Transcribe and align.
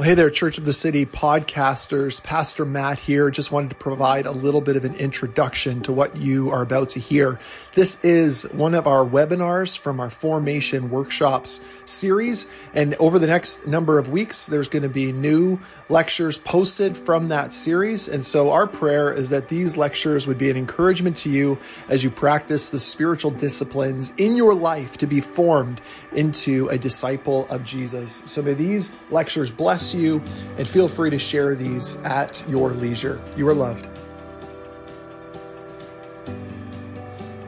Well, 0.00 0.08
hey 0.08 0.14
there, 0.14 0.30
Church 0.30 0.56
of 0.56 0.64
the 0.64 0.72
City 0.72 1.04
podcasters. 1.04 2.22
Pastor 2.22 2.64
Matt 2.64 3.00
here. 3.00 3.28
Just 3.28 3.52
wanted 3.52 3.68
to 3.68 3.76
provide 3.76 4.24
a 4.24 4.30
little 4.30 4.62
bit 4.62 4.76
of 4.76 4.86
an 4.86 4.94
introduction 4.94 5.82
to 5.82 5.92
what 5.92 6.16
you 6.16 6.48
are 6.48 6.62
about 6.62 6.88
to 6.90 7.00
hear. 7.00 7.38
This 7.74 8.02
is 8.02 8.44
one 8.44 8.74
of 8.74 8.86
our 8.86 9.04
webinars 9.04 9.78
from 9.78 10.00
our 10.00 10.08
Formation 10.08 10.88
Workshops 10.88 11.60
series. 11.84 12.48
And 12.72 12.94
over 12.94 13.18
the 13.18 13.26
next 13.26 13.66
number 13.66 13.98
of 13.98 14.08
weeks, 14.08 14.46
there's 14.46 14.70
going 14.70 14.84
to 14.84 14.88
be 14.88 15.12
new 15.12 15.60
lectures 15.90 16.38
posted 16.38 16.96
from 16.96 17.28
that 17.28 17.52
series. 17.52 18.08
And 18.08 18.24
so 18.24 18.52
our 18.52 18.66
prayer 18.66 19.12
is 19.12 19.28
that 19.28 19.50
these 19.50 19.76
lectures 19.76 20.26
would 20.26 20.38
be 20.38 20.48
an 20.48 20.56
encouragement 20.56 21.18
to 21.18 21.28
you 21.28 21.58
as 21.90 22.02
you 22.02 22.08
practice 22.08 22.70
the 22.70 22.78
spiritual 22.78 23.32
disciplines 23.32 24.14
in 24.16 24.34
your 24.34 24.54
life 24.54 24.96
to 24.96 25.06
be 25.06 25.20
formed 25.20 25.82
into 26.12 26.70
a 26.70 26.78
disciple 26.78 27.46
of 27.50 27.64
Jesus. 27.64 28.22
So 28.24 28.40
may 28.40 28.54
these 28.54 28.92
lectures 29.10 29.50
bless 29.50 29.89
you, 29.98 30.22
and 30.58 30.68
feel 30.68 30.88
free 30.88 31.10
to 31.10 31.18
share 31.18 31.54
these 31.54 32.00
at 32.02 32.44
your 32.48 32.70
leisure. 32.70 33.20
You 33.36 33.48
are 33.48 33.54
loved. 33.54 33.88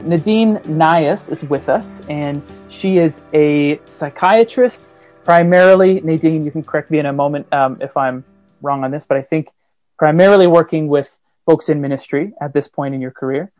Nadine 0.03 0.57
Nias 0.65 1.31
is 1.31 1.43
with 1.43 1.69
us, 1.69 2.01
and 2.09 2.41
she 2.69 2.97
is 2.97 3.23
a 3.33 3.79
psychiatrist. 3.85 4.91
Primarily, 5.23 6.01
Nadine, 6.01 6.43
you 6.43 6.51
can 6.51 6.63
correct 6.63 6.91
me 6.91 6.99
in 6.99 7.05
a 7.05 7.13
moment 7.13 7.47
um, 7.53 7.77
if 7.79 7.95
I'm 7.95 8.25
wrong 8.61 8.83
on 8.83 8.91
this, 8.91 9.05
but 9.05 9.17
I 9.17 9.21
think 9.21 9.49
primarily 9.97 10.47
working 10.47 10.87
with 10.87 11.17
folks 11.45 11.69
in 11.69 11.79
ministry 11.79 12.33
at 12.41 12.53
this 12.53 12.67
point 12.67 12.93
in 12.95 13.01
your 13.01 13.11
career, 13.11 13.51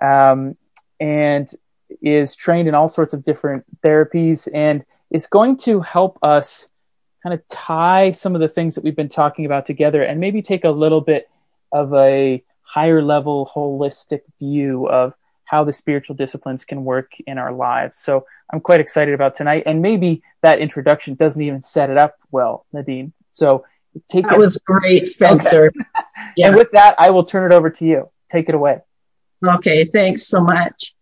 um, 0.00 0.56
and 0.98 1.50
is 2.00 2.34
trained 2.34 2.68
in 2.68 2.74
all 2.74 2.88
sorts 2.88 3.12
of 3.12 3.24
different 3.24 3.64
therapies, 3.82 4.48
and 4.54 4.84
is 5.10 5.26
going 5.26 5.56
to 5.58 5.80
help 5.80 6.18
us 6.22 6.68
kind 7.22 7.34
of 7.34 7.46
tie 7.48 8.10
some 8.12 8.34
of 8.34 8.40
the 8.40 8.48
things 8.48 8.74
that 8.74 8.84
we've 8.84 8.96
been 8.96 9.08
talking 9.08 9.44
about 9.46 9.66
together 9.66 10.02
and 10.02 10.20
maybe 10.20 10.42
take 10.42 10.64
a 10.64 10.70
little 10.70 11.00
bit 11.00 11.28
of 11.72 11.92
a 11.94 12.42
higher 12.62 13.02
level 13.02 13.50
holistic 13.54 14.20
view 14.38 14.88
of 14.88 15.12
how 15.44 15.64
the 15.64 15.72
spiritual 15.72 16.14
disciplines 16.14 16.64
can 16.64 16.84
work 16.84 17.12
in 17.26 17.36
our 17.36 17.52
lives. 17.52 17.98
So 17.98 18.24
I'm 18.52 18.60
quite 18.60 18.80
excited 18.80 19.14
about 19.14 19.34
tonight 19.34 19.64
and 19.66 19.82
maybe 19.82 20.22
that 20.42 20.60
introduction 20.60 21.14
doesn't 21.14 21.42
even 21.42 21.62
set 21.62 21.90
it 21.90 21.98
up 21.98 22.16
well, 22.30 22.64
Nadine. 22.72 23.12
So 23.32 23.64
take 24.08 24.24
That 24.26 24.34
it. 24.34 24.38
was 24.38 24.58
great, 24.58 25.06
Spencer. 25.06 25.66
Okay. 25.66 25.78
yeah. 26.36 26.48
And 26.48 26.56
with 26.56 26.70
that, 26.72 26.94
I 26.98 27.10
will 27.10 27.24
turn 27.24 27.50
it 27.50 27.54
over 27.54 27.68
to 27.70 27.84
you. 27.84 28.08
Take 28.30 28.48
it 28.48 28.54
away. 28.54 28.78
Okay, 29.44 29.84
thanks 29.84 30.26
so 30.26 30.40
much. 30.40 30.94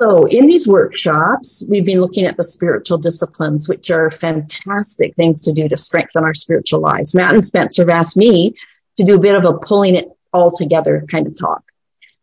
So 0.00 0.24
in 0.24 0.46
these 0.46 0.66
workshops, 0.66 1.62
we've 1.68 1.84
been 1.84 2.00
looking 2.00 2.24
at 2.24 2.38
the 2.38 2.42
spiritual 2.42 2.96
disciplines, 2.96 3.68
which 3.68 3.90
are 3.90 4.10
fantastic 4.10 5.14
things 5.14 5.40
to 5.42 5.52
do 5.52 5.68
to 5.68 5.76
strengthen 5.76 6.24
our 6.24 6.32
spiritual 6.32 6.80
lives. 6.80 7.14
Matt 7.14 7.34
and 7.34 7.44
Spencer 7.44 7.82
have 7.82 7.90
asked 7.90 8.16
me 8.16 8.54
to 8.96 9.04
do 9.04 9.16
a 9.16 9.20
bit 9.20 9.34
of 9.34 9.44
a 9.44 9.58
pulling 9.58 9.96
it 9.96 10.08
all 10.32 10.52
together 10.56 11.04
kind 11.10 11.26
of 11.26 11.38
talk. 11.38 11.62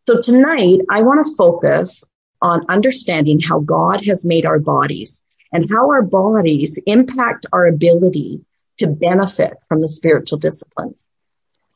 So 0.08 0.20
tonight, 0.20 0.80
I 0.90 1.04
want 1.04 1.24
to 1.24 1.36
focus 1.36 2.04
on 2.42 2.66
understanding 2.68 3.40
how 3.40 3.60
God 3.60 4.04
has 4.08 4.26
made 4.26 4.48
our 4.48 4.58
bodies 4.58 5.22
and 5.54 5.70
how 5.70 5.92
our 5.92 6.02
bodies 6.02 6.80
impact 6.88 7.46
our 7.54 7.68
ability 7.68 8.44
to 8.78 8.88
benefit 8.88 9.54
from 9.68 9.82
the 9.82 9.90
spiritual 9.90 10.40
disciplines. 10.40 11.06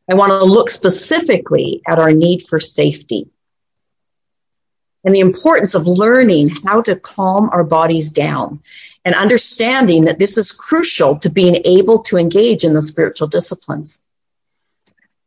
I 0.10 0.16
want 0.16 0.32
to 0.32 0.46
look 0.46 0.72
specifically 0.72 1.84
at 1.88 2.00
our 2.00 2.12
need 2.12 2.42
for 2.48 2.60
safety 2.60 3.30
and 5.04 5.16
the 5.16 5.20
importance 5.20 5.76
of 5.76 5.88
learning 5.88 6.50
how 6.66 6.82
to 6.82 6.96
calm 6.96 7.50
our 7.52 7.64
bodies 7.64 8.12
down 8.12 8.60
and 9.04 9.16
understanding 9.16 10.06
that 10.06 10.20
this 10.20 10.38
is 10.38 10.52
crucial 10.52 11.18
to 11.20 11.30
being 11.30 11.62
able 11.66 12.04
to 12.04 12.18
engage 12.18 12.64
in 12.64 12.74
the 12.74 12.82
spiritual 12.82 13.28
disciplines 13.28 14.00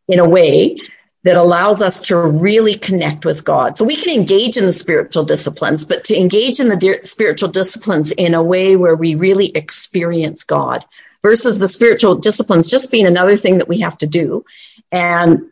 in 0.09 0.19
a 0.19 0.29
way 0.29 0.79
that 1.25 1.37
allows 1.37 1.83
us 1.83 2.03
to 2.03 2.17
really 2.17 2.77
connect 2.77 3.25
with 3.25 3.45
God. 3.45 3.77
So 3.77 3.85
we 3.85 3.97
can 3.97 4.15
engage 4.15 4.59
in 4.59 4.67
the 4.67 4.73
spiritual 4.73 5.25
disciplines, 5.25 5.85
but 5.85 6.05
to 6.05 6.17
engage 6.17 6.61
in 6.61 6.69
the 6.69 6.77
di- 6.77 7.03
spiritual 7.03 7.49
disciplines 7.49 8.13
in 8.13 8.35
a 8.35 8.43
way 8.43 8.77
where 8.77 8.95
we 8.95 9.15
really 9.15 9.49
experience 9.49 10.45
God 10.45 10.85
versus 11.23 11.59
the 11.59 11.69
spiritual 11.69 12.17
disciplines 12.17 12.71
just 12.71 12.91
being 12.91 13.07
another 13.07 13.37
thing 13.37 13.59
that 13.59 13.69
we 13.69 13.81
have 13.81 13.97
to 13.99 14.07
do. 14.07 14.45
And 14.93 15.51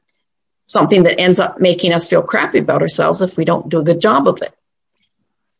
something 0.73 1.03
that 1.03 1.21
ends 1.21 1.39
up 1.39 1.61
making 1.61 1.93
us 1.93 2.09
feel 2.09 2.23
crappy 2.23 2.59
about 2.59 2.83
ourselves 2.83 3.21
if 3.21 3.37
we 3.37 3.45
don't 3.45 3.69
do 3.69 3.79
a 3.79 3.85
good 3.85 4.01
job 4.01 4.27
of 4.27 4.41
it. 4.41 4.55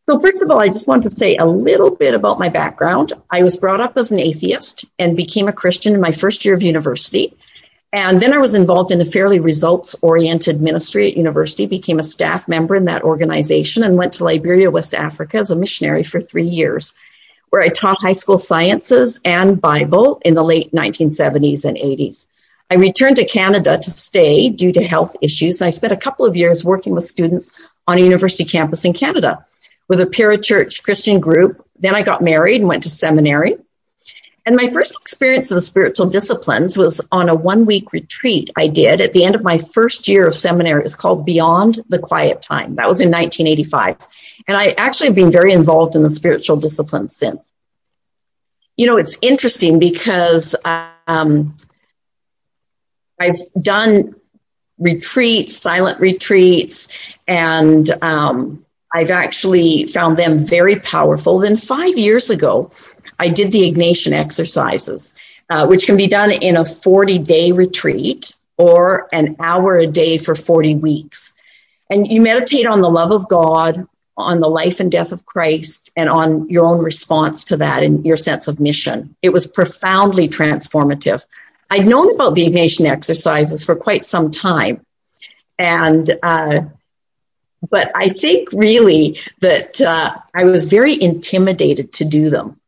So 0.05 0.19
first 0.19 0.43
of 0.43 0.51
all, 0.51 0.59
I 0.59 0.69
just 0.69 0.89
want 0.89 1.05
to 1.05 1.11
say 1.11 1.37
a 1.37 1.45
little 1.45 1.95
bit 1.95 2.15
about 2.15 2.41
my 2.41 2.49
background. 2.49 3.13
I 3.31 3.43
was 3.43 3.57
brought 3.57 3.81
up 3.81 3.97
as 3.97 4.11
an 4.11 4.19
atheist 4.19 4.87
and 4.99 5.17
became 5.17 5.47
a 5.47 5.53
Christian 5.53 5.95
in 5.95 6.01
my 6.01 6.11
first 6.11 6.45
year 6.45 6.55
of 6.55 6.63
university. 6.63 7.37
And 7.93 8.21
then 8.21 8.33
I 8.33 8.39
was 8.39 8.55
involved 8.55 8.91
in 8.91 9.03
a 9.03 9.05
fairly 9.05 9.39
results 9.39 9.95
oriented 10.03 10.63
ministry 10.63 11.09
at 11.09 11.17
university, 11.17 11.67
became 11.67 11.99
a 11.99 12.03
staff 12.03 12.49
member 12.49 12.75
in 12.75 12.85
that 12.85 13.03
organization 13.03 13.85
and 13.85 13.99
went 13.99 14.15
to 14.15 14.25
Liberia, 14.25 14.71
West 14.71 14.95
Africa 14.95 15.37
as 15.37 15.51
a 15.51 15.57
missionary 15.57 16.03
for 16.03 16.21
three 16.21 16.47
years, 16.47 16.95
where 17.51 17.63
I 17.63 17.69
taught 17.69 18.01
high 18.01 18.13
school 18.13 18.39
sciences 18.39 19.21
and 19.27 19.61
Bible 19.61 20.23
in 20.25 20.33
the 20.33 20.43
late 20.43 20.73
1970s 20.73 21.67
and 21.67 21.77
80s. 21.77 22.27
I 22.73 22.77
returned 22.77 23.17
to 23.17 23.27
Canada 23.27 23.77
to 23.77 23.91
stay 23.91 24.49
due 24.49 24.73
to 24.73 24.83
health 24.83 25.15
issues. 25.21 25.61
I 25.61 25.69
spent 25.69 25.93
a 25.93 25.97
couple 25.99 26.25
of 26.25 26.39
years 26.39 26.65
working 26.65 26.95
with 26.95 27.05
students 27.05 27.53
on 27.87 27.99
a 27.99 28.01
university 28.01 28.47
campus 28.47 28.87
in 28.87 28.95
Canada 28.95 29.45
with 29.91 30.01
a 30.01 30.07
parachurch 30.07 30.83
Christian 30.83 31.21
group. 31.21 31.63
Then 31.79 31.95
I 31.95 32.03
got 32.03 32.23
married 32.23 32.63
and 32.63 32.69
went 32.69 32.85
to 32.85 32.89
seminary. 32.89 33.59
And 34.47 34.57
my 34.57 34.71
first 34.71 34.99
experience 35.03 35.51
of 35.51 35.57
the 35.57 35.61
spiritual 35.61 36.07
disciplines 36.07 36.79
was 36.79 37.07
on 37.13 37.29
a 37.29 37.35
one 37.35 37.67
week 37.67 37.93
retreat 37.93 38.49
I 38.57 38.69
did 38.69 39.03
at 39.03 39.13
the 39.13 39.25
end 39.25 39.35
of 39.35 39.45
my 39.45 39.59
first 39.59 40.09
year 40.09 40.27
of 40.27 40.35
seminary. 40.35 40.81
It 40.81 40.85
was 40.85 40.97
called 40.97 41.27
Beyond 41.27 41.81
the 41.91 41.99
Quiet 41.99 42.41
Time. 42.41 42.77
That 42.77 42.89
was 42.89 43.03
in 43.03 43.11
1985. 43.11 43.99
And 44.49 44.57
I 44.57 44.71
actually 44.79 45.09
have 45.09 45.17
been 45.17 45.31
very 45.31 45.53
involved 45.53 45.95
in 45.95 46.03
the 46.03 46.09
spiritual 46.09 46.57
disciplines 46.57 47.15
since. 47.15 47.47
You 48.79 48.87
know, 48.87 48.97
it's 48.97 49.19
interesting 49.21 49.79
because 49.79 50.57
um, 50.65 51.55
I've 53.23 53.63
done 53.63 54.15
retreats, 54.79 55.57
silent 55.57 56.01
retreats, 56.01 56.89
and 57.29 57.89
um, 58.03 58.65
I've 58.93 59.11
actually 59.11 59.87
found 59.87 60.17
them 60.17 60.39
very 60.41 60.77
powerful. 60.77 61.39
Then 61.39 61.57
five 61.57 61.97
years 61.97 62.31
ago, 62.31 62.71
I 63.21 63.29
did 63.29 63.53
the 63.53 63.73
Ignatian 63.73 64.13
exercises, 64.13 65.15
uh, 65.51 65.67
which 65.67 65.87
can 65.87 65.97
be 65.97 66.09
done 66.09 66.33
in 66.33 66.57
a 66.57 66.65
40 66.65 67.19
day 67.19 67.53
retreat 67.53 68.35
or 68.59 69.09
an 69.13 69.37
hour 69.39 69.77
a 69.77 69.87
day 69.87 70.19
for 70.19 70.35
40 70.35 70.77
weeks. 70.77 71.33
And 71.89 72.07
you 72.07 72.21
meditate 72.21 72.67
on 72.67 72.81
the 72.81 72.91
love 72.91 73.13
of 73.13 73.29
God, 73.29 73.87
on 74.17 74.41
the 74.41 74.49
life 74.49 74.81
and 74.81 74.91
death 74.91 75.13
of 75.13 75.27
Christ, 75.27 75.91
and 75.97 76.09
on 76.09 76.49
your 76.49 76.65
own 76.65 76.83
response 76.83 77.45
to 77.45 77.57
that 77.59 77.83
and 77.83 78.05
your 78.05 78.17
sense 78.17 78.49
of 78.49 78.59
mission. 78.59 79.15
It 79.23 79.31
was 79.31 79.47
profoundly 79.47 80.29
transformative. 80.29 81.25
I'd 81.73 81.87
known 81.87 82.15
about 82.15 82.35
the 82.35 82.47
Ignatian 82.47 82.85
exercises 82.85 83.65
for 83.65 83.75
quite 83.75 84.05
some 84.05 84.31
time. 84.31 84.85
And, 85.59 86.19
uh, 86.23 86.65
but 87.71 87.91
I 87.95 88.11
think 88.11 88.53
really 88.53 89.19
that 89.41 89.81
uh, 89.81 90.17
I 90.35 90.45
was 90.45 90.67
very 90.67 91.03
intimidated 91.03 91.95
to 91.95 92.05
do 92.05 92.29
them. 92.29 92.61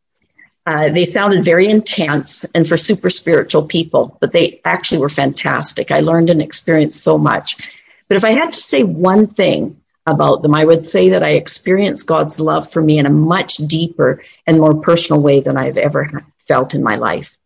Uh, 0.64 0.88
they 0.88 1.04
sounded 1.04 1.44
very 1.44 1.68
intense 1.68 2.44
and 2.54 2.66
for 2.66 2.78
super 2.78 3.10
spiritual 3.10 3.66
people, 3.66 4.16
but 4.22 4.32
they 4.32 4.62
actually 4.64 5.02
were 5.02 5.10
fantastic. 5.10 5.90
I 5.90 6.00
learned 6.00 6.30
and 6.30 6.40
experienced 6.40 7.04
so 7.04 7.18
much. 7.18 7.70
But 8.08 8.16
if 8.16 8.24
I 8.24 8.30
had 8.30 8.52
to 8.52 8.58
say 8.58 8.84
one 8.84 9.26
thing 9.26 9.78
about 10.06 10.40
them, 10.40 10.54
I 10.54 10.64
would 10.64 10.82
say 10.82 11.10
that 11.10 11.22
I 11.22 11.32
experienced 11.32 12.06
God's 12.06 12.40
love 12.40 12.72
for 12.72 12.80
me 12.80 12.98
in 12.98 13.04
a 13.04 13.10
much 13.10 13.58
deeper 13.58 14.22
and 14.46 14.56
more 14.58 14.80
personal 14.80 15.20
way 15.20 15.40
than 15.40 15.58
I've 15.58 15.76
ever 15.76 16.24
felt 16.38 16.74
in 16.74 16.82
my 16.82 16.94
life. 16.94 17.36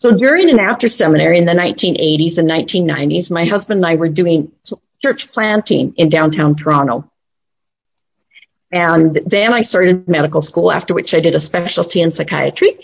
So 0.00 0.16
during 0.16 0.48
and 0.48 0.58
after 0.58 0.88
seminary 0.88 1.36
in 1.36 1.44
the 1.44 1.52
1980s 1.52 2.38
and 2.38 2.48
1990s, 2.48 3.30
my 3.30 3.44
husband 3.44 3.78
and 3.78 3.86
I 3.86 3.96
were 3.96 4.08
doing 4.08 4.50
church 5.02 5.30
planting 5.30 5.92
in 5.98 6.08
downtown 6.08 6.56
Toronto. 6.56 7.10
And 8.72 9.20
then 9.26 9.52
I 9.52 9.60
started 9.60 10.08
medical 10.08 10.40
school, 10.40 10.72
after 10.72 10.94
which 10.94 11.12
I 11.12 11.20
did 11.20 11.34
a 11.34 11.40
specialty 11.40 12.00
in 12.00 12.10
psychiatry. 12.10 12.78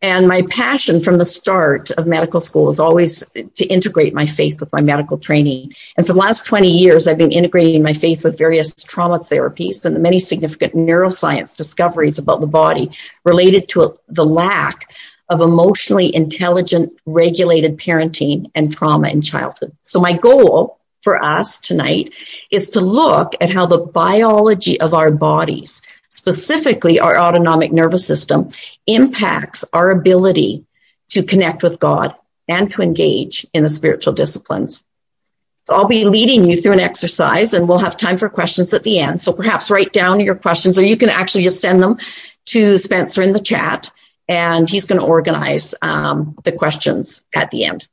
And 0.00 0.26
my 0.26 0.40
passion 0.48 1.00
from 1.00 1.18
the 1.18 1.24
start 1.26 1.90
of 1.92 2.06
medical 2.06 2.40
school 2.40 2.64
was 2.64 2.80
always 2.80 3.28
to 3.30 3.66
integrate 3.66 4.14
my 4.14 4.24
faith 4.24 4.58
with 4.58 4.72
my 4.72 4.80
medical 4.80 5.18
training. 5.18 5.74
And 5.98 6.06
for 6.06 6.14
the 6.14 6.18
last 6.18 6.46
20 6.46 6.66
years, 6.66 7.06
I've 7.06 7.18
been 7.18 7.32
integrating 7.32 7.82
my 7.82 7.92
faith 7.92 8.24
with 8.24 8.38
various 8.38 8.74
trauma 8.74 9.18
therapies 9.18 9.84
and 9.84 9.94
the 9.94 10.00
many 10.00 10.18
significant 10.18 10.74
neuroscience 10.74 11.54
discoveries 11.54 12.18
about 12.18 12.40
the 12.40 12.46
body 12.46 12.90
related 13.22 13.68
to 13.70 13.94
the 14.08 14.24
lack 14.24 14.88
of 15.28 15.40
emotionally 15.40 16.14
intelligent, 16.14 16.92
regulated 17.06 17.78
parenting 17.78 18.50
and 18.54 18.72
trauma 18.72 19.08
in 19.08 19.22
childhood. 19.22 19.74
So 19.84 20.00
my 20.00 20.12
goal 20.12 20.78
for 21.02 21.22
us 21.22 21.60
tonight 21.60 22.14
is 22.50 22.70
to 22.70 22.80
look 22.80 23.34
at 23.40 23.50
how 23.50 23.66
the 23.66 23.78
biology 23.78 24.80
of 24.80 24.94
our 24.94 25.10
bodies, 25.10 25.82
specifically 26.08 27.00
our 27.00 27.18
autonomic 27.18 27.72
nervous 27.72 28.06
system, 28.06 28.50
impacts 28.86 29.64
our 29.72 29.90
ability 29.90 30.64
to 31.10 31.22
connect 31.22 31.62
with 31.62 31.80
God 31.80 32.14
and 32.48 32.70
to 32.72 32.82
engage 32.82 33.46
in 33.54 33.62
the 33.62 33.68
spiritual 33.68 34.12
disciplines. 34.12 34.82
So 35.64 35.74
I'll 35.74 35.86
be 35.86 36.04
leading 36.04 36.44
you 36.44 36.56
through 36.56 36.74
an 36.74 36.80
exercise 36.80 37.54
and 37.54 37.66
we'll 37.66 37.78
have 37.78 37.96
time 37.96 38.18
for 38.18 38.28
questions 38.28 38.74
at 38.74 38.82
the 38.82 38.98
end. 38.98 39.20
So 39.20 39.32
perhaps 39.32 39.70
write 39.70 39.92
down 39.94 40.20
your 40.20 40.34
questions 40.34 40.78
or 40.78 40.82
you 40.82 40.96
can 40.96 41.08
actually 41.08 41.44
just 41.44 41.62
send 41.62 41.82
them 41.82 41.98
to 42.46 42.76
Spencer 42.76 43.22
in 43.22 43.32
the 43.32 43.38
chat 43.38 43.90
and 44.28 44.68
he's 44.68 44.86
going 44.86 45.00
to 45.00 45.06
organize 45.06 45.74
um, 45.82 46.36
the 46.44 46.52
questions 46.52 47.22
at 47.34 47.50
the 47.50 47.64
end. 47.64 47.86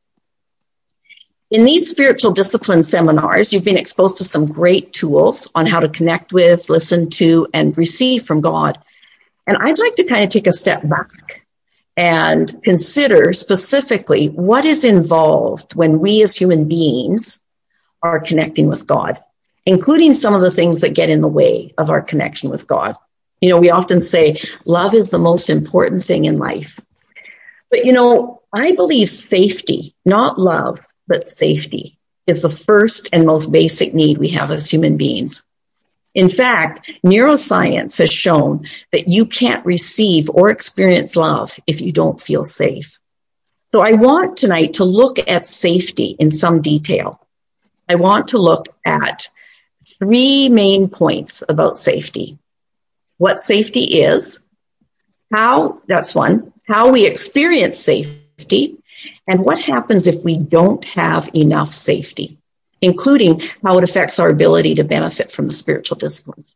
In 1.50 1.66
these 1.66 1.90
spiritual 1.90 2.32
discipline 2.32 2.84
seminars, 2.84 3.52
you've 3.52 3.66
been 3.66 3.78
exposed 3.78 4.18
to 4.20 4.24
some 4.24 4.46
great 4.46 4.94
tools 4.94 5.52
on 5.54 5.66
how 5.66 5.82
to 5.82 5.90
connect 5.90 6.32
with, 6.32 6.70
listen 6.70 7.10
to, 7.12 7.46
and 7.54 7.78
receive 7.78 8.24
from 8.24 8.40
God. 8.40 8.80
And 9.46 9.58
I'd 9.58 9.80
like 9.80 9.96
to 9.96 10.06
kind 10.06 10.24
of 10.24 10.30
take 10.30 10.48
a 10.48 10.54
step 10.54 10.88
back 10.88 11.46
and 11.98 12.64
consider 12.64 13.34
specifically 13.34 14.28
what 14.28 14.64
is 14.64 14.86
involved 14.86 15.76
when 15.76 16.00
we 16.00 16.24
as 16.24 16.38
human 16.38 16.70
beings 16.70 17.42
are 18.02 18.22
connecting 18.22 18.68
with 18.68 18.88
God, 18.88 19.22
including 19.66 20.14
some 20.14 20.34
of 20.34 20.42
the 20.42 20.52
things 20.52 20.82
that 20.82 20.96
get 20.96 21.10
in 21.10 21.20
the 21.20 21.28
way 21.28 21.74
of 21.78 21.90
our 21.90 22.02
connection 22.02 22.50
with 22.50 22.66
God. 22.66 22.96
You 23.42 23.50
know, 23.50 23.60
we 23.60 23.72
often 23.72 24.02
say 24.02 24.40
love 24.66 24.94
is 24.94 25.10
the 25.10 25.18
most 25.18 25.50
important 25.50 26.04
thing 26.04 26.26
in 26.26 26.38
life. 26.38 26.80
But, 27.70 27.86
you 27.86 27.94
know, 27.94 28.42
I 28.54 28.74
believe 28.74 29.10
safety, 29.10 29.96
not 30.06 30.38
love, 30.38 30.80
but 31.08 31.30
safety 31.32 31.98
is 32.28 32.44
the 32.44 32.50
first 32.50 33.10
and 33.12 33.26
most 33.26 33.52
basic 33.52 33.94
need 33.94 34.18
we 34.18 34.30
have 34.30 34.52
as 34.52 34.70
human 34.70 34.98
beings. 34.98 35.44
In 36.14 36.30
fact, 36.30 36.92
neuroscience 37.06 37.98
has 38.00 38.12
shown 38.12 38.68
that 38.92 39.08
you 39.08 39.26
can't 39.26 39.66
receive 39.66 40.30
or 40.30 40.50
experience 40.50 41.16
love 41.16 41.58
if 41.66 41.82
you 41.82 41.92
don't 41.92 42.22
feel 42.22 42.44
safe. 42.44 43.00
So 43.72 43.80
I 43.80 43.94
want 43.94 44.36
tonight 44.36 44.74
to 44.74 44.84
look 44.84 45.18
at 45.30 45.46
safety 45.46 46.16
in 46.20 46.30
some 46.30 46.62
detail. 46.62 47.26
I 47.88 47.96
want 47.96 48.30
to 48.30 48.38
look 48.38 48.68
at 48.86 49.30
three 49.98 50.50
main 50.50 50.90
points 50.90 51.44
about 51.48 51.80
safety. 51.80 52.38
What 53.22 53.40
safety 53.40 54.02
is, 54.02 54.50
how, 55.32 55.84
that's 55.86 56.16
one, 56.16 56.54
how 56.68 56.90
we 56.90 57.06
experience 57.06 57.78
safety, 57.78 58.80
and 59.28 59.46
what 59.46 59.60
happens 59.62 60.08
if 60.08 60.24
we 60.24 60.40
don't 60.40 60.84
have 60.86 61.30
enough 61.36 61.72
safety, 61.72 62.40
including 62.82 63.44
how 63.64 63.78
it 63.78 63.84
affects 63.84 64.18
our 64.18 64.32
ability 64.32 64.74
to 64.74 64.84
benefit 64.84 65.32
from 65.32 65.46
the 65.46 65.54
spiritual 65.54 65.98
disciplines. 65.98 66.52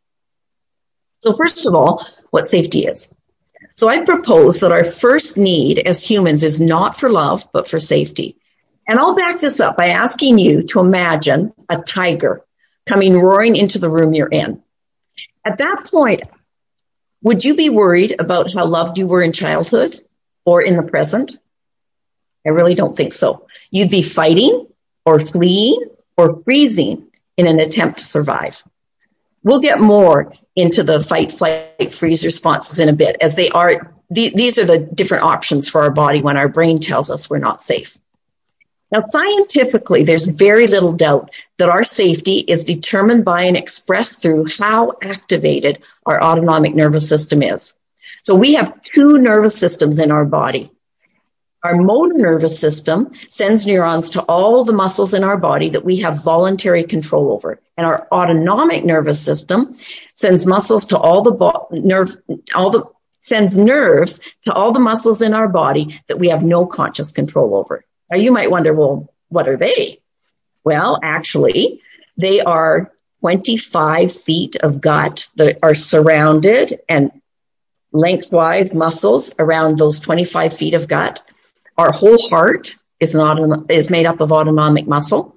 So 1.20 1.34
first 1.34 1.66
of 1.66 1.74
all, 1.76 2.04
what 2.30 2.48
safety 2.48 2.84
is. 2.84 3.12
So 3.76 3.88
I 3.88 4.04
propose 4.04 4.58
that 4.58 4.72
our 4.72 4.82
first 4.82 5.38
need 5.38 5.78
as 5.78 6.04
humans 6.04 6.42
is 6.42 6.60
not 6.60 6.96
for 6.96 7.10
love, 7.10 7.48
but 7.52 7.68
for 7.68 7.78
safety. 7.78 8.38
And 8.88 8.98
I'll 8.98 9.14
back 9.14 9.38
this 9.38 9.60
up 9.60 9.76
by 9.76 9.90
asking 9.90 10.40
you 10.40 10.64
to 10.64 10.80
imagine 10.80 11.52
a 11.68 11.76
tiger 11.76 12.44
coming 12.86 13.16
roaring 13.20 13.54
into 13.54 13.78
the 13.78 13.88
room 13.88 14.14
you're 14.14 14.26
in. 14.26 14.64
At 15.44 15.58
that 15.58 15.86
point, 15.88 16.22
would 17.26 17.44
you 17.44 17.56
be 17.56 17.70
worried 17.70 18.14
about 18.20 18.54
how 18.54 18.64
loved 18.64 18.98
you 18.98 19.06
were 19.08 19.20
in 19.20 19.32
childhood 19.32 20.00
or 20.44 20.62
in 20.62 20.76
the 20.76 20.82
present? 20.84 21.36
I 22.46 22.50
really 22.50 22.76
don't 22.76 22.96
think 22.96 23.12
so. 23.12 23.48
You'd 23.72 23.90
be 23.90 24.02
fighting 24.02 24.68
or 25.04 25.18
fleeing 25.18 25.86
or 26.16 26.40
freezing 26.44 27.08
in 27.36 27.48
an 27.48 27.58
attempt 27.58 27.98
to 27.98 28.04
survive. 28.04 28.62
We'll 29.42 29.58
get 29.58 29.80
more 29.80 30.34
into 30.54 30.84
the 30.84 31.00
fight, 31.00 31.32
flight, 31.32 31.92
freeze 31.92 32.24
responses 32.24 32.78
in 32.78 32.88
a 32.88 32.92
bit 32.92 33.16
as 33.20 33.34
they 33.34 33.48
are, 33.48 33.92
these 34.08 34.60
are 34.60 34.64
the 34.64 34.78
different 34.94 35.24
options 35.24 35.68
for 35.68 35.82
our 35.82 35.90
body 35.90 36.22
when 36.22 36.36
our 36.36 36.48
brain 36.48 36.78
tells 36.78 37.10
us 37.10 37.28
we're 37.28 37.38
not 37.38 37.60
safe. 37.60 37.98
Now, 38.96 39.02
scientifically, 39.10 40.04
there's 40.04 40.28
very 40.28 40.66
little 40.66 40.94
doubt 40.94 41.30
that 41.58 41.68
our 41.68 41.84
safety 41.84 42.38
is 42.48 42.64
determined 42.64 43.26
by 43.26 43.42
and 43.42 43.54
expressed 43.54 44.22
through 44.22 44.46
how 44.58 44.92
activated 45.02 45.82
our 46.06 46.22
autonomic 46.22 46.74
nervous 46.74 47.06
system 47.06 47.42
is. 47.42 47.74
So 48.22 48.34
we 48.34 48.54
have 48.54 48.82
two 48.84 49.18
nervous 49.18 49.54
systems 49.54 50.00
in 50.00 50.10
our 50.10 50.24
body. 50.24 50.70
Our 51.62 51.76
motor 51.76 52.16
nervous 52.16 52.58
system 52.58 53.12
sends 53.28 53.66
neurons 53.66 54.08
to 54.10 54.22
all 54.22 54.64
the 54.64 54.72
muscles 54.72 55.12
in 55.12 55.24
our 55.24 55.36
body 55.36 55.68
that 55.68 55.84
we 55.84 55.96
have 55.98 56.24
voluntary 56.24 56.82
control 56.82 57.30
over. 57.32 57.60
And 57.76 57.86
our 57.86 58.08
autonomic 58.10 58.86
nervous 58.86 59.22
system 59.22 59.74
sends 60.14 60.46
muscles 60.46 60.86
to 60.86 60.96
all 60.96 61.20
the 61.20 61.32
bo- 61.32 61.68
nerve, 61.70 62.16
all 62.54 62.70
the, 62.70 62.84
sends 63.20 63.58
nerves 63.58 64.20
to 64.46 64.54
all 64.54 64.72
the 64.72 64.80
muscles 64.80 65.20
in 65.20 65.34
our 65.34 65.48
body 65.48 66.00
that 66.08 66.18
we 66.18 66.30
have 66.30 66.42
no 66.42 66.64
conscious 66.64 67.12
control 67.12 67.54
over. 67.54 67.84
Now 68.10 68.16
you 68.16 68.32
might 68.32 68.50
wonder, 68.50 68.74
well, 68.74 69.12
what 69.28 69.48
are 69.48 69.56
they? 69.56 70.00
Well, 70.64 70.98
actually, 71.02 71.80
they 72.16 72.40
are 72.40 72.92
25 73.20 74.12
feet 74.12 74.56
of 74.56 74.80
gut 74.80 75.28
that 75.36 75.58
are 75.62 75.74
surrounded 75.74 76.80
and 76.88 77.10
lengthwise 77.92 78.74
muscles 78.74 79.34
around 79.38 79.78
those 79.78 80.00
25 80.00 80.52
feet 80.52 80.74
of 80.74 80.88
gut. 80.88 81.22
Our 81.78 81.92
whole 81.92 82.18
heart 82.28 82.74
is 83.00 83.14
an 83.14 83.66
is 83.68 83.90
made 83.90 84.06
up 84.06 84.20
of 84.20 84.32
autonomic 84.32 84.86
muscle. 84.86 85.36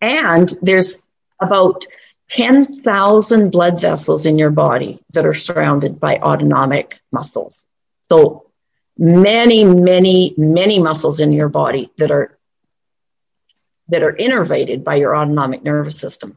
And 0.00 0.52
there's 0.62 1.02
about 1.40 1.84
10,000 2.28 3.50
blood 3.50 3.80
vessels 3.80 4.26
in 4.26 4.38
your 4.38 4.50
body 4.50 5.00
that 5.12 5.26
are 5.26 5.34
surrounded 5.34 6.00
by 6.00 6.18
autonomic 6.18 6.98
muscles. 7.12 7.64
So 8.08 8.45
many, 8.98 9.64
many, 9.64 10.34
many 10.36 10.78
muscles 10.78 11.20
in 11.20 11.32
your 11.32 11.48
body 11.48 11.90
that 11.98 12.10
are 12.10 12.36
that 13.88 14.02
are 14.02 14.12
innervated 14.12 14.82
by 14.82 14.96
your 14.96 15.16
autonomic 15.16 15.62
nervous 15.62 15.98
system. 15.98 16.36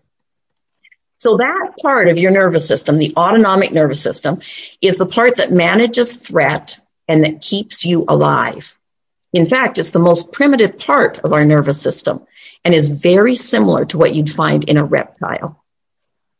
So 1.17 1.38
that 1.38 1.73
part 1.81 2.07
of 2.07 2.19
your 2.19 2.31
nervous 2.31 2.67
system, 2.67 2.97
the 2.97 3.13
autonomic 3.17 3.71
nervous 3.71 4.01
system, 4.01 4.39
is 4.81 4.97
the 4.97 5.06
part 5.06 5.38
that 5.38 5.51
manages 5.51 6.17
threat 6.17 6.79
and 7.07 7.23
that 7.23 7.41
keeps 7.41 7.83
you 7.83 8.06
alive. 8.07 8.77
In 9.33 9.45
fact, 9.45 9.79
it's 9.79 9.91
the 9.91 10.00
most 10.00 10.31
primitive 10.31 10.79
part 10.79 11.19
of 11.19 11.33
our 11.33 11.44
nervous 11.44 11.81
system 11.81 12.25
and 12.63 12.73
is 12.73 13.01
very 13.01 13.35
similar 13.35 13.85
to 13.85 13.97
what 13.97 14.15
you'd 14.15 14.29
find 14.29 14.63
in 14.65 14.77
a 14.77 14.83
reptile. 14.83 15.63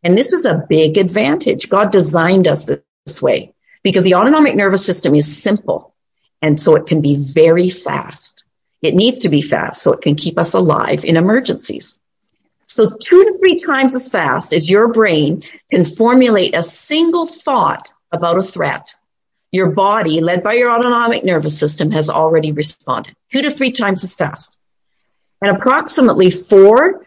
And 0.04 0.14
this 0.14 0.32
is 0.32 0.46
a 0.46 0.66
big 0.70 0.98
advantage. 0.98 1.70
God 1.70 1.92
designed 1.92 2.48
us 2.48 2.70
this 3.06 3.22
way 3.22 3.54
because 3.84 4.04
the 4.04 4.16
autonomic 4.16 4.56
nervous 4.56 4.86
system 4.86 5.16
is 5.16 5.42
simple. 5.42 5.94
And 6.42 6.60
so 6.60 6.76
it 6.76 6.86
can 6.86 7.02
be 7.02 7.18
very 7.18 7.70
fast. 7.70 8.44
It 8.82 8.96
needs 8.96 9.20
to 9.20 9.30
be 9.30 9.42
fast 9.42 9.82
so 9.82 9.92
it 9.92 10.02
can 10.02 10.16
keep 10.16 10.38
us 10.38 10.54
alive 10.54 11.04
in 11.04 11.18
emergencies. 11.18 12.00
So 12.68 12.90
two 12.90 13.26
to 13.26 13.38
three 13.40 13.60
times 13.60 13.96
as 13.96 14.10
fast 14.10 14.54
as 14.54 14.70
your 14.70 14.88
brain 14.88 15.44
can 15.72 15.84
formulate 15.84 16.56
a 16.56 16.64
single 16.64 17.26
thought 17.26 17.92
about 18.12 18.38
a 18.38 18.44
threat. 18.44 18.96
Your 19.52 19.72
body, 19.72 20.22
led 20.22 20.44
by 20.44 20.54
your 20.54 20.72
autonomic 20.72 21.24
nervous 21.24 21.60
system, 21.60 21.92
has 21.92 22.10
already 22.10 22.52
responded 22.52 23.16
two 23.32 23.42
to 23.42 23.50
three 23.50 23.72
times 23.72 24.04
as 24.04 24.14
fast. 24.14 24.58
And 25.42 25.56
approximately 25.56 26.30
four 26.30 27.06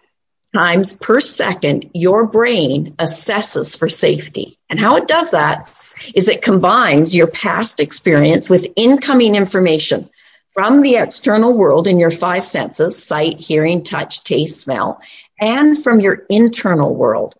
times 0.55 0.95
per 0.95 1.21
second, 1.21 1.91
your 1.95 2.27
brain 2.27 2.95
assesses 3.01 3.79
for 3.79 3.89
safety. 3.89 4.59
And 4.69 4.79
how 4.79 4.97
it 4.97 5.09
does 5.09 5.31
that 5.31 5.71
is 6.15 6.29
it 6.29 6.43
combines 6.43 7.15
your 7.15 7.27
past 7.27 7.81
experience 7.81 8.51
with 8.51 8.67
incoming 8.77 9.35
information 9.35 10.09
from 10.53 10.83
the 10.83 10.97
external 10.97 11.55
world 11.55 11.87
in 11.87 11.99
your 11.99 12.11
five 12.11 12.43
senses 12.43 13.03
sight, 13.03 13.39
hearing, 13.39 13.83
touch, 13.83 14.25
taste, 14.25 14.61
smell 14.61 15.01
and 15.43 15.77
from 15.77 15.99
your 16.01 16.25
internal 16.29 16.95
world 16.95 17.35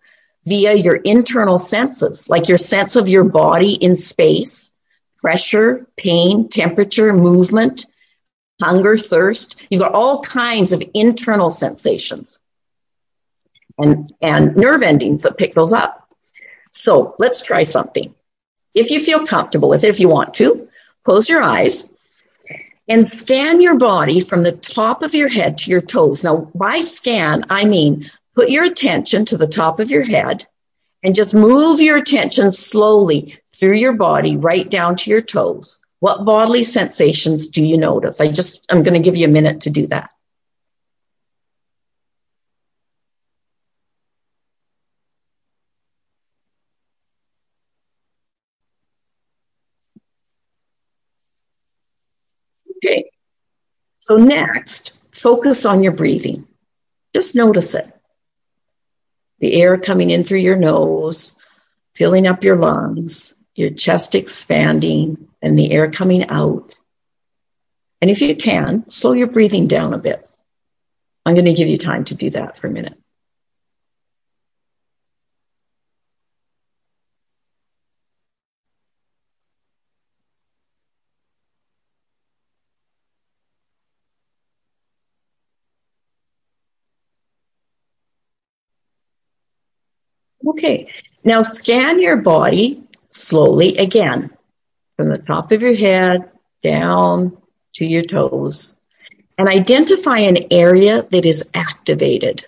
via 0.45 0.73
your 0.73 0.95
internal 0.97 1.57
senses, 1.57 2.29
like 2.29 2.49
your 2.49 2.57
sense 2.57 2.97
of 2.97 3.07
your 3.07 3.23
body 3.23 3.73
in 3.73 3.95
space, 3.95 4.73
pressure, 5.17 5.87
pain, 5.95 6.49
temperature, 6.49 7.13
movement, 7.13 7.85
hunger, 8.61 8.97
thirst. 8.97 9.65
You've 9.69 9.81
got 9.81 9.93
all 9.93 10.21
kinds 10.21 10.73
of 10.73 10.83
internal 10.93 11.49
sensations 11.49 12.39
and, 13.77 14.13
and 14.21 14.55
nerve 14.55 14.81
endings 14.81 15.23
that 15.23 15.37
pick 15.37 15.53
those 15.53 15.73
up. 15.73 16.07
So 16.71 17.15
let's 17.19 17.41
try 17.41 17.63
something. 17.63 18.13
If 18.73 18.89
you 18.89 18.99
feel 18.99 19.25
comfortable 19.25 19.69
with 19.69 19.83
it, 19.83 19.89
if 19.89 19.99
you 19.99 20.09
want 20.09 20.33
to, 20.35 20.67
close 21.03 21.29
your 21.29 21.43
eyes 21.43 21.87
and 22.87 23.07
scan 23.07 23.61
your 23.61 23.77
body 23.77 24.19
from 24.19 24.43
the 24.43 24.51
top 24.51 25.03
of 25.03 25.13
your 25.13 25.29
head 25.29 25.57
to 25.59 25.71
your 25.71 25.81
toes. 25.81 26.23
Now, 26.23 26.51
by 26.55 26.79
scan, 26.79 27.43
I 27.49 27.65
mean 27.65 28.09
put 28.35 28.49
your 28.49 28.65
attention 28.65 29.25
to 29.25 29.37
the 29.37 29.47
top 29.47 29.79
of 29.79 29.91
your 29.91 30.03
head 30.03 30.45
and 31.03 31.13
just 31.13 31.35
move 31.35 31.79
your 31.79 31.97
attention 31.97 32.49
slowly 32.49 33.37
through 33.55 33.75
your 33.75 33.93
body 33.93 34.37
right 34.37 34.69
down 34.69 34.95
to 34.97 35.11
your 35.11 35.21
toes. 35.21 35.79
What 35.99 36.25
bodily 36.25 36.63
sensations 36.63 37.47
do 37.47 37.61
you 37.61 37.77
notice? 37.77 38.19
I 38.19 38.29
just, 38.29 38.65
I'm 38.69 38.83
going 38.83 38.95
to 38.95 38.99
give 38.99 39.15
you 39.15 39.25
a 39.27 39.31
minute 39.31 39.61
to 39.61 39.69
do 39.69 39.87
that. 39.87 40.09
Okay. 52.83 53.05
So 54.03 54.17
next, 54.17 54.99
focus 55.13 55.65
on 55.65 55.81
your 55.81 55.93
breathing. 55.93 56.45
Just 57.15 57.37
notice 57.37 57.73
it. 57.73 57.89
The 59.39 59.53
air 59.53 59.77
coming 59.77 60.09
in 60.09 60.25
through 60.25 60.39
your 60.39 60.57
nose, 60.57 61.41
filling 61.95 62.27
up 62.27 62.43
your 62.43 62.57
lungs, 62.57 63.33
your 63.55 63.69
chest 63.69 64.13
expanding, 64.13 65.29
and 65.41 65.57
the 65.57 65.71
air 65.71 65.89
coming 65.89 66.27
out. 66.27 66.75
And 68.01 68.11
if 68.11 68.21
you 68.21 68.35
can, 68.35 68.89
slow 68.89 69.13
your 69.13 69.27
breathing 69.27 69.67
down 69.67 69.93
a 69.93 69.97
bit. 69.97 70.29
I'm 71.25 71.35
going 71.35 71.45
to 71.45 71.53
give 71.53 71.69
you 71.69 71.77
time 71.77 72.03
to 72.03 72.15
do 72.15 72.29
that 72.31 72.57
for 72.57 72.67
a 72.67 72.71
minute. 72.71 73.01
Okay, 90.63 90.87
now 91.25 91.41
scan 91.41 92.01
your 92.01 92.15
body 92.15 92.81
slowly 93.09 93.77
again 93.77 94.31
from 94.95 95.09
the 95.09 95.17
top 95.17 95.51
of 95.51 95.61
your 95.61 95.75
head 95.75 96.31
down 96.63 97.37
to 97.73 97.85
your 97.85 98.03
toes 98.03 98.79
and 99.37 99.49
identify 99.49 100.19
an 100.19 100.37
area 100.51 101.05
that 101.09 101.25
is 101.25 101.49
activated. 101.53 102.47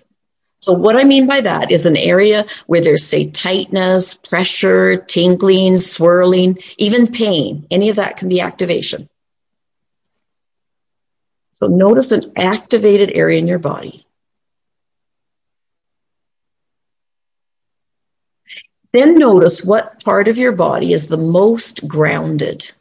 So, 0.59 0.71
what 0.71 0.95
I 0.95 1.03
mean 1.03 1.27
by 1.27 1.41
that 1.41 1.71
is 1.71 1.85
an 1.85 1.97
area 1.97 2.45
where 2.67 2.79
there's, 2.79 3.05
say, 3.05 3.29
tightness, 3.31 4.15
pressure, 4.15 4.95
tingling, 4.95 5.77
swirling, 5.79 6.59
even 6.77 7.07
pain. 7.07 7.67
Any 7.69 7.89
of 7.89 7.97
that 7.97 8.15
can 8.15 8.29
be 8.29 8.39
activation. 8.39 9.09
So, 11.55 11.67
notice 11.67 12.13
an 12.13 12.31
activated 12.37 13.11
area 13.13 13.39
in 13.39 13.47
your 13.47 13.59
body. 13.59 14.04
Then 18.95 19.17
notice 19.17 19.65
what 19.65 20.01
part 20.05 20.29
of 20.29 20.37
your 20.37 20.53
body 20.53 20.93
is 20.93 21.09
the 21.09 21.17
most 21.17 21.85
grounded. 21.85 22.71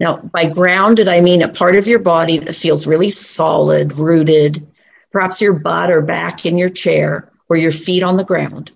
Now, 0.00 0.16
by 0.16 0.46
grounded, 0.46 1.06
I 1.06 1.20
mean 1.20 1.42
a 1.42 1.48
part 1.48 1.76
of 1.76 1.86
your 1.86 2.00
body 2.00 2.38
that 2.38 2.56
feels 2.56 2.88
really 2.88 3.10
solid, 3.10 3.96
rooted, 3.96 4.66
perhaps 5.12 5.40
your 5.40 5.52
butt 5.52 5.92
or 5.92 6.02
back 6.02 6.44
in 6.44 6.58
your 6.58 6.70
chair 6.70 7.30
or 7.48 7.56
your 7.56 7.70
feet 7.70 8.02
on 8.02 8.16
the 8.16 8.24
ground. 8.24 8.72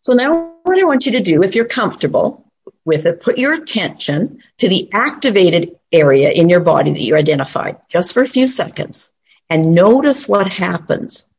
So 0.00 0.14
now 0.14 0.54
what 0.62 0.78
I 0.78 0.84
want 0.84 1.04
you 1.04 1.12
to 1.12 1.20
do, 1.20 1.42
if 1.42 1.54
you're 1.54 1.66
comfortable 1.66 2.50
with 2.86 3.04
it, 3.04 3.20
put 3.20 3.36
your 3.36 3.52
attention 3.52 4.40
to 4.58 4.68
the 4.68 4.88
activated 4.94 5.76
area 5.92 6.30
in 6.30 6.48
your 6.48 6.60
body 6.60 6.90
that 6.90 7.02
you 7.02 7.16
identified 7.16 7.76
just 7.90 8.14
for 8.14 8.22
a 8.22 8.26
few 8.26 8.46
seconds 8.46 9.10
and 9.50 9.74
notice 9.74 10.26
what 10.26 10.50
happens 10.50 11.31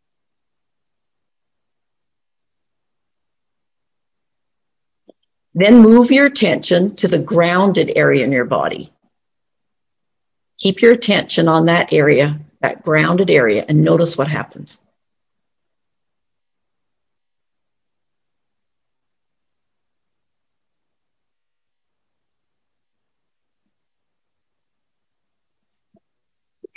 Then 5.56 5.82
move 5.82 6.12
your 6.12 6.26
attention 6.26 6.96
to 6.96 7.08
the 7.08 7.20
grounded 7.20 7.92
area 7.96 8.24
in 8.26 8.32
your 8.32 8.46
body. 8.46 8.92
Keep 10.60 10.82
your 10.82 10.94
attention 10.94 11.48
on 11.48 11.66
that 11.66 11.94
area, 11.94 12.40
that 12.62 12.82
grounded 12.82 13.30
area, 13.30 13.66
and 13.68 13.84
notice 13.84 14.18
what 14.18 14.28
happens. 14.28 14.80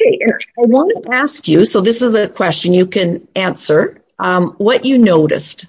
Okay, 0.01 0.19
and 0.21 0.33
I 0.33 0.67
want 0.67 0.93
to 1.05 1.13
ask 1.15 1.49
you 1.49 1.65
so 1.65 1.81
this 1.81 2.03
is 2.03 2.15
a 2.15 2.29
question 2.29 2.75
you 2.75 2.87
can 2.87 3.27
answer 3.35 4.03
um, 4.19 4.51
what 4.59 4.85
you 4.85 4.99
noticed 4.99 5.67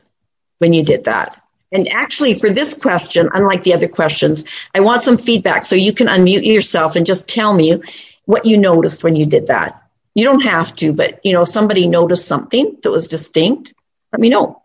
when 0.58 0.74
you 0.74 0.84
did 0.84 1.06
that. 1.06 1.42
And 1.72 1.88
actually, 1.90 2.34
for 2.34 2.50
this 2.50 2.74
question, 2.74 3.30
unlike 3.34 3.64
the 3.64 3.74
other 3.74 3.88
questions, 3.88 4.46
I 4.74 4.80
want 4.80 5.04
some 5.04 5.18
feedback 5.18 5.66
so 5.66 5.76
you 5.76 5.94
can 5.94 6.08
unmute 6.08 6.46
yourself 6.46 6.96
and 6.96 7.06
just 7.06 7.28
tell 7.28 7.54
me 7.54 7.82
what 8.26 8.46
you 8.46 8.58
noticed 8.58 9.04
when 9.04 9.16
you 9.16 9.26
did 9.26 9.48
that. 9.48 9.82
You 10.16 10.24
don't 10.24 10.44
have 10.44 10.76
to, 10.78 10.94
but 10.94 11.20
you 11.24 11.34
know, 11.34 11.44
somebody 11.44 11.88
noticed 11.88 12.28
something 12.28 12.78
that 12.84 12.90
was 12.90 13.08
distinct. 13.08 13.74
Let 14.12 14.22
me 14.22 14.30
know. 14.30 14.64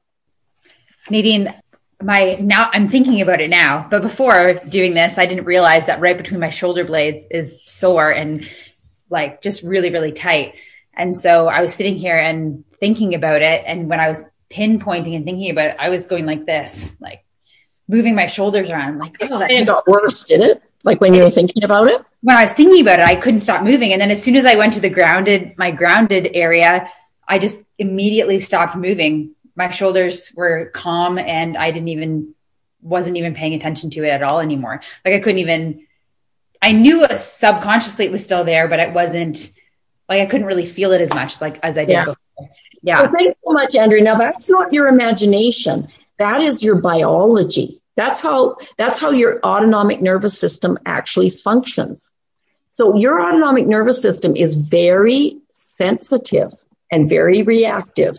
Nadine, 1.10 1.52
my 2.00 2.36
now 2.40 2.70
I'm 2.72 2.88
thinking 2.88 3.20
about 3.20 3.40
it 3.40 3.50
now, 3.50 3.86
but 3.90 4.02
before 4.02 4.54
doing 4.68 4.94
this, 4.94 5.18
I 5.18 5.26
didn't 5.26 5.44
realize 5.44 5.86
that 5.86 6.00
right 6.00 6.16
between 6.16 6.40
my 6.40 6.50
shoulder 6.50 6.84
blades 6.84 7.24
is 7.30 7.62
sore 7.64 8.10
and 8.10 8.48
like 9.10 9.42
just 9.42 9.62
really, 9.62 9.90
really 9.90 10.12
tight. 10.12 10.54
And 10.94 11.18
so 11.18 11.48
I 11.48 11.60
was 11.60 11.74
sitting 11.74 11.96
here 11.96 12.16
and 12.16 12.64
thinking 12.80 13.14
about 13.14 13.42
it. 13.42 13.62
And 13.66 13.88
when 13.88 14.00
I 14.00 14.08
was 14.08 14.24
pinpointing 14.52 15.16
and 15.16 15.24
thinking 15.24 15.50
about 15.50 15.70
it, 15.70 15.76
I 15.78 15.88
was 15.88 16.04
going 16.04 16.26
like 16.26 16.46
this, 16.46 16.94
like 17.00 17.24
moving 17.88 18.14
my 18.14 18.26
shoulders 18.26 18.70
around, 18.70 18.98
like, 18.98 19.16
oh, 19.22 19.38
that 19.38 19.50
it 19.50 19.66
got 19.66 19.86
worse, 19.86 20.26
did 20.26 20.40
it? 20.40 20.62
Like 20.84 21.00
when 21.00 21.14
you 21.14 21.22
were 21.22 21.30
thinking 21.30 21.64
about 21.64 21.88
it? 21.88 22.04
When 22.22 22.36
I 22.36 22.42
was 22.42 22.52
thinking 22.52 22.82
about 22.82 23.00
it, 23.00 23.06
I 23.06 23.16
couldn't 23.16 23.40
stop 23.40 23.62
moving. 23.62 23.92
And 23.92 24.00
then 24.00 24.10
as 24.10 24.22
soon 24.22 24.36
as 24.36 24.44
I 24.44 24.56
went 24.56 24.74
to 24.74 24.80
the 24.80 24.90
grounded, 24.90 25.56
my 25.56 25.70
grounded 25.70 26.30
area, 26.34 26.90
I 27.26 27.38
just 27.38 27.64
immediately 27.78 28.40
stopped 28.40 28.76
moving. 28.76 29.34
My 29.54 29.70
shoulders 29.70 30.32
were 30.34 30.70
calm 30.74 31.18
and 31.18 31.56
I 31.56 31.70
didn't 31.70 31.88
even, 31.88 32.34
wasn't 32.80 33.16
even 33.16 33.34
paying 33.34 33.54
attention 33.54 33.90
to 33.90 34.04
it 34.04 34.08
at 34.08 34.22
all 34.22 34.40
anymore. 34.40 34.82
Like 35.04 35.14
I 35.14 35.20
couldn't 35.20 35.38
even, 35.38 35.86
I 36.60 36.72
knew 36.72 37.06
subconsciously 37.16 38.06
it 38.06 38.12
was 38.12 38.24
still 38.24 38.44
there, 38.44 38.66
but 38.68 38.80
it 38.80 38.92
wasn't 38.92 39.52
like 40.08 40.20
I 40.20 40.26
couldn't 40.26 40.46
really 40.46 40.66
feel 40.66 40.92
it 40.92 41.00
as 41.00 41.12
much 41.14 41.40
like 41.40 41.58
as 41.62 41.78
I 41.78 41.84
did 41.84 41.92
yeah. 41.92 42.04
before. 42.04 42.50
Yeah. 42.82 43.06
Thanks 43.06 43.38
so 43.44 43.52
much, 43.52 43.76
Andrea. 43.76 44.02
Now 44.02 44.16
that's 44.16 44.50
not 44.50 44.72
your 44.72 44.88
imagination. 44.88 45.88
That 46.18 46.40
is 46.40 46.62
your 46.62 46.80
biology. 46.80 47.80
That's 47.96 48.22
how 48.22 48.56
that's 48.78 49.00
how 49.00 49.10
your 49.10 49.40
autonomic 49.44 50.00
nervous 50.00 50.38
system 50.38 50.78
actually 50.86 51.30
functions. 51.30 52.08
So 52.72 52.96
your 52.96 53.20
autonomic 53.20 53.66
nervous 53.66 54.00
system 54.00 54.34
is 54.34 54.56
very 54.56 55.38
sensitive 55.52 56.52
and 56.90 57.08
very 57.08 57.42
reactive. 57.42 58.18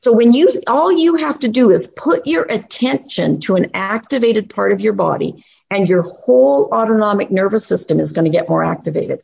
So 0.00 0.12
when 0.12 0.32
you 0.32 0.50
all 0.66 0.92
you 0.92 1.14
have 1.14 1.38
to 1.40 1.48
do 1.48 1.70
is 1.70 1.86
put 1.86 2.26
your 2.26 2.44
attention 2.44 3.40
to 3.40 3.56
an 3.56 3.70
activated 3.72 4.50
part 4.50 4.72
of 4.72 4.80
your 4.80 4.92
body 4.92 5.44
and 5.70 5.88
your 5.88 6.02
whole 6.02 6.68
autonomic 6.72 7.30
nervous 7.30 7.66
system 7.66 7.98
is 8.00 8.12
going 8.12 8.26
to 8.26 8.30
get 8.30 8.48
more 8.48 8.62
activated. 8.62 9.22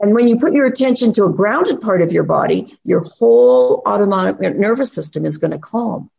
And 0.00 0.14
when 0.14 0.28
you 0.28 0.38
put 0.38 0.52
your 0.52 0.66
attention 0.66 1.12
to 1.14 1.24
a 1.24 1.32
grounded 1.32 1.80
part 1.80 2.02
of 2.02 2.12
your 2.12 2.24
body, 2.24 2.76
your 2.84 3.00
whole 3.00 3.82
autonomic 3.86 4.40
nervous 4.40 4.92
system 4.92 5.24
is 5.24 5.38
going 5.38 5.52
to 5.52 5.58
calm. 5.58 6.10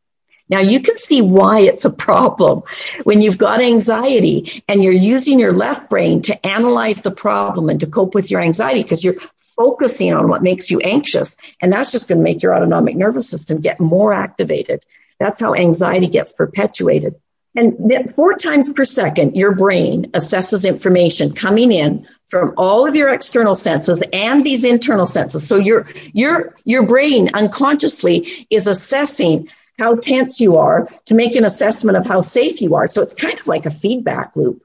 Now 0.48 0.60
you 0.62 0.80
can 0.80 0.96
see 0.98 1.22
why 1.22 1.62
it's 1.62 1.86
a 1.86 1.90
problem 1.90 2.62
when 3.04 3.22
you've 3.22 3.38
got 3.38 3.62
anxiety 3.62 4.64
and 4.68 4.84
you're 4.84 4.94
using 4.94 5.40
your 5.40 5.52
left 5.52 5.90
brain 5.90 6.22
to 6.24 6.46
analyze 6.46 7.02
the 7.02 7.12
problem 7.12 7.70
and 7.70 7.80
to 7.80 7.88
cope 7.88 8.14
with 8.14 8.30
your 8.30 8.42
anxiety 8.42 8.84
because 8.84 9.04
you're 9.04 9.16
focusing 9.56 10.14
on 10.14 10.28
what 10.28 10.44
makes 10.44 10.70
you 10.70 10.80
anxious. 10.82 11.36
And 11.62 11.74
that's 11.74 11.92
just 11.92 12.08
going 12.08 12.20
to 12.20 12.24
make 12.24 12.44
your 12.44 12.56
autonomic 12.56 12.96
nervous 12.96 13.30
system 13.30 13.60
get 13.60 13.80
more 13.80 14.14
activated. 14.14 14.86
That's 15.20 15.40
how 15.40 15.56
anxiety 15.56 16.08
gets 16.08 16.32
perpetuated. 16.32 17.16
And 17.56 18.12
four 18.12 18.34
times 18.34 18.74
per 18.74 18.84
second, 18.84 19.36
your 19.36 19.56
brain 19.56 20.12
assesses 20.12 20.68
information 20.68 21.34
coming 21.34 21.72
in 21.72 22.06
from 22.28 22.54
all 22.58 22.88
of 22.88 22.96
your 22.96 23.14
external 23.14 23.56
senses 23.56 24.04
and 24.12 24.44
these 24.44 24.66
internal 24.66 25.06
senses. 25.06 25.48
So 25.48 25.56
your, 25.56 25.88
your, 26.14 26.54
your 26.66 26.86
brain 26.86 27.30
unconsciously 27.34 28.46
is 28.50 28.68
assessing 28.68 29.48
how 29.80 29.96
tense 29.98 30.42
you 30.42 30.58
are 30.58 30.90
to 31.06 31.16
make 31.16 31.36
an 31.36 31.46
assessment 31.46 31.98
of 31.98 32.06
how 32.06 32.22
safe 32.22 32.62
you 32.62 32.76
are. 32.76 32.88
So 32.90 33.02
it's 33.02 33.14
kind 33.14 33.40
of 33.40 33.48
like 33.48 33.66
a 33.66 33.72
feedback 33.72 34.36
loop. 34.36 34.62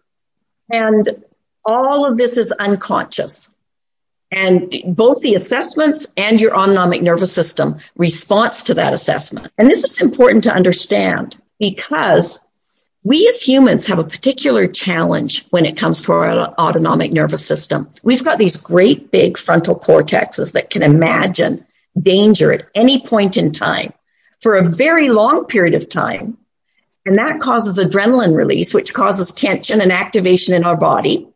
And 0.68 1.08
all 1.64 2.04
of 2.04 2.16
this 2.16 2.36
is 2.36 2.52
unconscious. 2.52 3.54
And 4.32 4.72
both 4.86 5.20
the 5.20 5.34
assessments 5.34 6.06
and 6.16 6.40
your 6.40 6.56
autonomic 6.56 7.02
nervous 7.02 7.32
system 7.32 7.76
response 7.96 8.62
to 8.64 8.74
that 8.74 8.92
assessment. 8.92 9.50
And 9.58 9.68
this 9.68 9.84
is 9.84 10.00
important 10.00 10.44
to 10.44 10.52
understand 10.52 11.36
because 11.58 12.38
we 13.02 13.26
as 13.26 13.40
humans 13.40 13.86
have 13.86 13.98
a 13.98 14.04
particular 14.04 14.66
challenge 14.66 15.46
when 15.48 15.64
it 15.64 15.76
comes 15.76 16.02
to 16.02 16.12
our 16.12 16.28
autonomic 16.58 17.12
nervous 17.12 17.44
system. 17.46 17.90
We've 18.02 18.24
got 18.24 18.38
these 18.38 18.56
great 18.56 19.10
big 19.10 19.38
frontal 19.38 19.78
cortexes 19.78 20.52
that 20.52 20.70
can 20.70 20.82
imagine 20.82 21.66
danger 21.98 22.52
at 22.52 22.68
any 22.74 23.00
point 23.00 23.36
in 23.36 23.52
time 23.52 23.92
for 24.40 24.54
a 24.54 24.68
very 24.68 25.08
long 25.08 25.46
period 25.46 25.74
of 25.74 25.88
time. 25.88 26.36
And 27.06 27.16
that 27.16 27.40
causes 27.40 27.78
adrenaline 27.78 28.36
release, 28.36 28.74
which 28.74 28.92
causes 28.92 29.32
tension 29.32 29.80
and 29.80 29.90
activation 29.90 30.54
in 30.54 30.64
our 30.64 30.76
body 30.76 31.26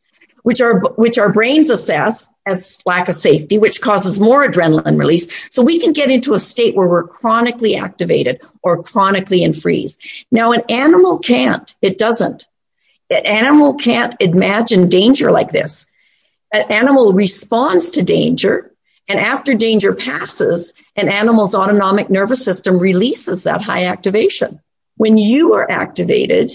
which 0.45 0.61
our 0.61 0.79
which 0.97 1.19
our 1.19 1.33
brains 1.33 1.71
assess 1.71 2.31
as 2.47 2.83
lack 2.87 3.09
of 3.09 3.15
safety, 3.15 3.59
which 3.59 3.81
causes 3.81 4.21
more 4.21 4.47
adrenaline 4.47 4.99
release. 4.99 5.27
So 5.51 5.63
we 5.63 5.81
can 5.81 5.93
get 5.93 6.11
into 6.11 6.35
a 6.35 6.41
state 6.41 6.77
where 6.77 6.87
we're 6.87 7.07
chronically 7.07 7.77
activated 7.77 8.41
or 8.63 8.83
chronically 8.83 9.43
in 9.43 9.55
freeze. 9.55 9.99
Now, 10.31 10.53
an 10.53 10.63
animal 10.69 11.19
can't. 11.19 11.75
It 11.81 11.97
doesn't. 11.97 12.47
An 13.09 13.25
animal 13.25 13.75
can't 13.75 14.15
imagine 14.21 14.89
danger 14.89 15.33
like 15.33 15.51
this. 15.51 15.87
An 16.53 16.71
animal 16.71 17.15
responds 17.15 17.91
to 17.93 18.03
danger, 18.03 18.71
and 19.09 19.19
after 19.19 19.55
danger 19.55 19.95
passes, 19.95 20.75
an 20.95 21.09
animal's 21.09 21.55
autonomic 21.55 22.11
nervous 22.11 22.45
system 22.45 22.79
releases 22.79 23.45
that 23.45 23.63
high 23.63 23.87
activation. 23.87 24.61
When 24.97 25.17
you 25.17 25.55
are 25.55 25.71
activated, 25.71 26.53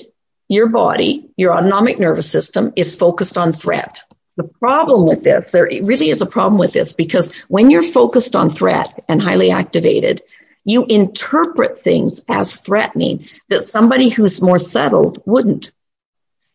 your 0.49 0.67
body, 0.67 1.29
your 1.37 1.55
autonomic 1.55 1.99
nervous 1.99 2.29
system 2.29 2.73
is 2.75 2.95
focused 2.95 3.37
on 3.37 3.53
threat. 3.53 4.01
The 4.35 4.43
problem 4.43 5.07
with 5.07 5.23
this, 5.23 5.51
there 5.51 5.69
really 5.83 6.09
is 6.09 6.21
a 6.21 6.25
problem 6.25 6.57
with 6.57 6.73
this 6.73 6.91
because 6.91 7.33
when 7.49 7.69
you're 7.69 7.83
focused 7.83 8.35
on 8.35 8.49
threat 8.49 9.03
and 9.07 9.21
highly 9.21 9.51
activated, 9.51 10.21
you 10.65 10.85
interpret 10.85 11.77
things 11.77 12.23
as 12.27 12.59
threatening 12.59 13.27
that 13.49 13.63
somebody 13.63 14.09
who's 14.09 14.41
more 14.41 14.59
settled 14.59 15.21
wouldn't. 15.25 15.71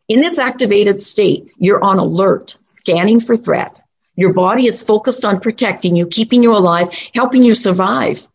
In 0.08 0.20
this 0.20 0.38
activated 0.38 1.00
state, 1.00 1.52
you're 1.56 1.82
on 1.82 1.98
alert, 1.98 2.56
scanning 2.68 3.20
for 3.20 3.36
threat. 3.36 3.76
Your 4.16 4.32
body 4.32 4.66
is 4.66 4.82
focused 4.82 5.24
on 5.24 5.40
protecting 5.40 5.96
you, 5.96 6.06
keeping 6.06 6.42
you 6.42 6.56
alive, 6.56 6.92
helping 7.14 7.42
you 7.42 7.54
survive. 7.54 8.26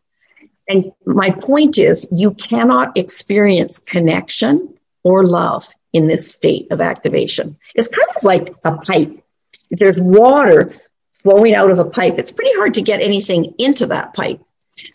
And 0.67 0.91
my 1.05 1.31
point 1.31 1.77
is, 1.77 2.07
you 2.11 2.33
cannot 2.33 2.97
experience 2.97 3.79
connection 3.79 4.75
or 5.03 5.25
love 5.25 5.67
in 5.93 6.07
this 6.07 6.31
state 6.31 6.67
of 6.71 6.81
activation. 6.81 7.57
It's 7.75 7.87
kind 7.87 8.07
of 8.15 8.23
like 8.23 8.49
a 8.63 8.77
pipe. 8.77 9.23
If 9.69 9.79
there's 9.79 9.99
water 9.99 10.73
flowing 11.13 11.55
out 11.55 11.71
of 11.71 11.79
a 11.79 11.85
pipe, 11.85 12.17
it's 12.17 12.31
pretty 12.31 12.55
hard 12.55 12.75
to 12.75 12.81
get 12.81 13.01
anything 13.01 13.53
into 13.57 13.87
that 13.87 14.13
pipe. 14.13 14.41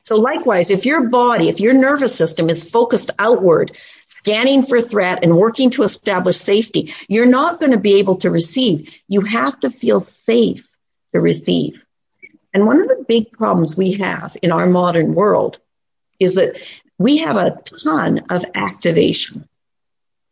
So 0.03 0.17
likewise, 0.17 0.71
if 0.71 0.87
your 0.87 1.09
body, 1.09 1.49
if 1.49 1.61
your 1.61 1.75
nervous 1.75 2.15
system 2.15 2.49
is 2.49 2.69
focused 2.69 3.11
outward, 3.19 3.77
scanning 4.07 4.63
for 4.63 4.81
threat 4.81 5.23
and 5.23 5.37
working 5.37 5.71
to 5.71 5.83
establish 5.83 6.37
safety, 6.39 6.95
you're 7.09 7.27
not 7.27 7.61
going 7.61 7.73
to 7.73 7.79
be 7.79 7.97
able 7.97 8.17
to 8.17 8.31
receive. 8.31 8.91
You 9.09 9.21
have 9.23 9.61
to 9.61 9.71
feel 9.71 10.01
safe 10.01 10.67
to 11.13 11.21
receive. 11.21 11.85
And 12.55 12.67
one 12.67 12.81
of 12.81 12.89
the 12.89 13.05
big 13.07 13.33
problems 13.33 13.77
we 13.77 13.93
have 13.95 14.37
in 14.41 14.53
our 14.53 14.67
modern 14.67 15.13
world 15.13 15.59
is 16.19 16.37
that 16.37 16.57
we 16.99 17.19
have 17.19 17.37
a 17.37 17.59
ton 17.83 18.25
of 18.31 18.45
activation. 18.55 19.49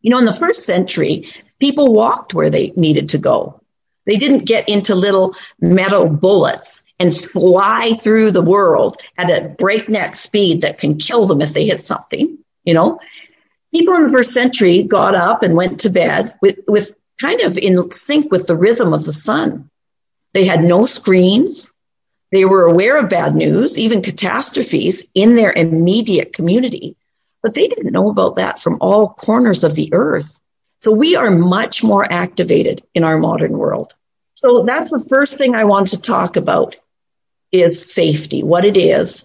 You 0.02 0.10
know, 0.10 0.18
in 0.18 0.24
the 0.24 0.32
first 0.32 0.64
century, 0.64 1.32
people 1.60 1.92
walked 1.92 2.34
where 2.34 2.50
they 2.50 2.72
needed 2.76 3.08
to 3.10 3.18
go. 3.18 3.60
They 4.04 4.16
didn't 4.16 4.46
get 4.46 4.68
into 4.68 4.94
little 4.94 5.34
metal 5.60 6.08
bullets 6.08 6.82
and 6.98 7.16
fly 7.16 7.94
through 8.00 8.32
the 8.32 8.42
world 8.42 8.96
at 9.16 9.30
a 9.30 9.48
breakneck 9.48 10.14
speed 10.14 10.62
that 10.62 10.78
can 10.78 10.98
kill 10.98 11.26
them 11.26 11.40
if 11.40 11.52
they 11.52 11.66
hit 11.66 11.82
something. 11.82 12.38
You 12.64 12.74
know, 12.74 13.00
people 13.72 13.94
in 13.94 14.04
the 14.04 14.12
first 14.12 14.32
century 14.32 14.82
got 14.82 15.14
up 15.14 15.42
and 15.42 15.54
went 15.54 15.80
to 15.80 15.90
bed 15.90 16.34
with, 16.40 16.58
with 16.68 16.94
kind 17.20 17.40
of 17.40 17.56
in 17.58 17.90
sync 17.92 18.30
with 18.30 18.46
the 18.46 18.56
rhythm 18.56 18.92
of 18.92 19.04
the 19.04 19.12
sun. 19.12 19.70
They 20.32 20.44
had 20.44 20.62
no 20.62 20.86
screens. 20.86 21.70
They 22.30 22.44
were 22.44 22.64
aware 22.64 22.98
of 22.98 23.10
bad 23.10 23.34
news, 23.34 23.78
even 23.78 24.02
catastrophes 24.02 25.06
in 25.14 25.34
their 25.34 25.52
immediate 25.52 26.32
community, 26.32 26.96
but 27.42 27.54
they 27.54 27.66
didn't 27.68 27.92
know 27.92 28.08
about 28.08 28.36
that 28.36 28.58
from 28.58 28.78
all 28.80 29.10
corners 29.10 29.64
of 29.64 29.74
the 29.74 29.92
earth. 29.92 30.40
So 30.80 30.92
we 30.92 31.16
are 31.16 31.30
much 31.30 31.84
more 31.84 32.10
activated 32.10 32.82
in 32.94 33.04
our 33.04 33.18
modern 33.18 33.58
world. 33.58 33.94
So 34.34 34.64
that's 34.64 34.90
the 34.90 35.04
first 35.08 35.38
thing 35.38 35.54
I 35.54 35.64
want 35.64 35.88
to 35.88 36.00
talk 36.00 36.36
about 36.36 36.76
is 37.52 37.92
safety, 37.92 38.42
what 38.42 38.64
it 38.64 38.76
is. 38.76 39.24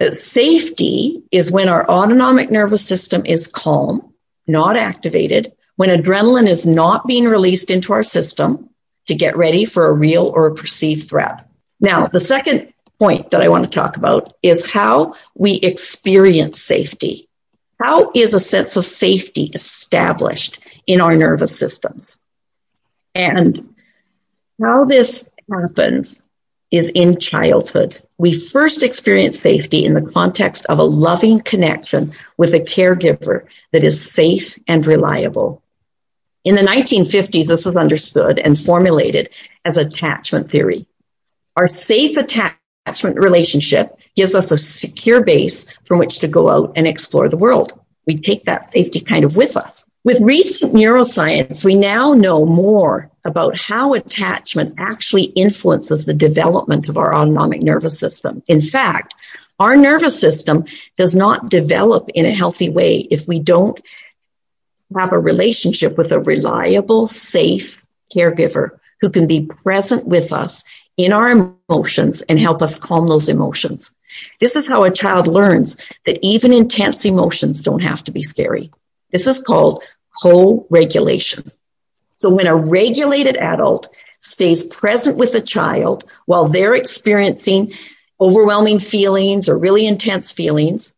Uh, 0.00 0.10
safety 0.10 1.22
is 1.30 1.52
when 1.52 1.68
our 1.68 1.88
autonomic 1.88 2.50
nervous 2.50 2.86
system 2.86 3.26
is 3.26 3.46
calm, 3.46 4.14
not 4.46 4.76
activated, 4.76 5.52
when 5.76 5.90
adrenaline 5.90 6.48
is 6.48 6.66
not 6.66 7.06
being 7.06 7.24
released 7.24 7.70
into 7.70 7.92
our 7.92 8.02
system 8.02 8.70
to 9.06 9.14
get 9.14 9.36
ready 9.36 9.64
for 9.64 9.86
a 9.86 9.92
real 9.92 10.32
or 10.34 10.46
a 10.46 10.54
perceived 10.54 11.08
threat. 11.08 11.46
Now, 11.80 12.06
the 12.06 12.20
second 12.20 12.72
point 12.98 13.30
that 13.30 13.42
I 13.42 13.48
want 13.48 13.64
to 13.64 13.70
talk 13.70 13.96
about 13.96 14.32
is 14.42 14.70
how 14.70 15.14
we 15.34 15.54
experience 15.56 16.62
safety. 16.62 17.28
How 17.80 18.10
is 18.14 18.34
a 18.34 18.40
sense 18.40 18.76
of 18.76 18.84
safety 18.84 19.50
established 19.54 20.60
in 20.86 21.00
our 21.00 21.16
nervous 21.16 21.58
systems? 21.58 22.18
And 23.14 23.74
how 24.60 24.84
this 24.84 25.28
happens 25.50 26.22
is 26.70 26.90
in 26.94 27.18
childhood. 27.18 28.00
We 28.18 28.36
first 28.36 28.82
experience 28.82 29.38
safety 29.38 29.84
in 29.84 29.94
the 29.94 30.02
context 30.02 30.66
of 30.66 30.78
a 30.78 30.84
loving 30.84 31.40
connection 31.40 32.12
with 32.36 32.54
a 32.54 32.60
caregiver 32.60 33.46
that 33.72 33.84
is 33.84 34.10
safe 34.10 34.58
and 34.66 34.86
reliable. 34.86 35.62
In 36.44 36.56
the 36.56 36.62
1950s, 36.62 37.46
this 37.46 37.66
was 37.66 37.76
understood 37.76 38.38
and 38.38 38.58
formulated 38.58 39.30
as 39.64 39.76
attachment 39.76 40.50
theory. 40.50 40.86
Our 41.56 41.68
safe 41.68 42.16
attachment 42.16 42.58
relationship 42.86 43.96
gives 44.14 44.34
us 44.34 44.50
a 44.50 44.58
secure 44.58 45.22
base 45.22 45.76
from 45.84 45.98
which 45.98 46.18
to 46.20 46.28
go 46.28 46.48
out 46.48 46.72
and 46.76 46.86
explore 46.86 47.28
the 47.28 47.36
world. 47.36 47.78
We 48.06 48.18
take 48.18 48.44
that 48.44 48.72
safety 48.72 49.00
kind 49.00 49.24
of 49.24 49.36
with 49.36 49.56
us. 49.56 49.84
With 50.04 50.20
recent 50.20 50.74
neuroscience, 50.74 51.64
we 51.64 51.74
now 51.74 52.12
know 52.12 52.44
more 52.44 53.10
about 53.24 53.58
how 53.58 53.94
attachment 53.94 54.74
actually 54.76 55.24
influences 55.24 56.04
the 56.04 56.12
development 56.12 56.90
of 56.90 56.98
our 56.98 57.14
autonomic 57.14 57.62
nervous 57.62 57.98
system. 57.98 58.42
In 58.46 58.60
fact, 58.60 59.14
our 59.58 59.76
nervous 59.76 60.20
system 60.20 60.64
does 60.98 61.16
not 61.16 61.48
develop 61.48 62.10
in 62.10 62.26
a 62.26 62.34
healthy 62.34 62.68
way 62.68 62.96
if 63.10 63.26
we 63.26 63.40
don't 63.40 63.80
have 64.94 65.14
a 65.14 65.18
relationship 65.18 65.96
with 65.96 66.12
a 66.12 66.20
reliable, 66.20 67.06
safe 67.06 67.82
caregiver 68.14 68.78
who 69.00 69.08
can 69.08 69.26
be 69.26 69.46
present 69.46 70.06
with 70.06 70.32
us 70.32 70.64
in 70.96 71.12
our 71.12 71.30
emotions 71.30 72.22
and 72.22 72.38
help 72.38 72.62
us 72.62 72.78
calm 72.78 73.06
those 73.06 73.28
emotions. 73.28 73.94
This 74.40 74.56
is 74.56 74.68
how 74.68 74.84
a 74.84 74.92
child 74.92 75.26
learns 75.26 75.76
that 76.06 76.18
even 76.22 76.52
intense 76.52 77.04
emotions 77.04 77.62
don't 77.62 77.82
have 77.82 78.04
to 78.04 78.12
be 78.12 78.22
scary. 78.22 78.70
This 79.10 79.26
is 79.26 79.40
called 79.40 79.82
co-regulation. 80.22 81.50
So 82.16 82.34
when 82.34 82.46
a 82.46 82.56
regulated 82.56 83.36
adult 83.36 83.88
stays 84.20 84.64
present 84.64 85.16
with 85.16 85.34
a 85.34 85.40
child 85.40 86.04
while 86.26 86.48
they're 86.48 86.74
experiencing 86.74 87.72
overwhelming 88.20 88.78
feelings 88.78 89.48
or 89.48 89.58
really 89.58 89.86
intense 89.86 90.32
feelings, 90.32 90.94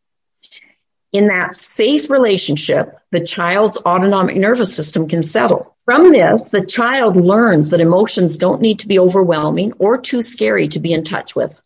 in 1.12 1.28
that 1.28 1.54
safe 1.54 2.10
relationship, 2.10 2.98
the 3.10 3.24
child's 3.24 3.78
autonomic 3.86 4.36
nervous 4.36 4.74
system 4.74 5.08
can 5.08 5.22
settle. 5.22 5.75
From 5.86 6.10
this, 6.10 6.50
the 6.50 6.66
child 6.66 7.14
learns 7.16 7.70
that 7.70 7.80
emotions 7.80 8.38
don't 8.38 8.60
need 8.60 8.80
to 8.80 8.88
be 8.88 8.98
overwhelming 8.98 9.72
or 9.78 9.96
too 9.96 10.20
scary 10.20 10.66
to 10.68 10.80
be 10.80 10.92
in 10.92 11.04
touch 11.04 11.36
with. 11.36 11.62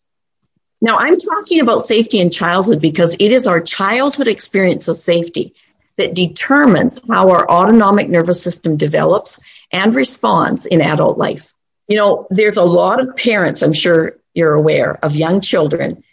Now, 0.79 0.97
I'm 0.97 1.17
talking 1.17 1.59
about 1.59 1.87
safety 1.87 2.19
in 2.19 2.29
childhood 2.29 2.81
because 2.81 3.15
it 3.15 3.31
is 3.31 3.47
our 3.47 3.59
childhood 3.59 4.27
experience 4.27 4.87
of 4.87 4.95
safety 4.95 5.55
that 5.97 6.13
determines 6.13 7.01
how 7.09 7.29
our 7.29 7.49
autonomic 7.49 8.09
nervous 8.09 8.43
system 8.43 8.77
develops 8.77 9.39
and 9.71 9.93
responds 9.95 10.67
in 10.67 10.81
adult 10.81 11.17
life. 11.17 11.51
You 11.87 11.97
know, 11.97 12.27
there's 12.29 12.57
a 12.57 12.63
lot 12.63 12.99
of 12.99 13.15
parents, 13.15 13.63
I'm 13.63 13.73
sure 13.73 14.17
you're 14.35 14.53
aware, 14.53 15.03
of 15.03 15.15
young 15.15 15.41
children 15.41 16.03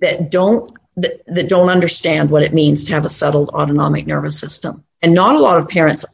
that 0.00 0.30
don't 0.30 0.72
that, 0.96 1.24
that 1.26 1.48
don't 1.48 1.70
understand 1.70 2.30
what 2.30 2.42
it 2.42 2.54
means 2.54 2.84
to 2.84 2.92
have 2.92 3.04
a 3.04 3.08
settled 3.08 3.50
autonomic 3.50 4.06
nervous 4.06 4.38
system. 4.38 4.84
And 5.00 5.14
not 5.14 5.36
a 5.36 5.40
lot 5.40 5.60
of 5.60 5.68
parents 5.68 6.04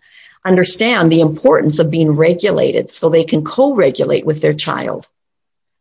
understand 0.45 1.11
the 1.11 1.21
importance 1.21 1.79
of 1.79 1.91
being 1.91 2.13
regulated 2.13 2.91
so 2.91 3.09
they 3.09 3.25
can 3.25 3.45
co-regulate 3.45 4.27
with 4.27 4.43
their 4.43 4.55
child. 4.55 5.09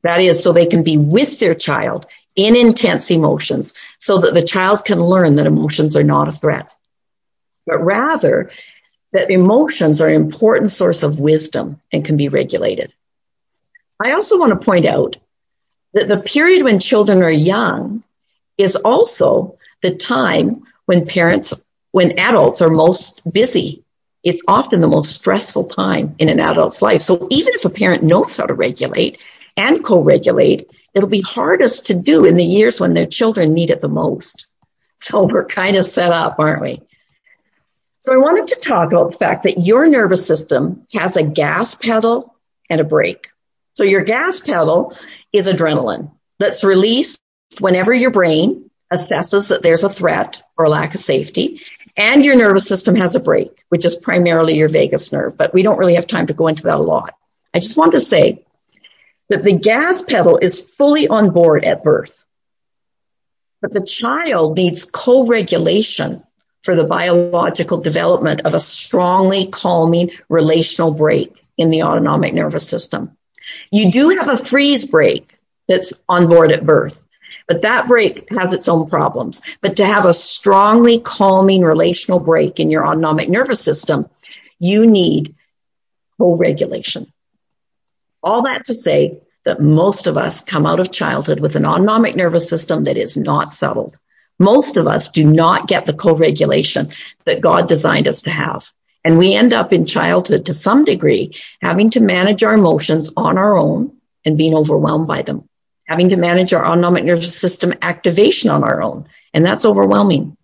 That 0.03 0.21
is, 0.21 0.41
so 0.43 0.51
they 0.51 0.65
can 0.65 0.83
be 0.83 0.97
with 0.97 1.39
their 1.39 1.53
child 1.53 2.05
in 2.35 2.55
intense 2.55 3.11
emotions 3.11 3.73
so 3.99 4.19
that 4.19 4.33
the 4.33 4.43
child 4.43 4.85
can 4.85 5.01
learn 5.01 5.35
that 5.35 5.45
emotions 5.45 5.95
are 5.95 6.03
not 6.03 6.27
a 6.27 6.31
threat, 6.31 6.71
but 7.65 7.77
rather 7.77 8.51
that 9.11 9.29
emotions 9.29 10.01
are 10.01 10.07
an 10.07 10.15
important 10.15 10.71
source 10.71 11.03
of 11.03 11.19
wisdom 11.19 11.79
and 11.91 12.03
can 12.03 12.17
be 12.17 12.29
regulated. 12.29 12.93
I 13.99 14.13
also 14.13 14.39
want 14.39 14.51
to 14.51 14.65
point 14.65 14.85
out 14.85 15.17
that 15.93 16.07
the 16.07 16.17
period 16.17 16.63
when 16.63 16.79
children 16.79 17.21
are 17.21 17.31
young 17.31 18.03
is 18.57 18.75
also 18.75 19.57
the 19.81 19.93
time 19.95 20.63
when 20.85 21.05
parents, 21.05 21.53
when 21.91 22.17
adults 22.17 22.61
are 22.61 22.69
most 22.69 23.31
busy. 23.31 23.82
It's 24.23 24.41
often 24.47 24.79
the 24.79 24.87
most 24.87 25.13
stressful 25.13 25.67
time 25.67 26.15
in 26.17 26.29
an 26.29 26.39
adult's 26.39 26.81
life. 26.81 27.01
So 27.01 27.27
even 27.29 27.53
if 27.53 27.65
a 27.65 27.69
parent 27.69 28.03
knows 28.03 28.37
how 28.37 28.45
to 28.45 28.53
regulate 28.53 29.19
and 29.57 29.83
co-regulate, 29.83 30.69
it'll 30.93 31.09
be 31.09 31.21
hardest 31.21 31.87
to 31.87 31.99
do 31.99 32.25
in 32.25 32.35
the 32.35 32.43
years 32.43 32.79
when 32.79 32.93
their 32.93 33.05
children 33.05 33.53
need 33.53 33.69
it 33.69 33.81
the 33.81 33.89
most. 33.89 34.47
So 34.97 35.25
we're 35.25 35.45
kind 35.45 35.75
of 35.75 35.85
set 35.85 36.11
up, 36.11 36.39
aren't 36.39 36.61
we? 36.61 36.81
So 37.99 38.13
I 38.13 38.17
wanted 38.17 38.47
to 38.47 38.59
talk 38.59 38.91
about 38.91 39.11
the 39.11 39.17
fact 39.17 39.43
that 39.43 39.61
your 39.61 39.87
nervous 39.87 40.25
system 40.25 40.85
has 40.93 41.15
a 41.15 41.23
gas 41.23 41.75
pedal 41.75 42.35
and 42.69 42.81
a 42.81 42.83
brake. 42.83 43.29
So 43.75 43.83
your 43.83 44.03
gas 44.03 44.39
pedal 44.39 44.95
is 45.33 45.47
adrenaline 45.47 46.11
that's 46.39 46.63
released 46.63 47.21
whenever 47.59 47.93
your 47.93 48.11
brain 48.11 48.69
assesses 48.91 49.49
that 49.49 49.63
there's 49.63 49.83
a 49.83 49.89
threat 49.89 50.41
or 50.57 50.69
lack 50.69 50.93
of 50.93 50.99
safety, 50.99 51.61
and 51.95 52.25
your 52.25 52.35
nervous 52.35 52.67
system 52.67 52.95
has 52.95 53.15
a 53.15 53.19
brake, 53.19 53.63
which 53.69 53.85
is 53.85 53.95
primarily 53.95 54.57
your 54.57 54.69
vagus 54.69 55.13
nerve, 55.13 55.37
but 55.37 55.53
we 55.53 55.63
don't 55.63 55.77
really 55.77 55.95
have 55.95 56.07
time 56.07 56.27
to 56.27 56.33
go 56.33 56.47
into 56.47 56.63
that 56.63 56.77
a 56.77 56.81
lot. 56.81 57.15
I 57.53 57.59
just 57.59 57.77
want 57.77 57.91
to 57.91 57.99
say 57.99 58.43
that 59.29 59.43
the 59.43 59.57
gas 59.57 60.01
pedal 60.01 60.37
is 60.37 60.73
fully 60.75 61.07
on 61.07 61.31
board 61.31 61.63
at 61.63 61.83
birth. 61.83 62.25
But 63.61 63.71
the 63.71 63.85
child 63.85 64.57
needs 64.57 64.85
co-regulation 64.85 66.23
for 66.63 66.75
the 66.75 66.83
biological 66.83 67.77
development 67.77 68.41
of 68.45 68.53
a 68.53 68.59
strongly 68.59 69.47
calming 69.47 70.11
relational 70.29 70.93
brake 70.93 71.33
in 71.57 71.69
the 71.69 71.83
autonomic 71.83 72.33
nervous 72.33 72.67
system. 72.67 73.15
You 73.71 73.91
do 73.91 74.09
have 74.09 74.29
a 74.29 74.37
freeze 74.37 74.85
brake 74.85 75.37
that's 75.67 75.93
on 76.09 76.27
board 76.27 76.51
at 76.51 76.65
birth, 76.65 77.05
but 77.47 77.61
that 77.61 77.87
brake 77.87 78.27
has 78.31 78.53
its 78.53 78.67
own 78.67 78.87
problems. 78.87 79.41
But 79.61 79.75
to 79.77 79.85
have 79.85 80.05
a 80.05 80.13
strongly 80.13 80.99
calming 80.99 81.63
relational 81.63 82.19
brake 82.19 82.59
in 82.59 82.71
your 82.71 82.85
autonomic 82.85 83.29
nervous 83.29 83.61
system, 83.61 84.09
you 84.59 84.87
need 84.87 85.35
co-regulation. 86.17 87.11
All 88.21 88.43
that 88.43 88.65
to 88.65 88.73
say 88.73 89.19
that 89.45 89.59
most 89.59 90.07
of 90.07 90.17
us 90.17 90.41
come 90.41 90.65
out 90.65 90.79
of 90.79 90.91
childhood 90.91 91.39
with 91.41 91.55
an 91.55 91.65
autonomic 91.65 92.15
nervous 92.15 92.49
system 92.49 92.85
that 92.85 92.97
is 92.97 93.17
not 93.17 93.51
settled. 93.51 93.97
Most 94.39 94.77
of 94.77 94.87
us 94.87 95.09
do 95.09 95.25
not 95.25 95.67
get 95.67 95.85
the 95.85 95.93
co-regulation 95.93 96.89
that 97.25 97.41
God 97.41 97.67
designed 97.67 98.07
us 98.07 98.21
to 98.23 98.29
have. 98.29 98.71
And 99.03 99.17
we 99.17 99.35
end 99.35 99.51
up 99.51 99.73
in 99.73 99.85
childhood 99.85 100.45
to 100.45 100.53
some 100.53 100.85
degree 100.85 101.33
having 101.61 101.89
to 101.91 101.99
manage 101.99 102.43
our 102.43 102.53
emotions 102.53 103.11
on 103.17 103.37
our 103.37 103.57
own 103.57 103.97
and 104.25 104.37
being 104.37 104.55
overwhelmed 104.55 105.07
by 105.07 105.21
them, 105.21 105.47
having 105.93 106.09
to 106.09 106.17
manage 106.17 106.55
our 106.55 106.65
autonomic 106.65 107.03
nervous 107.03 107.39
system 107.39 107.71
activation 107.83 108.49
on 108.49 108.63
our 108.63 108.81
own. 108.81 109.05
And 109.31 109.45
that's 109.45 109.63
overwhelming. 109.63 110.35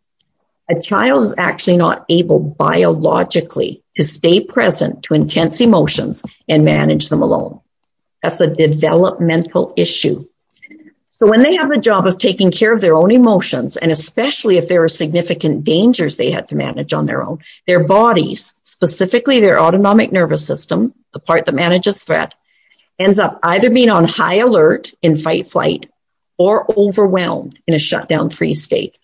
A 0.70 0.80
child 0.80 1.24
is 1.24 1.34
actually 1.40 1.78
not 1.78 2.06
able 2.08 2.40
biologically 2.40 3.82
to 3.98 4.04
stay 4.04 4.42
present 4.42 5.02
to 5.04 5.16
intense 5.16 5.60
emotions 5.60 6.24
and 6.48 6.64
manage 6.64 7.10
them 7.10 7.24
alone. 7.24 7.62
That's 8.22 8.42
a 8.42 8.56
developmental 8.56 9.74
issue. 9.76 10.24
So 11.10 11.28
when 11.28 11.42
they 11.42 11.56
have 11.56 11.70
the 11.70 11.78
job 11.78 12.06
of 12.06 12.20
taking 12.20 12.52
care 12.52 12.72
of 12.72 12.80
their 12.80 12.96
own 12.96 13.10
emotions, 13.12 13.76
and 13.76 13.92
especially 13.92 14.58
if 14.58 14.68
there 14.68 14.84
are 14.84 14.88
significant 14.88 15.64
dangers 15.64 16.16
they 16.16 16.30
had 16.30 16.48
to 16.50 16.56
manage 16.56 16.94
on 16.94 17.08
their 17.08 17.24
own, 17.24 17.40
their 17.66 17.84
bodies, 17.86 18.56
specifically 18.66 19.40
their 19.40 19.60
autonomic 19.60 20.12
nervous 20.12 20.46
system, 20.46 20.94
the 21.12 21.20
part 21.20 21.46
that 21.46 21.56
manages 21.56 22.04
threat, 22.04 22.36
ends 23.00 23.20
up 23.20 23.40
either 23.44 23.70
being 23.70 23.90
on 23.90 24.04
high 24.06 24.36
alert 24.36 24.94
in 25.02 25.16
fight 25.16 25.48
flight 25.48 25.90
or 26.38 26.66
overwhelmed 26.78 27.58
in 27.66 27.74
a 27.74 27.80
shutdown 27.80 28.30
free 28.30 28.54
state. 28.54 28.98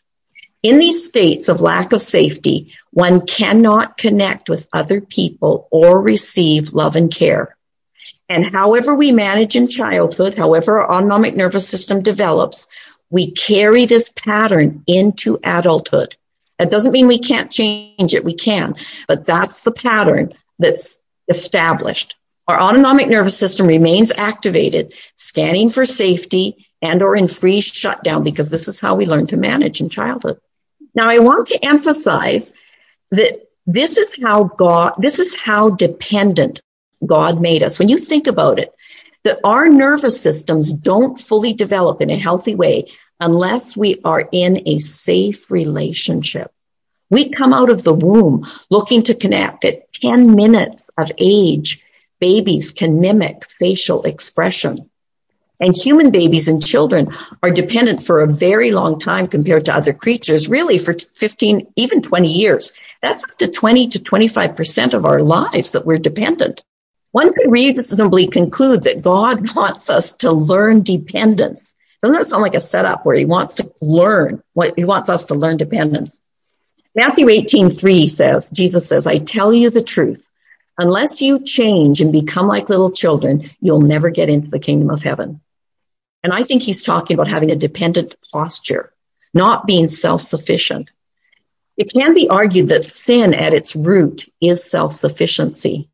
In 0.62 0.80
these 0.80 1.06
states 1.06 1.48
of 1.48 1.62
lack 1.62 1.94
of 1.94 2.02
safety, 2.02 2.74
one 2.92 3.26
cannot 3.26 3.98
connect 3.98 4.50
with 4.50 4.70
other 4.74 5.00
people 5.00 5.68
or 5.70 6.02
receive 6.02 6.74
love 6.74 6.96
and 6.96 7.14
care. 7.14 7.56
And 8.28 8.46
however 8.46 8.96
we 8.96 9.12
manage 9.12 9.56
in 9.56 9.68
childhood, 9.68 10.34
however 10.34 10.80
our 10.80 10.92
autonomic 10.92 11.36
nervous 11.36 11.70
system 11.70 12.02
develops, 12.02 12.68
we 13.12 13.32
carry 13.32 13.86
this 13.86 14.10
pattern 14.10 14.84
into 14.88 15.40
adulthood. 15.44 16.16
That 16.58 16.72
doesn't 16.72 16.94
mean 16.94 17.08
we 17.08 17.20
can't 17.20 17.52
change 17.52 18.14
it. 18.14 18.24
We 18.26 18.34
can, 18.34 18.76
but 19.08 19.26
that's 19.26 19.64
the 19.64 19.72
pattern 19.72 20.32
that's 20.58 21.00
established. 21.28 22.18
Our 22.48 22.62
autonomic 22.62 23.08
nervous 23.08 23.38
system 23.38 23.68
remains 23.68 24.12
activated, 24.18 24.94
scanning 25.16 25.70
for 25.70 25.86
safety 25.86 26.68
and 26.82 27.02
or 27.02 27.16
in 27.16 27.28
freeze 27.28 27.66
shutdown 27.66 28.24
because 28.24 28.50
this 28.50 28.68
is 28.68 28.80
how 28.80 28.96
we 28.96 29.06
learn 29.06 29.28
to 29.28 29.38
manage 29.38 29.82
in 29.82 29.90
childhood. 29.90 30.40
Now 30.94 31.10
I 31.10 31.20
want 31.20 31.48
to 31.48 31.66
emphasize 31.66 32.54
that 33.12 33.38
this 33.66 33.98
is 33.98 34.16
how 34.22 34.44
God, 34.44 34.94
this 35.00 35.20
is 35.20 35.40
how 35.40 35.72
dependent 35.72 36.62
God 37.06 37.42
made 37.42 37.64
us. 37.64 37.80
When 37.80 37.90
you 37.90 37.98
think 37.98 38.28
about 38.28 38.60
it, 38.60 38.72
that 39.24 39.40
our 39.44 39.68
nervous 39.68 40.22
systems 40.22 40.72
don't 40.72 41.20
fully 41.20 41.54
develop 41.54 42.00
in 42.02 42.12
a 42.12 42.18
healthy 42.18 42.54
way 42.54 42.86
unless 43.20 43.76
we 43.76 44.00
are 44.04 44.30
in 44.32 44.68
a 44.68 44.78
safe 44.80 45.50
relationship. 45.50 46.52
We 47.10 47.30
come 47.30 47.54
out 47.54 47.70
of 47.70 47.84
the 47.84 47.94
womb 47.94 48.46
looking 48.70 49.04
to 49.04 49.16
connect 49.16 49.66
at 49.66 49.92
10 49.94 50.36
minutes 50.36 50.90
of 50.98 51.12
age. 51.18 51.84
Babies 52.20 52.72
can 52.72 53.00
mimic 53.00 53.50
facial 53.50 54.04
expression. 54.04 54.90
And 55.60 55.76
human 55.76 56.12
babies 56.12 56.48
and 56.48 56.66
children 56.66 57.08
are 57.42 57.50
dependent 57.50 58.04
for 58.04 58.22
a 58.22 58.32
very 58.32 58.72
long 58.72 59.00
time 59.00 59.28
compared 59.28 59.66
to 59.66 59.76
other 59.76 59.94
creatures, 59.94 60.50
really 60.50 60.78
for 60.78 60.94
15, 60.94 61.68
even 61.78 62.02
20 62.02 62.28
years. 62.28 62.74
That's 63.02 63.24
up 63.24 63.38
to 63.38 63.48
20 63.48 63.88
to 63.90 64.00
25% 64.00 64.94
of 64.94 65.06
our 65.06 65.22
lives 65.22 65.72
that 65.72 65.86
we're 65.86 65.98
dependent. 65.98 66.64
One 67.12 67.34
could 67.34 67.50
reasonably 67.50 68.28
conclude 68.28 68.84
that 68.84 69.02
God 69.02 69.56
wants 69.56 69.90
us 69.90 70.12
to 70.14 70.32
learn 70.32 70.84
dependence. 70.84 71.74
Doesn't 72.04 72.20
that 72.20 72.28
sound 72.28 72.44
like 72.44 72.56
a 72.56 72.62
setup 72.62 73.06
where 73.06 73.16
he 73.16 73.26
wants 73.26 73.56
to 73.56 73.72
learn 73.82 74.44
what 74.54 74.74
he 74.76 74.84
wants 74.84 75.10
us 75.10 75.26
to 75.26 75.36
learn 75.36 75.58
dependence? 75.58 76.20
Matthew 76.94 77.30
18, 77.30 77.70
3 77.70 78.08
says, 78.10 78.50
Jesus 78.50 78.88
says, 78.88 79.08
I 79.08 79.20
tell 79.20 79.54
you 79.54 79.70
the 79.70 79.82
truth. 79.82 80.25
Unless 80.78 81.22
you 81.22 81.40
change 81.40 82.02
and 82.02 82.12
become 82.12 82.48
like 82.48 82.70
little 82.70 82.92
children, 82.92 83.50
you'll 83.62 83.82
never 83.82 84.10
get 84.10 84.30
into 84.30 84.50
the 84.50 84.60
kingdom 84.60 84.90
of 84.90 85.04
heaven. 85.04 85.42
And 86.24 86.34
I 86.34 86.44
think 86.44 86.64
he's 86.64 86.84
talking 86.84 87.14
about 87.14 87.30
having 87.30 87.52
a 87.52 87.56
dependent 87.56 88.16
posture, 88.32 88.92
not 89.34 89.66
being 89.66 89.88
self-sufficient. 89.88 90.92
It 91.78 91.94
can 91.94 92.14
be 92.14 92.28
argued 92.30 92.70
that 92.70 92.84
sin 92.84 93.34
at 93.34 93.54
its 93.54 93.76
root 93.76 94.26
is 94.42 94.70
self-sufficiency 94.70 95.90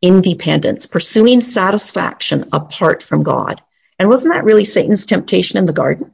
independence, 0.00 0.86
pursuing 0.86 1.40
satisfaction 1.40 2.44
apart 2.52 3.02
from 3.02 3.22
God. 3.22 3.60
And 3.98 4.08
wasn't 4.08 4.34
that 4.34 4.44
really 4.44 4.64
Satan's 4.64 5.06
temptation 5.06 5.58
in 5.58 5.64
the 5.64 5.72
garden? 5.72 6.12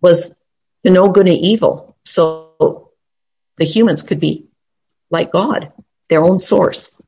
Was 0.00 0.40
to 0.84 0.90
know 0.90 1.08
good 1.10 1.26
and 1.26 1.36
evil. 1.36 1.96
So 2.04 2.92
the 3.56 3.64
humans 3.64 4.02
could 4.02 4.20
be 4.20 4.46
like 5.10 5.32
God, 5.32 5.72
their 6.12 6.22
own 6.22 6.38
source. 6.38 7.00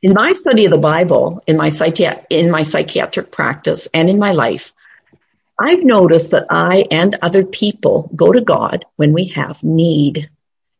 In 0.00 0.14
my 0.14 0.32
study 0.34 0.66
of 0.66 0.70
the 0.70 0.78
Bible, 0.78 1.42
in 1.48 1.56
my, 1.56 1.70
psychi- 1.70 2.24
in 2.30 2.48
my 2.48 2.62
psychiatric 2.62 3.32
practice, 3.32 3.88
and 3.92 4.08
in 4.08 4.20
my 4.20 4.30
life, 4.30 4.72
I've 5.60 5.82
noticed 5.82 6.30
that 6.30 6.46
I 6.48 6.86
and 6.92 7.16
other 7.22 7.44
people 7.44 8.10
go 8.14 8.32
to 8.32 8.40
God 8.40 8.84
when 8.96 9.12
we 9.12 9.26
have 9.28 9.64
need. 9.64 10.30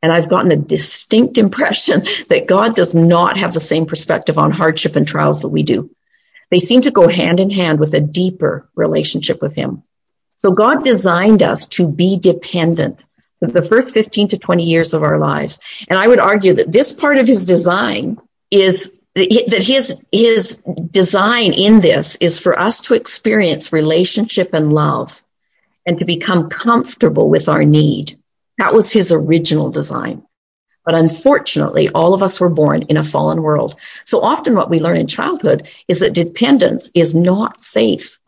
And 0.00 0.12
I've 0.12 0.28
gotten 0.28 0.52
a 0.52 0.56
distinct 0.56 1.36
impression 1.36 2.02
that 2.28 2.46
God 2.46 2.76
does 2.76 2.94
not 2.94 3.36
have 3.38 3.52
the 3.52 3.60
same 3.60 3.86
perspective 3.86 4.38
on 4.38 4.52
hardship 4.52 4.94
and 4.94 5.06
trials 5.06 5.42
that 5.42 5.48
we 5.48 5.64
do. 5.64 5.90
They 6.52 6.60
seem 6.60 6.82
to 6.82 6.92
go 6.92 7.08
hand 7.08 7.40
in 7.40 7.50
hand 7.50 7.80
with 7.80 7.94
a 7.94 8.00
deeper 8.00 8.68
relationship 8.76 9.42
with 9.42 9.56
Him. 9.56 9.82
So 10.38 10.52
God 10.52 10.84
designed 10.84 11.42
us 11.42 11.66
to 11.68 11.90
be 11.90 12.16
dependent 12.16 13.00
the 13.52 13.62
first 13.62 13.94
15 13.94 14.28
to 14.28 14.38
20 14.38 14.62
years 14.62 14.94
of 14.94 15.02
our 15.02 15.18
lives. 15.18 15.58
And 15.88 15.98
I 15.98 16.08
would 16.08 16.18
argue 16.18 16.54
that 16.54 16.72
this 16.72 16.92
part 16.92 17.18
of 17.18 17.26
His 17.26 17.44
design 17.44 18.18
is 18.50 18.98
that 19.14 19.62
his 19.62 20.04
his 20.10 20.56
design 20.90 21.52
in 21.52 21.78
this 21.78 22.16
is 22.16 22.40
for 22.40 22.58
us 22.58 22.82
to 22.82 22.94
experience 22.94 23.72
relationship 23.72 24.52
and 24.52 24.72
love 24.72 25.22
and 25.86 25.96
to 26.00 26.04
become 26.04 26.48
comfortable 26.48 27.30
with 27.30 27.48
our 27.48 27.64
need 27.64 28.18
that 28.58 28.74
was 28.74 28.92
his 28.92 29.12
original 29.12 29.70
design. 29.70 30.22
But 30.84 30.98
unfortunately, 30.98 31.88
all 31.90 32.12
of 32.12 32.22
us 32.22 32.40
were 32.40 32.50
born 32.50 32.82
in 32.82 32.96
a 32.96 33.02
fallen 33.02 33.42
world. 33.42 33.74
So 34.04 34.20
often 34.20 34.54
what 34.54 34.70
we 34.70 34.78
learn 34.78 34.98
in 34.98 35.06
childhood 35.06 35.68
is 35.88 36.00
that 36.00 36.12
dependence 36.12 36.90
is 36.94 37.14
not 37.14 37.62
safe. 37.62 38.18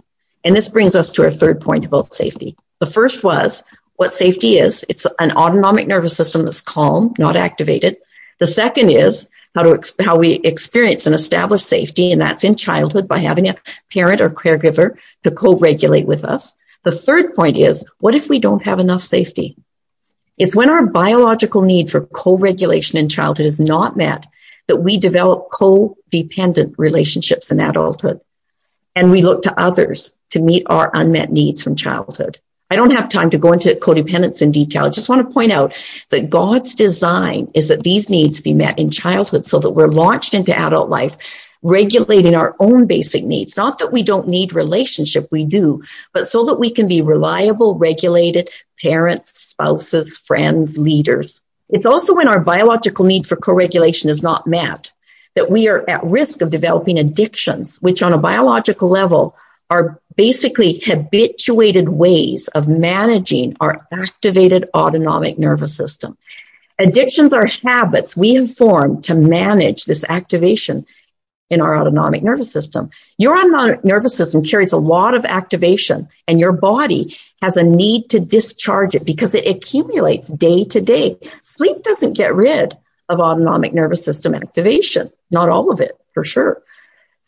And 0.44 0.56
this 0.56 0.68
brings 0.68 0.96
us 0.96 1.10
to 1.12 1.24
our 1.24 1.30
third 1.30 1.60
point 1.60 1.84
about 1.84 2.12
safety. 2.12 2.56
The 2.80 2.86
first 2.86 3.22
was 3.22 3.64
what 3.96 4.12
safety 4.12 4.58
is. 4.58 4.84
It's 4.88 5.06
an 5.18 5.32
autonomic 5.32 5.86
nervous 5.86 6.16
system 6.16 6.44
that's 6.44 6.60
calm, 6.60 7.14
not 7.18 7.36
activated. 7.36 7.96
The 8.38 8.46
second 8.46 8.90
is 8.90 9.28
how 9.54 9.62
to 9.62 9.94
how 10.04 10.18
we 10.18 10.32
experience 10.32 11.06
and 11.06 11.14
establish 11.14 11.62
safety, 11.62 12.12
and 12.12 12.20
that's 12.20 12.44
in 12.44 12.56
childhood 12.56 13.08
by 13.08 13.18
having 13.18 13.48
a 13.48 13.56
parent 13.92 14.20
or 14.20 14.28
caregiver 14.28 14.98
to 15.22 15.30
co-regulate 15.30 16.06
with 16.06 16.24
us. 16.24 16.54
The 16.84 16.92
third 16.92 17.34
point 17.34 17.56
is 17.56 17.84
what 17.98 18.14
if 18.14 18.28
we 18.28 18.38
don't 18.38 18.64
have 18.64 18.78
enough 18.78 19.02
safety? 19.02 19.56
It's 20.38 20.54
when 20.54 20.70
our 20.70 20.86
biological 20.86 21.62
need 21.62 21.90
for 21.90 22.02
co-regulation 22.02 22.98
in 22.98 23.08
childhood 23.08 23.46
is 23.46 23.58
not 23.58 23.96
met 23.96 24.26
that 24.68 24.76
we 24.76 24.98
develop 24.98 25.50
codependent 25.50 26.74
relationships 26.76 27.50
in 27.50 27.60
adulthood. 27.60 28.20
And 28.94 29.10
we 29.10 29.22
look 29.22 29.42
to 29.42 29.60
others 29.60 30.16
to 30.30 30.40
meet 30.40 30.64
our 30.66 30.90
unmet 30.94 31.30
needs 31.30 31.62
from 31.62 31.76
childhood. 31.76 32.38
I 32.70 32.76
don't 32.76 32.96
have 32.96 33.08
time 33.08 33.30
to 33.30 33.38
go 33.38 33.52
into 33.52 33.74
codependence 33.74 34.42
in 34.42 34.50
detail. 34.50 34.86
I 34.86 34.90
just 34.90 35.08
want 35.08 35.26
to 35.26 35.32
point 35.32 35.52
out 35.52 35.76
that 36.10 36.30
God's 36.30 36.74
design 36.74 37.48
is 37.54 37.68
that 37.68 37.84
these 37.84 38.10
needs 38.10 38.40
be 38.40 38.54
met 38.54 38.78
in 38.78 38.90
childhood 38.90 39.44
so 39.44 39.58
that 39.60 39.70
we're 39.70 39.86
launched 39.86 40.34
into 40.34 40.56
adult 40.56 40.88
life 40.88 41.16
regulating 41.62 42.34
our 42.34 42.54
own 42.60 42.86
basic 42.86 43.24
needs. 43.24 43.56
Not 43.56 43.78
that 43.78 43.92
we 43.92 44.02
don't 44.02 44.28
need 44.28 44.52
relationship, 44.52 45.28
we 45.30 45.44
do, 45.44 45.82
but 46.12 46.26
so 46.26 46.44
that 46.46 46.60
we 46.60 46.70
can 46.70 46.86
be 46.86 47.02
reliable, 47.02 47.76
regulated 47.76 48.50
parents, 48.80 49.38
spouses, 49.40 50.18
friends, 50.18 50.76
leaders. 50.76 51.40
It's 51.68 51.86
also 51.86 52.14
when 52.14 52.28
our 52.28 52.40
biological 52.40 53.04
need 53.04 53.26
for 53.26 53.36
co-regulation 53.36 54.10
is 54.10 54.22
not 54.22 54.46
met 54.46 54.92
that 55.34 55.50
we 55.50 55.68
are 55.68 55.88
at 55.88 56.02
risk 56.04 56.40
of 56.40 56.50
developing 56.50 56.98
addictions, 56.98 57.80
which 57.82 58.02
on 58.02 58.12
a 58.12 58.18
biological 58.18 58.88
level 58.88 59.36
are 59.68 60.00
basically 60.16 60.80
habituated 60.84 61.88
ways 61.88 62.48
of 62.48 62.68
managing 62.68 63.56
our 63.60 63.86
activated 63.92 64.68
autonomic 64.74 65.38
nervous 65.38 65.76
system. 65.76 66.16
Addictions 66.78 67.32
are 67.32 67.46
habits 67.64 68.16
we 68.16 68.34
have 68.34 68.54
formed 68.54 69.04
to 69.04 69.14
manage 69.14 69.84
this 69.84 70.04
activation 70.08 70.86
in 71.48 71.60
our 71.60 71.78
autonomic 71.78 72.22
nervous 72.22 72.50
system. 72.50 72.90
Your 73.18 73.38
autonomic 73.38 73.84
nervous 73.84 74.16
system 74.16 74.42
carries 74.42 74.72
a 74.72 74.78
lot 74.78 75.14
of 75.14 75.24
activation 75.24 76.08
and 76.26 76.40
your 76.40 76.52
body 76.52 77.16
has 77.40 77.56
a 77.56 77.62
need 77.62 78.10
to 78.10 78.20
discharge 78.20 78.94
it 78.94 79.04
because 79.04 79.34
it 79.34 79.46
accumulates 79.46 80.28
day 80.28 80.64
to 80.64 80.80
day. 80.80 81.16
Sleep 81.42 81.82
doesn't 81.82 82.14
get 82.14 82.34
rid 82.34 82.74
of 83.08 83.20
autonomic 83.20 83.72
nervous 83.72 84.04
system 84.04 84.34
activation, 84.34 85.10
not 85.30 85.48
all 85.48 85.70
of 85.70 85.80
it 85.80 85.96
for 86.12 86.24
sure. 86.24 86.62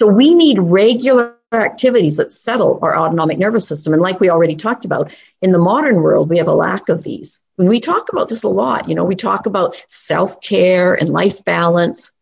So 0.00 0.08
we 0.08 0.34
need 0.34 0.58
regular 0.58 1.37
activities 1.52 2.16
that 2.16 2.30
settle 2.30 2.78
our 2.82 2.96
autonomic 2.96 3.38
nervous 3.38 3.66
system. 3.66 3.92
And 3.92 4.02
like 4.02 4.20
we 4.20 4.30
already 4.30 4.54
talked 4.54 4.84
about, 4.84 5.12
in 5.40 5.52
the 5.52 5.58
modern 5.58 6.02
world, 6.02 6.28
we 6.28 6.38
have 6.38 6.48
a 6.48 6.54
lack 6.54 6.88
of 6.88 7.02
these. 7.04 7.40
When 7.56 7.68
we 7.68 7.80
talk 7.80 8.12
about 8.12 8.28
this 8.28 8.42
a 8.42 8.48
lot, 8.48 8.88
you 8.88 8.94
know, 8.94 9.04
we 9.04 9.16
talk 9.16 9.46
about 9.46 9.82
self 9.88 10.40
care 10.42 10.94
and 10.94 11.10
life 11.10 11.44
balance. 11.44 12.12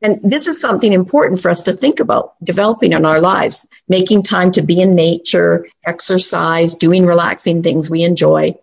And 0.00 0.20
this 0.22 0.48
is 0.48 0.60
something 0.60 0.92
important 0.92 1.40
for 1.40 1.50
us 1.50 1.62
to 1.64 1.72
think 1.72 2.00
about 2.00 2.34
developing 2.42 2.92
in 2.92 3.04
our 3.04 3.20
lives, 3.20 3.66
making 3.88 4.22
time 4.24 4.50
to 4.52 4.62
be 4.62 4.80
in 4.80 4.94
nature, 4.94 5.66
exercise, 5.84 6.74
doing 6.74 7.06
relaxing 7.06 7.62
things 7.62 7.90
we 7.90 8.02
enjoy. 8.02 8.54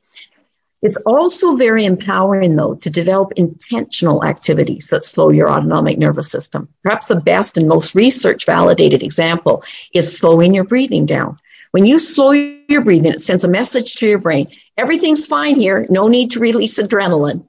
It's 0.81 1.01
also 1.05 1.55
very 1.55 1.83
empowering, 1.83 2.55
though, 2.55 2.75
to 2.75 2.89
develop 2.89 3.33
intentional 3.35 4.23
activities 4.23 4.87
that 4.87 5.03
slow 5.03 5.29
your 5.29 5.49
autonomic 5.49 5.97
nervous 5.97 6.31
system. 6.31 6.69
Perhaps 6.83 7.07
the 7.07 7.19
best 7.19 7.57
and 7.57 7.67
most 7.67 7.95
research 7.95 8.45
validated 8.45 9.03
example 9.03 9.63
is 9.93 10.17
slowing 10.17 10.53
your 10.53 10.63
breathing 10.63 11.05
down. 11.05 11.37
When 11.71 11.85
you 11.85 11.99
slow 11.99 12.31
your 12.31 12.81
breathing, 12.81 13.13
it 13.13 13.21
sends 13.21 13.43
a 13.43 13.49
message 13.49 13.95
to 13.95 14.07
your 14.07 14.19
brain 14.19 14.47
everything's 14.79 15.27
fine 15.27 15.59
here, 15.59 15.85
no 15.89 16.07
need 16.07 16.31
to 16.31 16.39
release 16.39 16.79
adrenaline. 16.79 17.45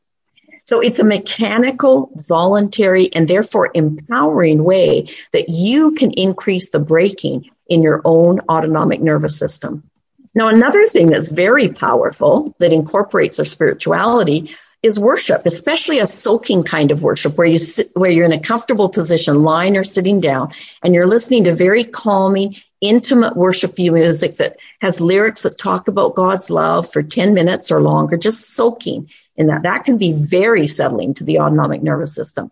So 0.67 0.81
it's 0.81 0.99
a 0.99 1.05
mechanical, 1.05 2.11
voluntary, 2.29 3.13
and 3.15 3.27
therefore 3.27 3.71
empowering 3.73 4.63
way 4.65 5.09
that 5.33 5.49
you 5.49 5.93
can 5.93 6.11
increase 6.13 6.71
the 6.71 6.81
braking 6.81 7.49
in 7.69 7.83
your 7.83 8.03
own 8.05 8.41
autonomic 8.49 9.01
nervous 9.01 9.39
system. 9.39 9.90
Now, 10.35 10.49
another 10.49 10.87
thing 10.87 11.09
that's 11.09 11.31
very 11.31 11.69
powerful 11.69 12.55
that 12.61 12.73
incorporates 12.73 13.39
our 13.39 13.45
spirituality 13.45 14.55
is 14.83 14.99
worship, 14.99 15.45
especially 15.45 15.99
a 15.99 16.07
soaking 16.07 16.63
kind 16.63 16.91
of 16.91 17.03
worship 17.03 17.37
where 17.37 17.47
you 17.47 17.59
sit, 17.59 17.91
where 17.95 18.11
you're 18.11 18.25
in 18.25 18.33
a 18.33 18.41
comfortable 18.41 18.89
position, 18.89 19.43
lying 19.43 19.77
or 19.77 19.85
sitting 19.85 20.21
down, 20.21 20.53
and 20.83 20.95
you're 20.95 21.07
listening 21.07 21.45
to 21.45 21.55
very 21.55 21.85
calming, 21.85 22.57
intimate 22.81 23.37
worship 23.37 23.77
music 23.77 24.37
that 24.37 24.57
has 24.81 25.01
lyrics 25.01 25.43
that 25.43 25.59
talk 25.59 25.89
about 25.89 26.15
God's 26.15 26.49
love 26.49 26.91
for 26.91 27.03
10 27.03 27.35
minutes 27.35 27.71
or 27.71 27.83
longer, 27.83 28.17
just 28.17 28.55
soaking 28.55 29.11
in 29.37 29.49
that. 29.49 29.65
That 29.65 29.85
can 29.85 29.99
be 29.99 30.13
very 30.13 30.67
settling 30.67 31.13
to 31.15 31.25
the 31.25 31.41
autonomic 31.41 31.83
nervous 31.83 32.15
system. 32.15 32.51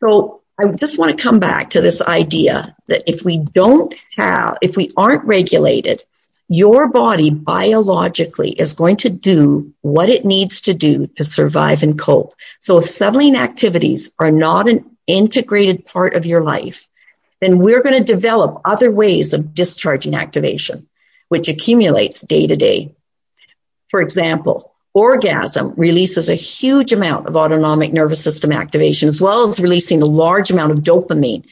So 0.00 0.42
I 0.58 0.70
just 0.72 0.98
want 0.98 1.16
to 1.16 1.22
come 1.22 1.38
back 1.38 1.70
to 1.70 1.80
this 1.80 2.02
idea 2.02 2.76
that 2.88 3.04
if 3.06 3.24
we 3.24 3.38
don't 3.38 3.94
have, 4.16 4.58
if 4.60 4.76
we 4.76 4.90
aren't 4.96 5.24
regulated, 5.24 6.02
your 6.52 6.88
body 6.88 7.30
biologically 7.30 8.50
is 8.50 8.72
going 8.72 8.96
to 8.96 9.08
do 9.08 9.72
what 9.82 10.10
it 10.10 10.24
needs 10.24 10.62
to 10.62 10.74
do 10.74 11.06
to 11.06 11.22
survive 11.22 11.84
and 11.84 11.96
cope. 11.96 12.34
So 12.58 12.78
if 12.78 12.86
settling 12.86 13.36
activities 13.36 14.10
are 14.18 14.32
not 14.32 14.68
an 14.68 14.84
integrated 15.06 15.86
part 15.86 16.16
of 16.16 16.26
your 16.26 16.42
life, 16.42 16.88
then 17.40 17.60
we're 17.60 17.84
going 17.84 18.04
to 18.04 18.12
develop 18.12 18.62
other 18.64 18.90
ways 18.90 19.32
of 19.32 19.54
discharging 19.54 20.16
activation, 20.16 20.88
which 21.28 21.48
accumulates 21.48 22.22
day 22.22 22.48
to 22.48 22.56
day. 22.56 22.96
For 23.88 24.00
example, 24.00 24.74
orgasm 24.92 25.74
releases 25.76 26.28
a 26.28 26.34
huge 26.34 26.92
amount 26.92 27.28
of 27.28 27.36
autonomic 27.36 27.92
nervous 27.92 28.24
system 28.24 28.50
activation, 28.50 29.06
as 29.06 29.20
well 29.20 29.44
as 29.44 29.60
releasing 29.60 30.02
a 30.02 30.06
large 30.06 30.50
amount 30.50 30.72
of 30.72 30.80
dopamine 30.80 31.48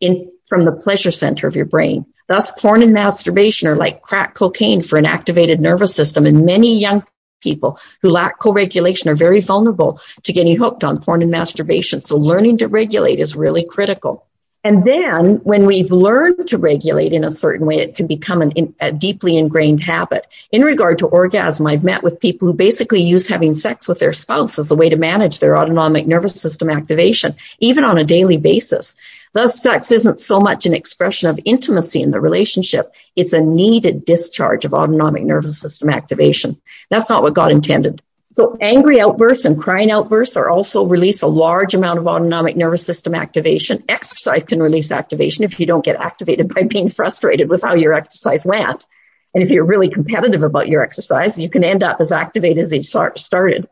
in, 0.00 0.32
from 0.48 0.64
the 0.64 0.72
pleasure 0.72 1.12
center 1.12 1.46
of 1.46 1.54
your 1.54 1.64
brain. 1.64 2.04
Thus, 2.30 2.52
porn 2.52 2.80
and 2.84 2.92
masturbation 2.92 3.66
are 3.66 3.74
like 3.74 4.02
crack 4.02 4.34
cocaine 4.34 4.82
for 4.82 4.96
an 4.96 5.04
activated 5.04 5.60
nervous 5.60 5.92
system, 5.96 6.26
and 6.26 6.46
many 6.46 6.78
young 6.78 7.02
people 7.42 7.76
who 8.02 8.08
lack 8.08 8.38
co-regulation 8.38 9.10
are 9.10 9.16
very 9.16 9.40
vulnerable 9.40 9.98
to 10.22 10.32
getting 10.32 10.56
hooked 10.56 10.84
on 10.84 11.00
porn 11.00 11.22
and 11.22 11.30
masturbation. 11.32 12.02
So 12.02 12.16
learning 12.16 12.58
to 12.58 12.68
regulate 12.68 13.18
is 13.18 13.34
really 13.34 13.66
critical. 13.68 14.28
And 14.62 14.84
then 14.84 15.36
when 15.42 15.66
we've 15.66 15.90
learned 15.90 16.46
to 16.46 16.58
regulate 16.58 17.12
in 17.12 17.24
a 17.24 17.32
certain 17.32 17.66
way, 17.66 17.78
it 17.78 17.96
can 17.96 18.06
become 18.06 18.42
an, 18.42 18.74
a 18.78 18.92
deeply 18.92 19.36
ingrained 19.36 19.82
habit. 19.82 20.32
In 20.52 20.62
regard 20.62 20.98
to 20.98 21.06
orgasm, 21.06 21.66
I've 21.66 21.82
met 21.82 22.04
with 22.04 22.20
people 22.20 22.46
who 22.46 22.54
basically 22.54 23.02
use 23.02 23.26
having 23.26 23.54
sex 23.54 23.88
with 23.88 23.98
their 23.98 24.12
spouse 24.12 24.56
as 24.56 24.70
a 24.70 24.76
way 24.76 24.88
to 24.88 24.96
manage 24.96 25.40
their 25.40 25.56
autonomic 25.56 26.06
nervous 26.06 26.40
system 26.40 26.70
activation, 26.70 27.34
even 27.58 27.82
on 27.82 27.98
a 27.98 28.04
daily 28.04 28.36
basis. 28.36 28.94
Thus, 29.32 29.62
sex 29.62 29.92
isn't 29.92 30.18
so 30.18 30.40
much 30.40 30.66
an 30.66 30.74
expression 30.74 31.28
of 31.28 31.38
intimacy 31.44 32.02
in 32.02 32.10
the 32.10 32.20
relationship. 32.20 32.94
It's 33.14 33.32
a 33.32 33.40
needed 33.40 34.04
discharge 34.04 34.64
of 34.64 34.74
autonomic 34.74 35.22
nervous 35.22 35.60
system 35.60 35.88
activation. 35.88 36.60
That's 36.90 37.08
not 37.08 37.22
what 37.22 37.34
God 37.34 37.52
intended. 37.52 38.02
So 38.32 38.56
angry 38.60 39.00
outbursts 39.00 39.44
and 39.44 39.60
crying 39.60 39.90
outbursts 39.90 40.36
are 40.36 40.50
also 40.50 40.86
release 40.86 41.22
a 41.22 41.26
large 41.26 41.74
amount 41.74 41.98
of 41.98 42.06
autonomic 42.06 42.56
nervous 42.56 42.86
system 42.86 43.14
activation. 43.14 43.82
Exercise 43.88 44.44
can 44.44 44.62
release 44.62 44.92
activation 44.92 45.44
if 45.44 45.58
you 45.58 45.66
don't 45.66 45.84
get 45.84 45.96
activated 45.96 46.52
by 46.54 46.62
being 46.62 46.88
frustrated 46.88 47.48
with 47.48 47.62
how 47.62 47.74
your 47.74 47.92
exercise 47.92 48.44
went. 48.44 48.86
And 49.34 49.42
if 49.42 49.50
you're 49.50 49.64
really 49.64 49.88
competitive 49.88 50.44
about 50.44 50.68
your 50.68 50.82
exercise, 50.82 51.40
you 51.40 51.48
can 51.48 51.64
end 51.64 51.82
up 51.82 52.00
as 52.00 52.12
activated 52.12 52.64
as 52.64 52.72
you 52.72 52.82
start, 52.82 53.18
started. 53.18 53.68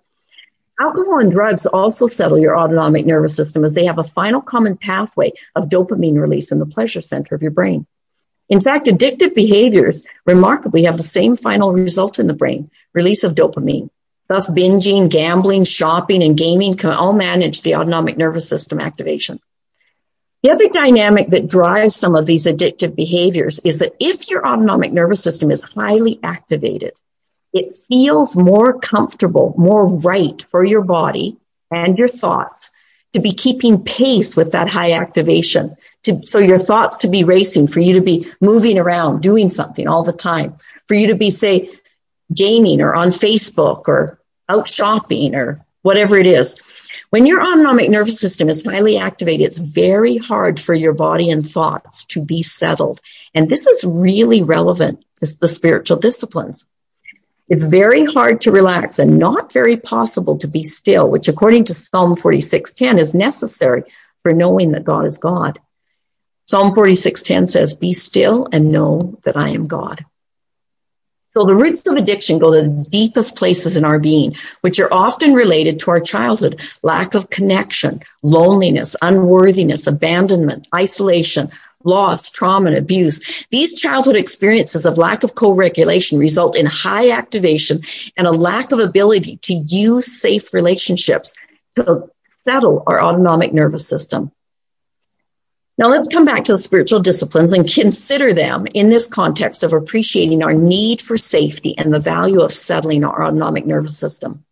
Alcohol 0.81 1.19
and 1.19 1.33
drugs 1.33 1.67
also 1.67 2.07
settle 2.07 2.39
your 2.39 2.57
autonomic 2.57 3.05
nervous 3.05 3.35
system 3.35 3.65
as 3.65 3.75
they 3.75 3.87
have 3.87 3.99
a 3.99 4.05
final 4.05 4.41
common 4.41 4.77
pathway 4.77 5.33
of 5.57 5.69
dopamine 5.69 6.21
release 6.21 6.53
in 6.53 6.61
the 6.61 6.67
pleasure 6.67 7.01
center 7.01 7.35
of 7.35 7.43
your 7.43 7.51
brain. 7.51 7.85
In 8.49 8.61
fact, 8.61 8.87
addictive 8.87 9.35
behaviors 9.35 10.07
remarkably 10.25 10.85
have 10.85 10.97
the 10.97 11.03
same 11.03 11.37
final 11.37 11.73
result 11.73 12.21
in 12.21 12.29
the 12.29 12.35
brain, 12.35 12.71
release 12.95 13.25
of 13.25 13.35
dopamine. 13.35 13.91
Thus, 14.29 14.49
binging, 14.49 15.09
gambling, 15.09 15.65
shopping, 15.65 16.23
and 16.23 16.37
gaming 16.37 16.77
can 16.77 16.91
all 16.91 17.13
manage 17.13 17.63
the 17.63 17.75
autonomic 17.75 18.17
nervous 18.17 18.49
system 18.49 18.79
activation. 18.79 19.41
The 20.43 20.51
other 20.51 20.69
dynamic 20.69 21.31
that 21.31 21.49
drives 21.49 21.97
some 21.97 22.15
of 22.15 22.27
these 22.27 22.47
addictive 22.47 22.95
behaviors 22.95 23.59
is 23.61 23.81
that 23.81 23.95
if 23.99 24.31
your 24.31 24.47
autonomic 24.47 24.93
nervous 24.93 25.23
system 25.23 25.51
is 25.51 25.65
highly 25.65 26.21
activated, 26.23 26.93
it 27.59 27.79
feels 27.89 28.37
more 28.37 28.79
comfortable, 28.79 29.55
more 29.59 29.89
right 29.99 30.45
for 30.51 30.65
your 30.65 30.83
body 30.83 31.37
and 31.71 31.99
your 31.99 32.09
thoughts 32.09 32.71
to 33.13 33.21
be 33.21 33.33
keeping 33.33 33.83
pace 33.83 34.37
with 34.37 34.53
that 34.53 34.69
high 34.69 34.93
activation. 34.93 35.77
To, 36.05 36.21
so 36.25 36.39
your 36.39 36.59
thoughts 36.59 36.99
to 36.99 37.09
be 37.09 37.25
racing, 37.25 37.67
for 37.69 37.81
you 37.81 37.95
to 37.95 38.01
be 38.01 38.27
moving 38.41 38.79
around, 38.79 39.23
doing 39.23 39.49
something 39.49 39.89
all 39.89 40.05
the 40.05 40.13
time, 40.13 40.55
for 40.87 40.95
you 40.95 41.09
to 41.09 41.15
be, 41.15 41.31
say, 41.31 41.71
gaming 42.33 42.81
or 42.81 42.95
on 42.95 43.09
Facebook 43.09 43.89
or 43.89 44.21
out 44.49 44.69
shopping 44.69 45.35
or 45.35 45.65
whatever 45.83 46.17
it 46.17 46.27
is. 46.27 46.91
When 47.11 47.27
your 47.27 47.41
autonomic 47.41 47.91
nervous 47.91 48.21
system 48.21 48.49
is 48.49 48.65
highly 48.65 48.99
activated, 48.99 49.47
it's 49.47 49.59
very 49.59 50.17
hard 50.17 50.61
for 50.61 50.75
your 50.75 50.93
body 50.93 51.31
and 51.31 51.49
thoughts 51.49 52.05
to 52.07 52.25
be 52.25 52.43
settled. 52.43 53.01
And 53.35 53.49
this 53.49 53.67
is 53.67 53.85
really 53.85 54.43
relevant 54.43 55.05
to 55.23 55.39
the 55.41 55.49
spiritual 55.49 55.99
disciplines. 55.99 56.67
It's 57.49 57.65
very 57.65 58.05
hard 58.05 58.43
to 58.43 58.53
relax 58.53 58.99
and 58.99 59.19
not 59.19 59.53
very 59.53 59.77
possible 59.77 60.37
to 60.39 60.47
be 60.47 60.65
still, 60.65 61.09
which 61.09 61.29
according 61.29 61.65
to 61.65 61.75
Psalm 61.75 62.17
46:10 62.17 62.99
is 62.99 63.15
necessary 63.15 63.85
for 64.23 64.33
knowing 64.33 64.73
that 64.73 64.85
God 64.85 65.07
is 65.07 65.19
God. 65.19 65.59
Psalm 66.45 66.75
46:10 66.75 67.47
says, 67.47 67.75
"Be 67.75 67.93
still 67.93 68.49
and 68.53 68.71
know 68.71 69.19
that 69.25 69.37
I 69.37 69.51
am 69.51 69.67
God." 69.67 70.05
So 71.31 71.45
the 71.45 71.55
roots 71.55 71.87
of 71.87 71.97
addiction 71.97 72.39
go 72.39 72.55
to 72.55 72.63
the 72.63 72.87
deepest 72.89 73.37
places 73.37 73.77
in 73.77 73.85
our 73.85 73.99
being, 73.99 74.35
which 74.63 74.81
are 74.81 74.93
often 74.93 75.35
related 75.35 75.79
to 75.81 75.91
our 75.91 76.01
childhood, 76.01 76.61
lack 76.83 77.15
of 77.15 77.29
connection, 77.29 78.01
loneliness, 78.23 78.97
unworthiness, 79.03 79.87
abandonment, 79.87 80.67
isolation, 80.75 81.51
loss, 81.89 82.31
trauma, 82.31 82.69
and 82.69 82.77
abuse. 82.77 83.45
These 83.51 83.81
childhood 83.81 84.17
experiences 84.17 84.87
of 84.87 84.99
lack 84.99 85.25
of 85.25 85.35
co-regulation 85.35 86.19
result 86.19 86.57
in 86.57 86.67
high 86.67 87.11
activation 87.11 87.81
and 88.17 88.27
a 88.27 88.33
lack 88.33 88.73
of 88.73 88.79
ability 88.79 89.39
to 89.43 89.55
use 89.55 90.21
safe 90.21 90.53
relationships 90.55 91.35
to 91.77 92.11
settle 92.45 92.85
our 92.87 93.03
autonomic 93.03 93.53
nervous 93.53 93.89
system. 93.89 94.31
Now 95.79 95.89
let's 95.89 96.09
come 96.09 96.25
back 96.25 96.45
to 96.45 96.53
the 96.53 96.59
spiritual 96.59 97.01
disciplines 97.01 97.53
and 97.53 97.73
consider 97.73 98.33
them 98.33 98.67
in 98.75 98.89
this 98.89 99.07
context 99.07 99.63
of 99.63 99.73
appreciating 99.73 100.43
our 100.43 100.53
need 100.53 101.01
for 101.01 101.17
safety 101.17 101.79
and 101.79 101.95
the 101.95 102.01
value 102.01 102.41
of 102.41 102.53
settling 102.53 103.05
our 103.05 103.25
autonomic 103.25 103.65
nervous 103.65 103.97
system. 103.97 104.45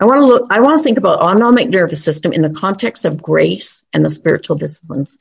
I 0.00 0.06
want 0.06 0.20
to 0.20 0.26
look, 0.26 0.46
I 0.50 0.60
want 0.60 0.78
to 0.78 0.82
think 0.82 0.98
about 0.98 1.20
autonomic 1.20 1.68
nervous 1.68 2.02
system 2.02 2.32
in 2.32 2.42
the 2.42 2.50
context 2.50 3.04
of 3.04 3.22
grace 3.22 3.84
and 3.92 4.04
the 4.04 4.10
spiritual 4.10 4.56
disciplines. 4.56 5.16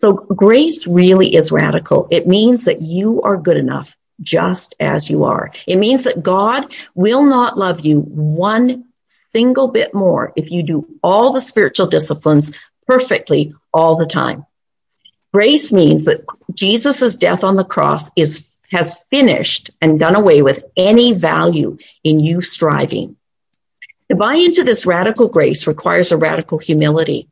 So 0.00 0.14
grace 0.14 0.86
really 0.86 1.34
is 1.34 1.52
radical. 1.52 2.08
It 2.10 2.26
means 2.26 2.64
that 2.64 2.80
you 2.80 3.20
are 3.20 3.36
good 3.36 3.58
enough 3.58 3.94
just 4.22 4.74
as 4.80 5.10
you 5.10 5.24
are. 5.24 5.52
It 5.66 5.76
means 5.76 6.04
that 6.04 6.22
God 6.22 6.72
will 6.94 7.22
not 7.22 7.58
love 7.58 7.80
you 7.80 8.00
one 8.00 8.86
single 9.32 9.70
bit 9.70 9.92
more 9.92 10.32
if 10.36 10.50
you 10.50 10.62
do 10.62 10.88
all 11.02 11.32
the 11.32 11.40
spiritual 11.42 11.86
disciplines 11.86 12.58
perfectly 12.86 13.52
all 13.74 13.96
the 13.96 14.06
time. 14.06 14.46
Grace 15.34 15.70
means 15.70 16.06
that 16.06 16.24
Jesus' 16.54 17.14
death 17.14 17.44
on 17.44 17.56
the 17.56 17.64
cross 17.64 18.10
is 18.16 18.48
has 18.70 19.02
finished 19.10 19.70
and 19.82 19.98
done 19.98 20.14
away 20.14 20.42
with 20.42 20.64
any 20.76 21.12
value 21.12 21.76
in 22.04 22.20
you 22.20 22.40
striving. 22.40 23.16
To 24.10 24.16
buy 24.16 24.36
into 24.36 24.64
this 24.64 24.86
radical 24.86 25.28
grace 25.28 25.66
requires 25.66 26.12
a 26.12 26.16
radical 26.16 26.58
humility. 26.58 27.28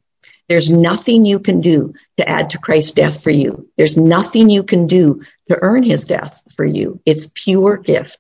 There's 0.49 0.71
nothing 0.71 1.27
you 1.27 1.39
can 1.39 1.61
do 1.61 1.95
to 2.17 2.29
add 2.29 2.51
to 2.51 2.59
Christ's 2.59 2.93
death 2.93 3.23
for 3.23 3.31
you. 3.31 3.69
There's 3.77 3.97
nothing 3.97 4.49
you 4.49 4.63
can 4.63 4.87
do 4.87 5.23
to 5.49 5.59
earn 5.61 5.83
his 5.83 6.05
death 6.05 6.43
for 6.57 6.65
you. 6.65 7.01
It's 7.05 7.31
pure 7.35 7.77
gift. 7.77 8.19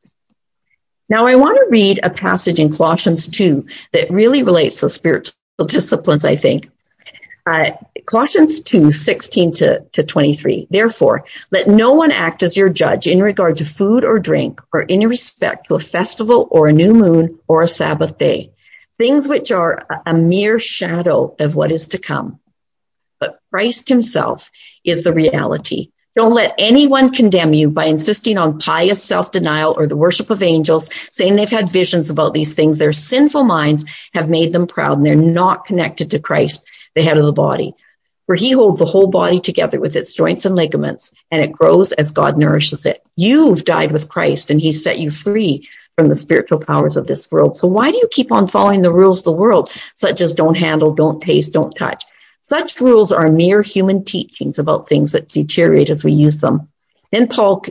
Now 1.08 1.26
I 1.26 1.36
want 1.36 1.56
to 1.56 1.70
read 1.70 2.00
a 2.02 2.10
passage 2.10 2.60
in 2.60 2.70
Colossians 2.70 3.28
2 3.28 3.66
that 3.92 4.10
really 4.10 4.42
relates 4.42 4.80
to 4.80 4.90
spiritual 4.90 5.34
disciplines, 5.66 6.24
I 6.24 6.36
think. 6.36 6.70
Uh, 7.46 7.70
Colossians 8.04 8.60
2, 8.60 8.92
16 8.92 9.54
to, 9.54 9.80
to 9.92 10.02
23. 10.02 10.66
Therefore, 10.68 11.24
let 11.50 11.66
no 11.66 11.94
one 11.94 12.12
act 12.12 12.42
as 12.42 12.58
your 12.58 12.68
judge 12.68 13.06
in 13.06 13.22
regard 13.22 13.56
to 13.58 13.64
food 13.64 14.04
or 14.04 14.18
drink 14.18 14.60
or 14.74 14.82
in 14.82 15.08
respect 15.08 15.68
to 15.68 15.74
a 15.74 15.80
festival 15.80 16.46
or 16.50 16.68
a 16.68 16.74
new 16.74 16.92
moon 16.92 17.28
or 17.48 17.62
a 17.62 17.68
Sabbath 17.68 18.18
day, 18.18 18.52
things 18.98 19.28
which 19.28 19.52
are 19.52 19.86
a, 20.04 20.14
mere 20.14 20.58
shadow 20.58 21.34
of 21.38 21.56
what 21.56 21.72
is 21.72 21.88
to 21.88 21.98
come. 21.98 22.40
But 23.20 23.40
Christ 23.50 23.88
himself 23.88 24.50
is 24.84 25.04
the 25.04 25.12
reality. 25.12 25.90
Don't 26.16 26.34
let 26.34 26.54
anyone 26.58 27.10
condemn 27.10 27.54
you 27.54 27.70
by 27.70 27.84
insisting 27.84 28.38
on 28.38 28.58
pious 28.58 29.02
self-denial 29.02 29.74
or 29.78 29.86
the 29.86 29.96
worship 29.96 30.30
of 30.30 30.42
angels, 30.42 30.90
saying 31.12 31.36
they've 31.36 31.48
had 31.48 31.70
visions 31.70 32.10
about 32.10 32.34
these 32.34 32.54
things. 32.54 32.78
Their 32.78 32.92
sinful 32.92 33.44
minds 33.44 33.84
have 34.14 34.28
made 34.28 34.52
them 34.52 34.66
proud 34.66 34.98
and 34.98 35.06
they're 35.06 35.14
not 35.14 35.64
connected 35.64 36.10
to 36.10 36.18
Christ 36.18 36.66
the 36.96 37.02
head 37.02 37.18
of 37.18 37.24
the 37.24 37.32
body. 37.32 37.72
For 38.26 38.34
he 38.34 38.50
holds 38.50 38.80
the 38.80 38.84
whole 38.84 39.06
body 39.06 39.40
together 39.40 39.80
with 39.80 39.96
its 39.96 40.12
joints 40.12 40.44
and 40.44 40.54
ligaments, 40.54 41.12
and 41.30 41.40
it 41.40 41.52
grows 41.52 41.92
as 41.92 42.10
God 42.10 42.36
nourishes 42.36 42.84
it. 42.84 43.02
You've 43.16 43.64
died 43.64 43.92
with 43.92 44.10
Christ, 44.10 44.50
and 44.50 44.60
he 44.60 44.72
set 44.72 44.98
you 44.98 45.10
free 45.10 45.68
from 45.98 46.08
the 46.08 46.14
spiritual 46.14 46.60
powers 46.60 46.96
of 46.96 47.08
this 47.08 47.28
world. 47.28 47.56
So 47.56 47.66
why 47.66 47.90
do 47.90 47.96
you 47.96 48.08
keep 48.12 48.30
on 48.30 48.46
following 48.46 48.82
the 48.82 48.92
rules 48.92 49.18
of 49.18 49.24
the 49.24 49.32
world, 49.32 49.72
such 49.96 50.20
as 50.20 50.32
don't 50.32 50.56
handle, 50.56 50.94
don't 50.94 51.20
taste, 51.20 51.52
don't 51.52 51.74
touch? 51.74 52.04
Such 52.42 52.80
rules 52.80 53.10
are 53.10 53.28
mere 53.32 53.62
human 53.62 54.04
teachings 54.04 54.60
about 54.60 54.88
things 54.88 55.10
that 55.10 55.28
deteriorate 55.28 55.90
as 55.90 56.04
we 56.04 56.12
use 56.12 56.40
them. 56.40 56.68
Then 57.10 57.26
Paul 57.26 57.64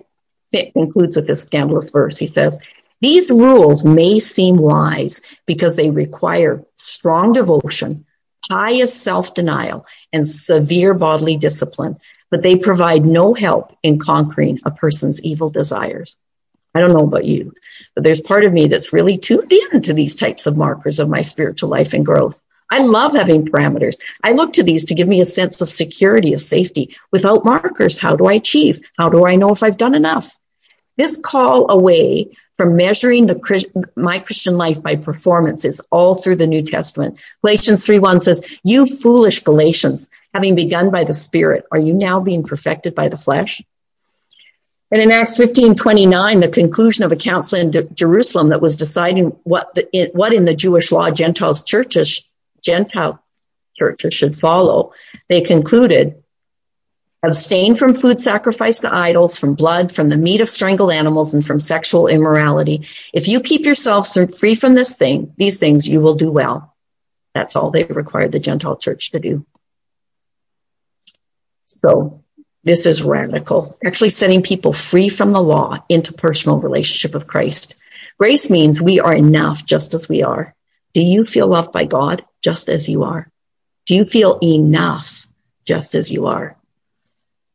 concludes 0.52 1.16
with 1.16 1.28
this 1.28 1.44
scandalous 1.44 1.90
verse. 1.90 2.18
He 2.18 2.28
says, 2.28 2.62
these 3.00 3.32
rules 3.32 3.86
may 3.86 4.20
seem 4.20 4.58
wise 4.58 5.22
because 5.46 5.78
they 5.78 5.90
require 5.90 6.66
strong 6.76 7.32
devotion, 7.32 8.06
pious 8.50 8.94
self-denial 8.94 9.86
and 10.12 10.28
severe 10.28 10.94
bodily 10.94 11.38
discipline, 11.38 11.96
but 12.30 12.44
they 12.44 12.58
provide 12.58 13.06
no 13.06 13.34
help 13.34 13.72
in 13.84 14.00
conquering 14.00 14.60
a 14.66 14.72
person's 14.72 15.24
evil 15.24 15.50
desires. 15.50 16.18
I 16.78 16.80
don't 16.80 16.94
know 16.94 17.08
about 17.08 17.26
you, 17.26 17.56
but 17.96 18.04
there's 18.04 18.22
part 18.22 18.46
of 18.46 18.54
me 18.54 18.68
that's 18.68 18.94
really 18.94 19.18
tuned 19.18 19.52
in 19.52 19.82
to 19.82 19.94
these 19.94 20.13
types 20.13 20.46
of 20.46 20.58
markers 20.58 21.00
of 21.00 21.10
my 21.10 21.24
spiritual 21.24 21.70
life 21.70 21.94
and 21.96 22.06
growth. 22.06 22.40
I 22.72 22.82
love 22.82 23.13
having 23.13 23.48
parameters. 23.48 23.96
I 24.24 24.34
look 24.34 24.54
to 24.54 24.63
these 24.63 24.86
to 24.86 24.94
give 24.94 25.08
me 25.08 25.20
a 25.20 25.26
sense 25.26 25.60
of 25.60 25.70
security, 25.70 26.34
of 26.34 26.42
safety. 26.42 26.96
Without 27.12 27.46
markers, 27.46 27.98
how 27.98 28.16
do 28.16 28.28
I 28.28 28.34
achieve? 28.34 28.80
How 28.96 29.10
do 29.10 29.26
I 29.26 29.38
know 29.38 29.50
if 29.50 29.63
I've 29.63 29.78
done 29.78 29.96
enough? 29.96 30.38
This 30.98 31.18
call 31.18 31.72
away 31.72 32.38
from 32.58 32.76
measuring 32.76 33.26
the 33.26 33.88
my 33.96 34.20
Christian 34.20 34.58
life 34.58 34.84
by 34.84 34.98
performance 34.98 35.66
is 35.66 35.82
all 35.90 36.13
through 36.13 36.36
the 36.36 36.46
New 36.46 36.62
Testament. 36.62 37.18
Galatians 37.42 37.88
3:1 37.88 38.22
says, 38.22 38.44
"You 38.63 38.86
foolish 38.86 39.44
Galatians, 39.44 40.10
having 40.32 40.54
begun 40.54 40.92
by 40.92 41.06
the 41.06 41.13
Spirit, 41.16 41.66
are 41.72 41.80
you 41.80 41.94
now 41.94 42.20
being 42.20 42.44
perfected 42.44 42.94
by 42.94 43.10
the 43.10 43.18
flesh?" 43.18 43.63
And 44.89 45.02
in 45.02 45.12
Acts 45.12 45.38
15:29, 45.38 46.39
the 46.39 46.47
conclusion 46.47 47.04
of 47.04 47.12
a 47.12 47.17
council 47.17 47.60
in 47.60 47.93
Jerusalem 47.93 48.50
that 48.50 48.62
was 48.62 48.76
deciding 48.76 49.28
what 49.43 49.76
the, 49.76 50.12
what 50.13 50.34
in 50.34 50.45
the 50.45 50.54
Jewish 50.54 50.91
law 50.91 51.12
Gentiles 51.12 51.62
churches 51.62 52.21
Gentile 52.62 53.21
churches 53.76 54.13
should 54.13 54.38
follow, 54.38 54.93
they 55.28 55.41
concluded 55.41 56.15
Abstain 57.23 57.76
from 57.76 57.93
food 57.93 58.19
sacrificed 58.19 58.82
to 58.82 58.93
idols, 58.93 59.39
from 59.39 59.56
blood, 59.56 59.91
from 59.91 60.08
the 60.08 60.17
meat 60.17 60.39
of 60.39 60.47
strangled 60.47 60.93
animals, 60.93 61.34
and 61.34 61.43
from 61.43 61.60
sexual 61.60 62.08
immorality. 62.08 62.88
If 63.12 63.28
you 63.28 63.41
keep 63.41 63.65
yourselves 63.65 64.17
free 64.38 64.56
from 64.56 64.73
this 64.73 64.95
thing, 64.95 65.34
these 65.36 65.60
things, 65.60 65.89
you 65.89 66.00
will 66.00 66.15
do 66.15 66.32
well. 66.32 66.76
That's 67.34 67.56
all 67.56 67.71
they 67.71 67.84
required 67.86 68.32
the 68.32 68.39
Gentile 68.39 68.78
church 68.78 69.12
to 69.12 69.19
do. 69.19 69.45
So 71.65 72.23
this 72.68 72.86
is 72.86 73.04
radical, 73.04 73.78
actually 73.86 74.10
setting 74.10 74.42
people 74.42 74.74
free 74.74 75.10
from 75.10 75.32
the 75.32 75.42
law 75.42 75.78
into 75.90 76.14
personal 76.14 76.60
relationship 76.60 77.14
with 77.14 77.28
Christ. 77.28 77.76
Grace 78.20 78.50
means 78.50 78.82
we 78.82 79.00
are 79.00 79.14
enough 79.16 79.66
just 79.66 79.94
as 79.94 80.10
we 80.10 80.24
are. 80.24 80.54
Do 80.94 81.02
you 81.02 81.26
feel 81.26 81.48
loved 81.48 81.72
by 81.72 81.86
God 81.86 82.26
just 82.42 82.70
as 82.70 82.90
you 82.90 83.04
are? 83.04 83.30
Do 83.86 83.96
you 83.96 84.06
feel 84.06 84.40
enough 84.44 85.28
just 85.66 85.96
as 85.96 86.12
you 86.12 86.28
are? 86.28 86.58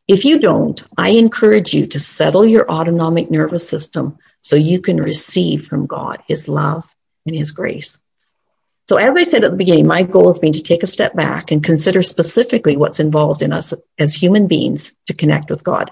If 0.08 0.24
you 0.24 0.40
don't, 0.40 0.82
I 0.96 1.10
encourage 1.10 1.72
you 1.74 1.86
to 1.86 2.00
settle 2.00 2.44
your 2.44 2.70
autonomic 2.70 3.30
nervous 3.30 3.68
system 3.68 4.18
so 4.42 4.56
you 4.56 4.80
can 4.80 4.96
receive 4.96 5.66
from 5.66 5.86
God 5.86 6.22
His 6.26 6.48
love 6.48 6.92
and 7.26 7.36
His 7.36 7.52
grace. 7.52 8.01
So 8.88 8.96
as 8.96 9.16
I 9.16 9.22
said 9.22 9.44
at 9.44 9.50
the 9.50 9.56
beginning, 9.56 9.86
my 9.86 10.02
goal 10.02 10.28
has 10.28 10.38
been 10.38 10.52
to 10.52 10.62
take 10.62 10.82
a 10.82 10.88
step 10.88 11.14
back 11.14 11.50
and 11.50 11.62
consider 11.62 12.02
specifically 12.02 12.76
what's 12.76 13.00
involved 13.00 13.42
in 13.42 13.52
us 13.52 13.72
as 13.98 14.14
human 14.14 14.48
beings 14.48 14.92
to 15.06 15.14
connect 15.14 15.50
with 15.50 15.62
God. 15.62 15.90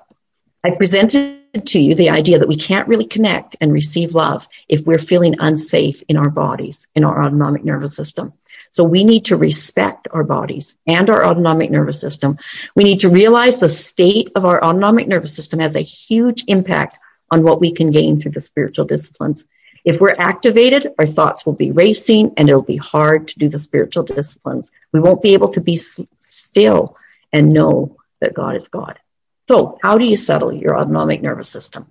I 0.64 0.72
presented 0.72 1.66
to 1.66 1.80
you 1.80 1.94
the 1.94 2.10
idea 2.10 2.38
that 2.38 2.48
we 2.48 2.56
can't 2.56 2.88
really 2.88 3.06
connect 3.06 3.56
and 3.60 3.72
receive 3.72 4.14
love 4.14 4.46
if 4.68 4.86
we're 4.86 4.98
feeling 4.98 5.36
unsafe 5.38 6.02
in 6.08 6.16
our 6.16 6.30
bodies, 6.30 6.86
in 6.94 7.04
our 7.04 7.24
autonomic 7.24 7.64
nervous 7.64 7.96
system. 7.96 8.32
So 8.72 8.84
we 8.84 9.04
need 9.04 9.24
to 9.26 9.36
respect 9.36 10.06
our 10.12 10.22
bodies 10.22 10.76
and 10.86 11.10
our 11.10 11.24
autonomic 11.24 11.70
nervous 11.70 12.00
system. 12.00 12.38
We 12.76 12.84
need 12.84 13.00
to 13.00 13.08
realize 13.08 13.58
the 13.58 13.68
state 13.68 14.30
of 14.36 14.44
our 14.44 14.62
autonomic 14.62 15.08
nervous 15.08 15.34
system 15.34 15.58
has 15.60 15.76
a 15.76 15.80
huge 15.80 16.44
impact 16.46 16.98
on 17.30 17.42
what 17.42 17.60
we 17.60 17.72
can 17.72 17.90
gain 17.90 18.18
through 18.18 18.32
the 18.32 18.40
spiritual 18.40 18.84
disciplines. 18.84 19.44
If 19.84 20.00
we're 20.00 20.16
activated, 20.18 20.88
our 20.98 21.06
thoughts 21.06 21.46
will 21.46 21.54
be 21.54 21.70
racing 21.70 22.34
and 22.36 22.48
it'll 22.48 22.62
be 22.62 22.76
hard 22.76 23.28
to 23.28 23.38
do 23.38 23.48
the 23.48 23.58
spiritual 23.58 24.02
disciplines. 24.02 24.72
We 24.92 25.00
won't 25.00 25.22
be 25.22 25.34
able 25.34 25.48
to 25.50 25.60
be 25.60 25.76
still 25.76 26.96
and 27.32 27.52
know 27.52 27.96
that 28.20 28.34
God 28.34 28.56
is 28.56 28.68
God. 28.68 28.98
So 29.48 29.78
how 29.82 29.98
do 29.98 30.04
you 30.04 30.16
settle 30.16 30.52
your 30.52 30.78
autonomic 30.78 31.22
nervous 31.22 31.48
system? 31.48 31.86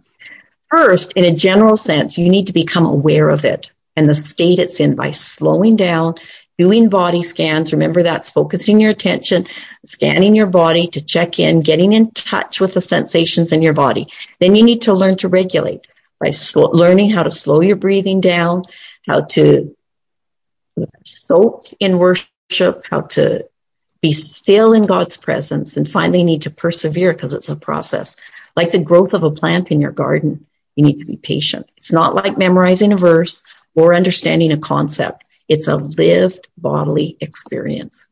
First, 0.69 1.13
in 1.13 1.25
a 1.25 1.35
general 1.35 1.77
sense, 1.77 2.17
you 2.17 2.29
need 2.29 2.47
to 2.47 2.53
become 2.53 2.85
aware 2.85 3.29
of 3.29 3.43
it 3.43 3.71
and 3.95 4.07
the 4.07 4.15
state 4.15 4.59
it's 4.59 4.79
in 4.79 4.95
by 4.95 5.11
slowing 5.11 5.75
down, 5.75 6.15
doing 6.57 6.89
body 6.89 7.23
scans. 7.23 7.73
Remember 7.73 8.03
that's 8.03 8.29
focusing 8.29 8.79
your 8.79 8.91
attention, 8.91 9.47
scanning 9.85 10.35
your 10.35 10.47
body 10.47 10.87
to 10.87 11.01
check 11.01 11.39
in, 11.39 11.59
getting 11.61 11.93
in 11.93 12.11
touch 12.11 12.61
with 12.61 12.73
the 12.75 12.81
sensations 12.81 13.51
in 13.51 13.61
your 13.61 13.73
body. 13.73 14.07
Then 14.39 14.55
you 14.55 14.63
need 14.63 14.83
to 14.83 14.93
learn 14.93 15.17
to 15.17 15.27
regulate 15.27 15.87
by 16.19 16.31
learning 16.55 17.09
how 17.09 17.23
to 17.23 17.31
slow 17.31 17.61
your 17.61 17.75
breathing 17.75 18.21
down, 18.21 18.63
how 19.07 19.21
to 19.21 19.75
soak 21.05 21.63
in 21.79 21.97
worship, 21.97 22.85
how 22.89 23.01
to 23.01 23.45
be 24.01 24.13
still 24.13 24.73
in 24.73 24.85
God's 24.85 25.17
presence, 25.17 25.77
and 25.77 25.89
finally 25.89 26.23
need 26.23 26.43
to 26.43 26.49
persevere 26.49 27.13
because 27.13 27.33
it's 27.33 27.49
a 27.49 27.55
process. 27.55 28.17
Like 28.55 28.71
the 28.71 28.79
growth 28.79 29.13
of 29.13 29.23
a 29.23 29.31
plant 29.31 29.71
in 29.71 29.81
your 29.81 29.91
garden, 29.91 30.45
you 30.75 30.85
need 30.85 30.99
to 30.99 31.05
be 31.05 31.17
patient. 31.17 31.69
It's 31.77 31.91
not 31.91 32.15
like 32.15 32.37
memorizing 32.37 32.93
a 32.93 32.97
verse 32.97 33.43
or 33.75 33.93
understanding 33.93 34.51
a 34.51 34.57
concept. 34.57 35.25
It's 35.47 35.67
a 35.67 35.75
lived 35.75 36.47
bodily 36.57 37.17
experience. 37.19 38.07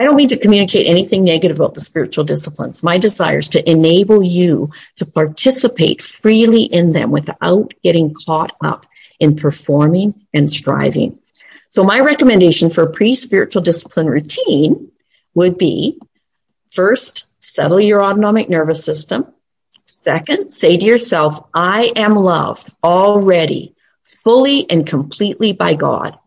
I 0.00 0.04
don't 0.04 0.16
mean 0.16 0.28
to 0.28 0.38
communicate 0.38 0.86
anything 0.86 1.24
negative 1.24 1.58
about 1.58 1.74
the 1.74 1.82
spiritual 1.82 2.24
disciplines. 2.24 2.82
My 2.82 2.96
desire 2.96 3.40
is 3.40 3.50
to 3.50 3.70
enable 3.70 4.22
you 4.22 4.70
to 4.96 5.04
participate 5.04 6.00
freely 6.00 6.62
in 6.62 6.92
them 6.92 7.10
without 7.10 7.74
getting 7.84 8.14
caught 8.14 8.56
up 8.64 8.86
in 9.18 9.36
performing 9.36 10.14
and 10.32 10.50
striving. 10.50 11.18
So 11.68 11.84
my 11.84 12.00
recommendation 12.00 12.70
for 12.70 12.84
a 12.84 12.90
pre-spiritual 12.90 13.60
discipline 13.60 14.06
routine 14.06 14.90
would 15.34 15.58
be 15.58 16.00
first, 16.70 17.26
settle 17.40 17.78
your 17.78 18.02
autonomic 18.02 18.48
nervous 18.48 18.82
system. 18.82 19.26
Second, 19.84 20.52
say 20.52 20.78
to 20.78 20.84
yourself, 20.84 21.44
I 21.52 21.92
am 21.94 22.14
loved 22.14 22.74
already 22.82 23.74
fully 24.02 24.64
and 24.70 24.86
completely 24.86 25.52
by 25.52 25.74
God. 25.74 26.18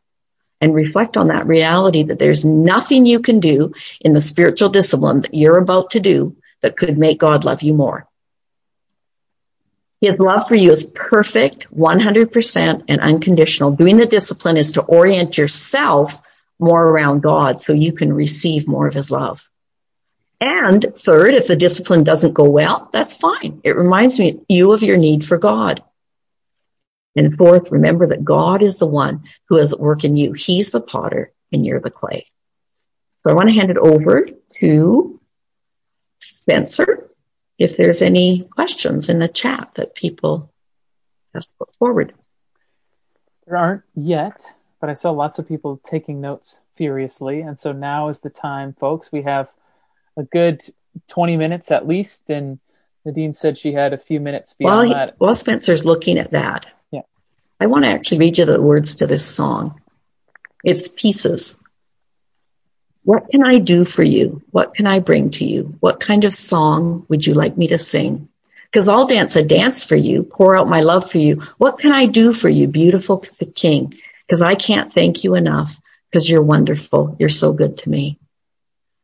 And 0.64 0.74
reflect 0.74 1.18
on 1.18 1.28
that 1.28 1.46
reality 1.46 2.04
that 2.04 2.20
there's 2.20 2.46
nothing 2.46 3.06
you 3.06 3.20
can 3.20 3.42
do 3.42 3.74
in 4.00 4.14
the 4.14 4.22
spiritual 4.22 4.70
discipline 4.70 5.20
that 5.20 5.34
you're 5.34 5.58
about 5.58 5.92
to 5.92 6.00
do 6.00 6.38
that 6.62 6.78
could 6.78 6.98
make 6.98 7.20
God 7.20 7.44
love 7.44 7.64
you 7.64 7.74
more. 7.74 8.08
His 10.00 10.20
love 10.20 10.48
for 10.48 10.56
you 10.56 10.70
is 10.70 10.86
perfect, 10.86 11.68
100% 11.76 12.84
and 12.88 13.02
unconditional. 13.02 13.72
Doing 13.72 13.98
the 13.98 14.06
discipline 14.06 14.56
is 14.56 14.72
to 14.72 14.82
orient 14.84 15.38
yourself 15.38 16.22
more 16.60 16.88
around 16.88 17.24
God 17.24 17.60
so 17.60 17.74
you 17.74 17.92
can 17.92 18.14
receive 18.14 18.66
more 18.66 18.88
of 18.88 18.94
his 18.94 19.12
love. 19.12 19.50
And 20.40 20.82
third, 20.96 21.34
if 21.34 21.48
the 21.48 21.58
discipline 21.58 22.06
doesn't 22.06 22.34
go 22.34 22.50
well, 22.50 22.88
that's 22.94 23.18
fine. 23.18 23.60
It 23.66 23.76
reminds 23.76 24.18
me 24.18 24.40
you 24.48 24.72
of 24.72 24.82
your 24.82 24.98
need 24.98 25.26
for 25.26 25.38
God. 25.38 25.84
And 27.16 27.36
fourth, 27.36 27.72
remember 27.72 28.08
that 28.08 28.26
God 28.26 28.64
is 28.64 28.80
the 28.80 28.88
one 28.88 29.24
who 29.50 29.58
is 29.58 29.74
at 29.74 29.80
work 29.80 30.04
in 30.04 30.18
you. 30.18 30.34
He's 30.34 30.72
the 30.72 30.82
potter 30.82 31.32
and 31.52 31.66
you're 31.66 31.80
the 31.80 31.92
clay. 31.92 32.26
So 33.24 33.32
I 33.32 33.36
want 33.36 33.50
to 33.50 33.56
hand 33.56 33.70
it 33.70 33.78
over 33.78 34.28
to 34.56 35.20
Spencer 36.20 37.10
if 37.60 37.78
there's 37.78 38.02
any 38.02 38.44
questions 38.44 39.10
in 39.10 39.20
the 39.20 39.28
chat 39.28 39.72
that 39.76 39.96
people 39.96 40.52
have 41.34 41.46
put 41.60 41.76
forward. 41.76 42.14
There 43.46 43.58
aren't 43.58 43.84
yet, 43.96 44.46
but 44.82 44.90
I 44.90 44.94
saw 44.94 45.12
lots 45.12 45.40
of 45.40 45.48
people 45.48 45.80
taking 45.86 46.20
notes 46.20 46.60
furiously. 46.76 47.42
And 47.42 47.60
so 47.60 47.72
now 47.72 48.10
is 48.10 48.22
the 48.22 48.30
time, 48.30 48.74
folks. 48.74 49.12
We 49.12 49.22
have 49.24 49.50
a 50.18 50.24
good 50.24 50.62
20 51.08 51.38
minutes 51.38 51.72
at 51.72 51.88
least. 51.88 52.30
And 52.30 52.60
Nadine 53.06 53.34
said 53.34 53.58
she 53.58 53.74
had 53.74 53.94
a 53.94 53.98
few 53.98 54.20
minutes 54.20 54.54
beyond 54.54 54.90
while, 54.90 54.98
that. 54.98 55.16
While 55.18 55.36
Spencer's 55.36 55.86
looking 55.86 56.18
at 56.18 56.32
that. 56.32 56.68
I 57.64 57.68
want 57.68 57.86
to 57.86 57.92
actually 57.92 58.18
read 58.18 58.38
you 58.38 58.44
the 58.44 58.62
words 58.62 58.96
to 58.96 59.08
this 59.08 59.26
song. 59.26 59.80
It's 60.66 60.90
pieces. 60.90 61.56
What 63.04 63.30
can 63.30 63.42
I 63.42 63.60
do 63.60 63.86
for 63.86 64.04
you? 64.04 64.42
What 64.52 64.74
can 64.74 64.86
I 64.86 65.00
bring 65.00 65.30
to 65.30 65.46
you? 65.46 65.78
What 65.80 66.02
kind 66.02 66.26
of 66.26 66.34
song 66.34 67.06
would 67.08 67.26
you 67.26 67.34
like 67.34 67.58
me 67.58 67.68
to 67.68 67.78
sing? 67.78 68.28
Because 68.66 68.90
I'll 68.90 69.08
dance 69.08 69.38
a 69.38 69.46
dance 69.46 69.86
for 69.86 69.96
you, 69.96 70.24
pour 70.24 70.58
out 70.58 70.68
my 70.68 70.82
love 70.82 71.10
for 71.10 71.20
you. 71.20 71.42
What 71.58 71.80
can 71.80 71.94
I 71.94 72.06
do 72.06 72.34
for 72.34 72.50
you, 72.50 72.68
beautiful 72.68 73.20
king? 73.56 73.98
Because 74.28 74.42
I 74.42 74.56
can't 74.56 74.92
thank 74.92 75.24
you 75.24 75.36
enough 75.36 75.80
because 76.10 76.30
you're 76.30 76.44
wonderful. 76.44 77.16
You're 77.18 77.30
so 77.30 77.54
good 77.54 77.78
to 77.78 77.90
me. 77.90 78.20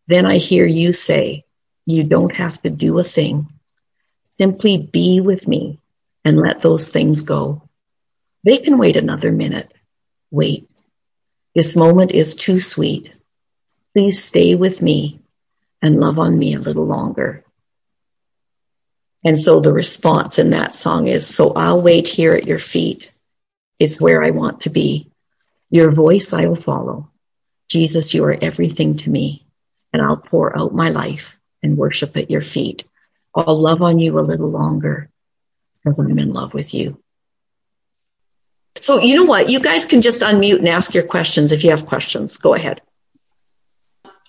Then 0.07 0.25
I 0.25 0.35
hear 0.35 0.65
you 0.65 0.91
say, 0.91 1.45
you 1.85 2.03
don't 2.03 2.35
have 2.35 2.61
to 2.63 2.69
do 2.69 2.99
a 2.99 3.03
thing. 3.03 3.47
Simply 4.31 4.77
be 4.79 5.21
with 5.21 5.47
me 5.47 5.79
and 6.25 6.37
let 6.37 6.59
those 6.59 6.89
things 6.89 7.21
go. 7.21 7.68
They 8.43 8.57
can 8.57 8.77
wait 8.77 8.95
another 8.95 9.31
minute. 9.31 9.73
Wait. 10.31 10.69
This 11.55 11.75
moment 11.75 12.11
is 12.11 12.35
too 12.35 12.59
sweet. 12.59 13.11
Please 13.95 14.23
stay 14.23 14.55
with 14.55 14.81
me 14.81 15.19
and 15.81 15.99
love 15.99 16.19
on 16.19 16.37
me 16.37 16.53
a 16.53 16.59
little 16.59 16.85
longer. 16.85 17.43
And 19.25 19.37
so 19.37 19.59
the 19.59 19.73
response 19.73 20.39
in 20.39 20.51
that 20.51 20.73
song 20.73 21.07
is 21.07 21.27
So 21.27 21.53
I'll 21.53 21.81
wait 21.81 22.07
here 22.07 22.33
at 22.33 22.47
your 22.47 22.59
feet. 22.59 23.09
It's 23.79 23.99
where 23.99 24.23
I 24.23 24.31
want 24.31 24.61
to 24.61 24.69
be. 24.69 25.11
Your 25.69 25.91
voice 25.91 26.33
I 26.33 26.45
will 26.45 26.55
follow. 26.55 27.09
Jesus, 27.69 28.13
you 28.13 28.23
are 28.23 28.37
everything 28.41 28.97
to 28.97 29.09
me, 29.09 29.45
and 29.93 30.01
I'll 30.01 30.17
pour 30.17 30.57
out 30.57 30.73
my 30.73 30.89
life 30.89 31.39
and 31.61 31.77
worship 31.77 32.17
at 32.17 32.31
your 32.31 32.41
feet. 32.41 32.83
I'll 33.35 33.55
love 33.55 33.81
on 33.81 33.99
you 33.99 34.17
a 34.17 34.21
little 34.21 34.49
longer 34.49 35.09
because 35.83 35.99
I'm 35.99 36.17
in 36.17 36.33
love 36.33 36.53
with 36.53 36.73
you. 36.73 37.01
So, 38.81 38.99
you 38.99 39.15
know 39.15 39.25
what? 39.25 39.49
You 39.49 39.59
guys 39.59 39.85
can 39.85 40.01
just 40.01 40.21
unmute 40.21 40.59
and 40.59 40.69
ask 40.69 40.93
your 40.93 41.03
questions 41.03 41.51
if 41.51 41.63
you 41.63 41.71
have 41.71 41.85
questions. 41.85 42.37
Go 42.37 42.53
ahead. 42.53 42.81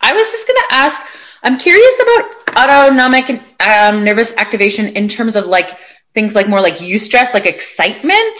I 0.00 0.12
was 0.14 0.30
just 0.30 0.46
going 0.46 0.58
to 0.68 0.74
ask 0.74 1.00
I'm 1.42 1.58
curious 1.58 1.94
about 2.02 2.56
autonomic 2.56 3.42
um, 3.60 4.04
nervous 4.04 4.32
activation 4.36 4.88
in 4.96 5.08
terms 5.08 5.36
of 5.36 5.46
like 5.46 5.68
things 6.14 6.34
like 6.34 6.48
more 6.48 6.60
like 6.60 6.76
eustress, 6.76 7.32
like 7.32 7.46
excitement. 7.46 8.38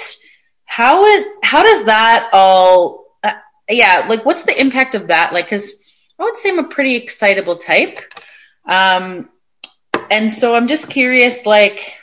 How 0.66 1.04
is 1.06 1.26
how 1.42 1.62
does 1.62 1.84
that 1.84 2.28
all? 2.32 3.06
Uh, 3.24 3.32
yeah, 3.68 4.06
like 4.08 4.24
what's 4.24 4.42
the 4.42 4.58
impact 4.60 4.94
of 4.94 5.08
that? 5.08 5.32
Like, 5.32 5.46
because 5.46 5.74
I 6.18 6.24
would 6.24 6.38
say 6.38 6.50
I'm 6.50 6.58
a 6.58 6.68
pretty 6.68 6.96
excitable 6.96 7.56
type, 7.56 8.00
um, 8.66 9.30
and 10.10 10.32
so 10.32 10.54
I'm 10.54 10.68
just 10.68 10.88
curious, 10.88 11.46
like. 11.46 11.94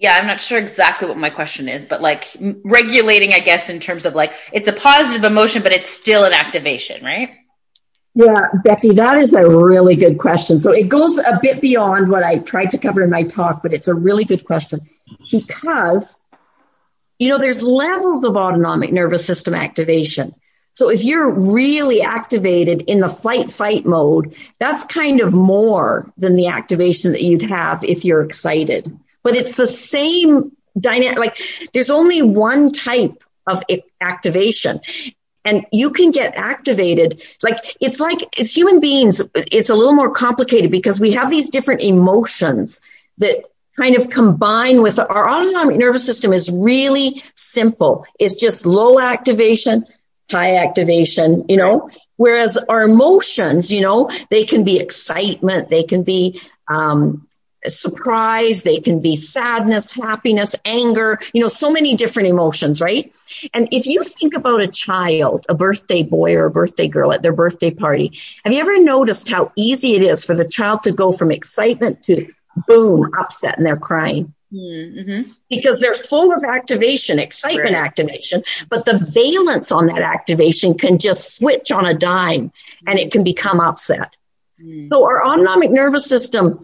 Yeah, 0.00 0.16
I'm 0.16 0.26
not 0.26 0.40
sure 0.40 0.58
exactly 0.58 1.08
what 1.08 1.18
my 1.18 1.28
question 1.28 1.68
is, 1.68 1.84
but 1.84 2.00
like 2.00 2.34
regulating, 2.64 3.34
I 3.34 3.40
guess, 3.40 3.68
in 3.68 3.80
terms 3.80 4.06
of 4.06 4.14
like 4.14 4.32
it's 4.50 4.66
a 4.66 4.72
positive 4.72 5.24
emotion, 5.24 5.62
but 5.62 5.72
it's 5.72 5.90
still 5.90 6.24
an 6.24 6.32
activation, 6.32 7.04
right? 7.04 7.28
Yeah, 8.14 8.46
Becky, 8.64 8.92
that 8.94 9.18
is 9.18 9.34
a 9.34 9.46
really 9.46 9.96
good 9.96 10.16
question. 10.16 10.58
So 10.58 10.72
it 10.72 10.88
goes 10.88 11.18
a 11.18 11.38
bit 11.42 11.60
beyond 11.60 12.08
what 12.08 12.24
I 12.24 12.38
tried 12.38 12.70
to 12.70 12.78
cover 12.78 13.04
in 13.04 13.10
my 13.10 13.24
talk, 13.24 13.62
but 13.62 13.74
it's 13.74 13.88
a 13.88 13.94
really 13.94 14.24
good 14.24 14.46
question 14.46 14.80
because, 15.30 16.18
you 17.18 17.28
know, 17.28 17.36
there's 17.36 17.62
levels 17.62 18.24
of 18.24 18.36
autonomic 18.36 18.92
nervous 18.94 19.26
system 19.26 19.52
activation. 19.52 20.34
So 20.72 20.88
if 20.88 21.04
you're 21.04 21.30
really 21.30 22.00
activated 22.00 22.84
in 22.88 23.00
the 23.00 23.08
flight 23.10 23.50
fight 23.50 23.84
mode, 23.84 24.34
that's 24.58 24.86
kind 24.86 25.20
of 25.20 25.34
more 25.34 26.10
than 26.16 26.34
the 26.34 26.46
activation 26.46 27.12
that 27.12 27.22
you'd 27.22 27.42
have 27.42 27.84
if 27.84 28.06
you're 28.06 28.22
excited. 28.22 28.98
But 29.22 29.36
it's 29.36 29.56
the 29.56 29.66
same 29.66 30.52
dynamic. 30.78 31.18
Like 31.18 31.38
there's 31.72 31.90
only 31.90 32.22
one 32.22 32.72
type 32.72 33.22
of 33.46 33.62
activation 34.00 34.80
and 35.44 35.64
you 35.72 35.90
can 35.90 36.10
get 36.10 36.34
activated 36.36 37.22
like 37.42 37.58
it's 37.80 38.00
like 38.00 38.38
as 38.38 38.54
human 38.54 38.80
beings 38.80 39.22
it's 39.34 39.70
a 39.70 39.74
little 39.74 39.94
more 39.94 40.10
complicated 40.10 40.70
because 40.70 41.00
we 41.00 41.12
have 41.12 41.30
these 41.30 41.48
different 41.48 41.82
emotions 41.82 42.80
that 43.18 43.44
kind 43.76 43.96
of 43.96 44.10
combine 44.10 44.82
with 44.82 44.98
our 44.98 45.28
autonomic 45.28 45.76
nervous 45.76 46.04
system 46.04 46.32
is 46.32 46.50
really 46.52 47.22
simple 47.34 48.06
it's 48.18 48.34
just 48.34 48.66
low 48.66 49.00
activation 49.00 49.84
high 50.30 50.56
activation 50.56 51.44
you 51.48 51.56
know 51.56 51.90
whereas 52.16 52.56
our 52.56 52.82
emotions 52.82 53.72
you 53.72 53.80
know 53.80 54.10
they 54.30 54.44
can 54.44 54.64
be 54.64 54.78
excitement 54.78 55.70
they 55.70 55.82
can 55.82 56.04
be 56.04 56.40
um, 56.68 57.26
surprise, 57.68 58.62
they 58.62 58.80
can 58.80 59.00
be 59.00 59.16
sadness, 59.16 59.92
happiness, 59.92 60.56
anger, 60.64 61.18
you 61.32 61.42
know, 61.42 61.48
so 61.48 61.70
many 61.70 61.94
different 61.96 62.28
emotions, 62.28 62.80
right? 62.80 63.14
And 63.54 63.68
if 63.70 63.86
you 63.86 64.02
think 64.02 64.34
about 64.34 64.60
a 64.60 64.68
child, 64.68 65.46
a 65.48 65.54
birthday 65.54 66.02
boy 66.02 66.34
or 66.34 66.46
a 66.46 66.50
birthday 66.50 66.88
girl 66.88 67.12
at 67.12 67.22
their 67.22 67.32
birthday 67.32 67.70
party, 67.70 68.18
have 68.44 68.52
you 68.52 68.60
ever 68.60 68.82
noticed 68.82 69.28
how 69.28 69.52
easy 69.56 69.94
it 69.94 70.02
is 70.02 70.24
for 70.24 70.34
the 70.34 70.48
child 70.48 70.82
to 70.84 70.92
go 70.92 71.12
from 71.12 71.30
excitement 71.30 72.02
to 72.04 72.26
boom, 72.66 73.10
upset 73.18 73.58
and 73.58 73.66
they're 73.66 73.76
crying? 73.76 74.34
Mm-hmm. 74.52 75.30
Because 75.48 75.80
they're 75.80 75.94
full 75.94 76.32
of 76.32 76.42
activation, 76.42 77.20
excitement 77.20 77.74
right. 77.74 77.84
activation, 77.84 78.42
but 78.68 78.84
the 78.84 78.98
valence 79.14 79.70
on 79.70 79.86
that 79.86 80.02
activation 80.02 80.76
can 80.76 80.98
just 80.98 81.36
switch 81.36 81.70
on 81.70 81.86
a 81.86 81.94
dime 81.94 82.50
and 82.86 82.98
it 82.98 83.12
can 83.12 83.22
become 83.22 83.60
upset. 83.60 84.16
Mm. 84.60 84.88
So 84.88 85.04
our 85.04 85.24
autonomic 85.24 85.70
nervous 85.70 86.06
system 86.06 86.58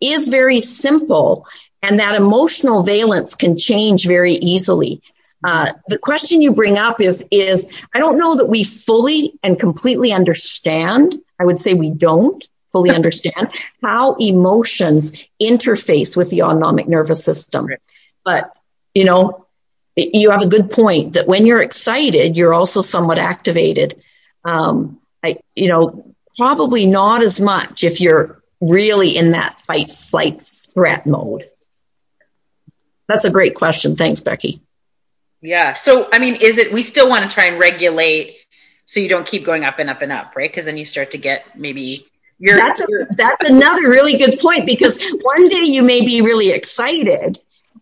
is 0.00 0.28
very 0.28 0.60
simple, 0.60 1.46
and 1.82 1.98
that 1.98 2.14
emotional 2.14 2.82
valence 2.82 3.34
can 3.34 3.56
change 3.56 4.06
very 4.06 4.32
easily. 4.32 5.02
Uh, 5.42 5.72
the 5.88 5.98
question 5.98 6.42
you 6.42 6.52
bring 6.52 6.76
up 6.76 7.00
is 7.00 7.26
is 7.30 7.82
I 7.94 7.98
don't 7.98 8.18
know 8.18 8.36
that 8.36 8.46
we 8.46 8.64
fully 8.64 9.38
and 9.42 9.58
completely 9.58 10.12
understand. 10.12 11.18
I 11.38 11.44
would 11.44 11.58
say 11.58 11.72
we 11.72 11.92
don't 11.92 12.46
fully 12.72 12.90
understand 12.94 13.50
how 13.82 14.14
emotions 14.16 15.12
interface 15.40 16.16
with 16.16 16.30
the 16.30 16.42
autonomic 16.42 16.88
nervous 16.88 17.24
system. 17.24 17.68
But 18.24 18.54
you 18.94 19.04
know, 19.04 19.46
you 19.96 20.30
have 20.30 20.42
a 20.42 20.48
good 20.48 20.70
point 20.70 21.14
that 21.14 21.26
when 21.26 21.46
you're 21.46 21.62
excited, 21.62 22.36
you're 22.36 22.54
also 22.54 22.80
somewhat 22.80 23.18
activated. 23.18 24.00
Um, 24.44 25.00
I, 25.22 25.38
you 25.54 25.68
know, 25.68 26.14
probably 26.36 26.86
not 26.86 27.22
as 27.22 27.40
much 27.40 27.84
if 27.84 28.00
you're 28.00 28.39
really 28.60 29.16
in 29.16 29.32
that 29.32 29.60
fight, 29.62 29.90
flight, 29.90 30.42
threat 30.42 31.06
mode? 31.06 31.48
That's 33.08 33.24
a 33.24 33.30
great 33.30 33.54
question. 33.54 33.96
Thanks, 33.96 34.20
Becky. 34.20 34.60
Yeah. 35.40 35.74
So, 35.74 36.08
I 36.12 36.18
mean, 36.18 36.36
is 36.36 36.58
it, 36.58 36.72
we 36.72 36.82
still 36.82 37.08
want 37.08 37.28
to 37.28 37.34
try 37.34 37.46
and 37.46 37.58
regulate 37.58 38.36
so 38.86 39.00
you 39.00 39.08
don't 39.08 39.26
keep 39.26 39.44
going 39.44 39.64
up 39.64 39.78
and 39.78 39.88
up 39.88 40.02
and 40.02 40.12
up, 40.12 40.34
right? 40.36 40.50
Because 40.50 40.64
then 40.64 40.76
you 40.76 40.84
start 40.84 41.12
to 41.12 41.18
get 41.18 41.58
maybe 41.58 42.06
your. 42.38 42.56
That's, 42.56 42.80
a, 42.80 42.86
that's 43.10 43.44
another 43.44 43.82
really 43.82 44.16
good 44.16 44.38
point 44.38 44.66
because 44.66 45.02
one 45.22 45.48
day 45.48 45.62
you 45.64 45.82
may 45.82 46.04
be 46.04 46.20
really 46.22 46.50
excited 46.50 47.38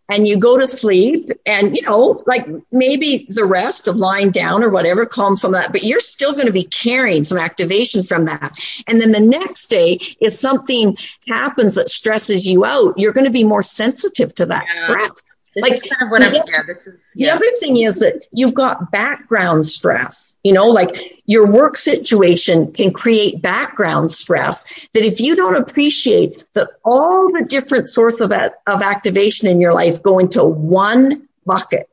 and 0.09 0.27
you 0.27 0.39
go 0.39 0.59
to 0.59 0.67
sleep 0.67 1.31
and 1.47 1.77
you 1.77 1.83
know 1.83 2.23
like 2.27 2.47
maybe 2.73 3.27
the 3.31 3.45
rest 3.45 3.89
of 3.89 3.97
lying 3.97 4.31
down 4.31 4.63
or 4.63 4.71
whatever 4.71 5.07
calm 5.07 5.37
some 5.37 5.55
of 5.55 5.61
that 5.61 5.73
but 5.73 5.83
you're 5.83 6.01
still 6.01 6.33
going 6.33 6.47
to 6.47 6.53
be 6.53 6.65
carrying 6.65 7.25
some 7.25 7.39
activation 7.39 8.03
from 8.03 8.25
that 8.25 8.53
and 8.87 9.01
then 9.01 9.13
the 9.13 9.21
next 9.21 9.69
day 9.69 9.99
if 10.21 10.33
something 10.33 10.97
happens 11.29 11.75
that 11.75 11.89
stresses 11.89 12.47
you 12.47 12.65
out 12.65 12.95
you're 12.97 13.13
going 13.13 13.27
to 13.27 13.31
be 13.31 13.45
more 13.45 13.63
sensitive 13.63 14.35
to 14.35 14.47
that 14.47 14.67
yeah. 14.67 14.85
stress 14.85 15.23
This 15.55 15.63
like 15.63 15.83
kind 15.89 16.03
of 16.03 16.11
what 16.11 16.23
I'm, 16.23 16.35
yeah, 16.35 16.63
this 16.67 16.87
is, 16.87 17.13
yeah. 17.15 17.29
The 17.29 17.37
other 17.37 17.57
thing 17.59 17.79
is 17.79 17.99
that 17.99 18.23
you've 18.33 18.55
got 18.55 18.91
background 18.91 19.67
stress, 19.67 20.37
you 20.45 20.53
know, 20.53 20.67
like 20.69 21.21
your 21.27 21.47
work 21.47 21.77
situation 21.77 22.73
can 22.73 22.93
create 22.93 23.43
background 23.43 24.11
stress 24.11 24.65
that 24.93 25.05
if 25.05 25.21
you 25.21 25.35
don't 25.35 25.57
appreciate 25.57 26.45
that 26.55 26.69
all 26.85 27.33
the 27.33 27.45
different 27.45 27.89
sources 27.89 28.21
of, 28.21 28.33
of 28.33 28.83
activation 28.83 29.49
in 29.49 29.61
your 29.61 29.73
life 29.73 30.03
go 30.03 30.19
into 30.19 30.45
one 30.45 31.27
bucket 31.47 31.89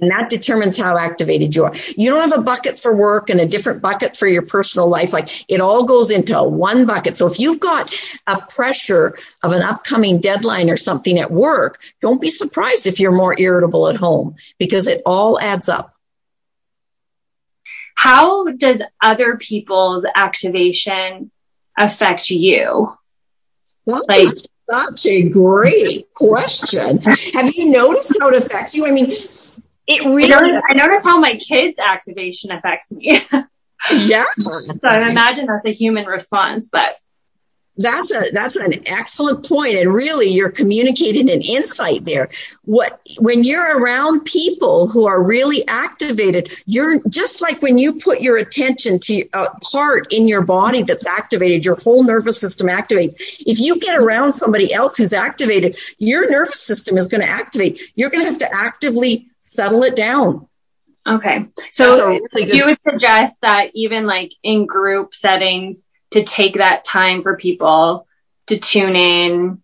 and 0.00 0.10
that 0.10 0.28
determines 0.30 0.78
how 0.78 0.96
activated 0.96 1.54
you 1.54 1.64
are. 1.64 1.74
You 1.96 2.10
don't 2.10 2.28
have 2.28 2.38
a 2.38 2.42
bucket 2.42 2.78
for 2.78 2.94
work 2.94 3.30
and 3.30 3.40
a 3.40 3.46
different 3.46 3.82
bucket 3.82 4.16
for 4.16 4.26
your 4.26 4.42
personal 4.42 4.88
life. 4.88 5.12
Like 5.12 5.44
it 5.48 5.60
all 5.60 5.84
goes 5.84 6.10
into 6.10 6.42
one 6.42 6.86
bucket. 6.86 7.16
So 7.16 7.26
if 7.26 7.38
you've 7.38 7.60
got 7.60 7.94
a 8.26 8.40
pressure 8.40 9.16
of 9.42 9.52
an 9.52 9.62
upcoming 9.62 10.20
deadline 10.20 10.70
or 10.70 10.76
something 10.76 11.18
at 11.18 11.30
work, 11.30 11.78
don't 12.00 12.20
be 12.20 12.30
surprised 12.30 12.86
if 12.86 12.98
you're 12.98 13.12
more 13.12 13.38
irritable 13.38 13.88
at 13.88 13.96
home 13.96 14.36
because 14.58 14.86
it 14.88 15.02
all 15.04 15.38
adds 15.40 15.68
up. 15.68 15.94
How 17.94 18.44
does 18.52 18.82
other 19.02 19.36
people's 19.36 20.06
activation 20.14 21.30
affect 21.76 22.30
you? 22.30 22.94
like, 24.08 24.28
such 24.70 25.06
a 25.06 25.28
great 25.28 26.12
question. 26.14 26.98
Have 26.98 27.52
you 27.54 27.72
noticed 27.72 28.16
how 28.20 28.28
it 28.28 28.36
affects 28.36 28.74
you? 28.74 28.86
I 28.86 28.92
mean, 28.92 29.10
it 29.90 30.04
really. 30.04 30.32
I 30.32 30.74
notice, 30.74 31.04
how 31.04 31.18
my 31.18 31.34
kids' 31.34 31.78
activation 31.78 32.52
affects 32.52 32.92
me. 32.92 33.20
yeah. 33.92 34.24
so 34.38 34.78
I 34.84 35.08
imagine 35.10 35.46
that's 35.46 35.64
a 35.64 35.72
human 35.72 36.06
response, 36.06 36.68
but 36.70 36.96
that's 37.80 38.12
a 38.12 38.22
that's 38.32 38.56
an 38.56 38.74
excellent 38.86 39.38
point. 39.38 39.50
point 39.50 39.74
and 39.76 39.92
really 39.94 40.28
you're 40.28 40.50
communicating 40.50 41.30
an 41.30 41.40
insight 41.40 42.04
there 42.04 42.28
what 42.64 43.00
when 43.20 43.42
you're 43.42 43.78
around 43.78 44.24
people 44.24 44.86
who 44.86 45.06
are 45.06 45.22
really 45.22 45.66
activated 45.66 46.52
you're 46.66 47.00
just 47.10 47.40
like 47.40 47.62
when 47.62 47.78
you 47.78 47.94
put 47.94 48.20
your 48.20 48.36
attention 48.36 48.98
to 48.98 49.24
a 49.32 49.46
part 49.72 50.12
in 50.12 50.28
your 50.28 50.42
body 50.42 50.82
that's 50.82 51.06
activated 51.06 51.64
your 51.64 51.76
whole 51.76 52.04
nervous 52.04 52.38
system 52.38 52.66
activates 52.66 53.14
if 53.46 53.58
you 53.58 53.78
get 53.78 53.98
around 54.00 54.32
somebody 54.32 54.72
else 54.72 54.96
who's 54.96 55.12
activated 55.12 55.76
your 55.98 56.30
nervous 56.30 56.60
system 56.60 56.98
is 56.98 57.08
going 57.08 57.22
to 57.22 57.30
activate 57.30 57.80
you're 57.94 58.10
going 58.10 58.22
to 58.22 58.30
have 58.30 58.38
to 58.38 58.54
actively 58.54 59.26
settle 59.42 59.82
it 59.84 59.96
down. 59.96 60.46
Okay. 61.06 61.46
So 61.72 62.06
really 62.06 62.52
you 62.52 62.66
would 62.66 62.78
suggest 62.88 63.40
that 63.40 63.70
even 63.74 64.06
like 64.06 64.32
in 64.42 64.66
group 64.66 65.14
settings 65.14 65.88
to 66.10 66.22
take 66.22 66.54
that 66.54 66.84
time 66.84 67.22
for 67.22 67.36
people 67.36 68.06
to 68.46 68.58
tune 68.58 68.96
in, 68.96 69.62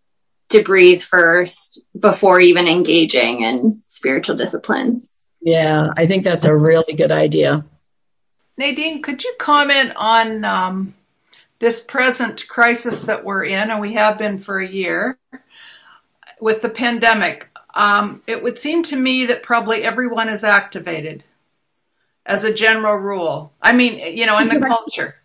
to 0.49 0.63
breathe 0.63 1.03
first 1.03 1.85
before 1.99 2.41
even 2.41 2.69
engaging 2.69 3.43
in 3.43 3.79
spiritual 3.87 4.37
disciplines. 4.37 5.13
Yeah, 5.41 5.91
I 5.97 6.07
think 6.07 6.25
that's 6.25 6.45
a 6.45 6.55
really 6.55 6.95
good 6.95 7.13
idea. 7.13 7.65
Nadine, 8.57 9.03
could 9.03 9.23
you 9.23 9.35
comment 9.39 9.93
on 9.97 10.45
um, 10.45 10.95
this 11.59 11.81
present 11.81 12.49
crisis 12.49 13.05
that 13.05 13.25
we're 13.25 13.45
in, 13.45 13.71
and 13.71 13.81
we 13.81 13.95
have 13.95 14.19
been 14.19 14.39
for 14.39 14.59
a 14.59 14.67
year 14.67 15.19
with 16.41 16.63
the 16.63 16.69
pandemic? 16.69 17.51
Um, 17.77 18.23
it 18.27 18.43
would 18.43 18.59
seem 18.59 18.83
to 18.85 18.97
me 18.97 19.27
that 19.27 19.43
probably 19.43 19.85
everyone 19.85 20.31
is 20.31 20.43
activated 20.43 21.23
as 22.25 22.43
a 22.43 22.53
general 22.53 22.97
rule. 22.97 23.53
I 23.61 23.75
mean, 23.75 24.17
you 24.17 24.25
know, 24.25 24.39
in 24.39 24.49
the 24.49 24.61
culture. 24.61 25.17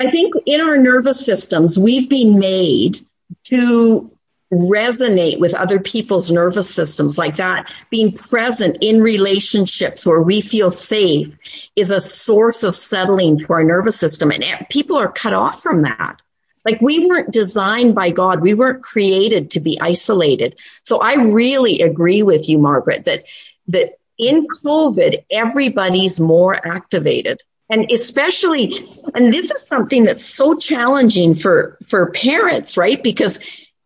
I 0.00 0.08
think 0.08 0.34
in 0.44 0.60
our 0.60 0.76
nervous 0.76 1.24
systems, 1.24 1.78
we've 1.78 2.10
been 2.10 2.38
made 2.38 2.98
to 3.44 4.10
resonate 4.52 5.38
with 5.38 5.54
other 5.54 5.78
people's 5.78 6.32
nervous 6.32 6.68
systems 6.68 7.16
like 7.16 7.36
that. 7.36 7.72
Being 7.90 8.16
present 8.16 8.78
in 8.80 9.00
relationships 9.00 10.04
where 10.04 10.20
we 10.20 10.40
feel 10.40 10.70
safe 10.70 11.32
is 11.76 11.92
a 11.92 12.00
source 12.00 12.64
of 12.64 12.74
settling 12.74 13.38
for 13.38 13.56
our 13.56 13.64
nervous 13.64 13.98
system. 13.98 14.32
And 14.32 14.44
people 14.68 14.96
are 14.96 15.12
cut 15.12 15.32
off 15.32 15.62
from 15.62 15.82
that. 15.82 16.20
Like 16.64 16.80
we 16.80 17.06
weren't 17.08 17.32
designed 17.32 17.94
by 17.94 18.10
God. 18.10 18.40
We 18.40 18.54
weren't 18.54 18.82
created 18.82 19.50
to 19.52 19.60
be 19.60 19.78
isolated. 19.80 20.58
So 20.84 20.98
I 20.98 21.14
really 21.14 21.80
agree 21.80 22.22
with 22.22 22.48
you, 22.48 22.58
Margaret, 22.58 23.04
that, 23.04 23.24
that 23.68 23.94
in 24.18 24.46
COVID, 24.46 25.24
everybody's 25.30 26.20
more 26.20 26.54
activated. 26.66 27.40
And 27.70 27.90
especially, 27.90 28.86
and 29.14 29.32
this 29.32 29.50
is 29.50 29.62
something 29.62 30.04
that's 30.04 30.24
so 30.24 30.58
challenging 30.58 31.34
for, 31.34 31.78
for 31.86 32.10
parents, 32.10 32.76
right? 32.76 33.00
Because 33.02 33.38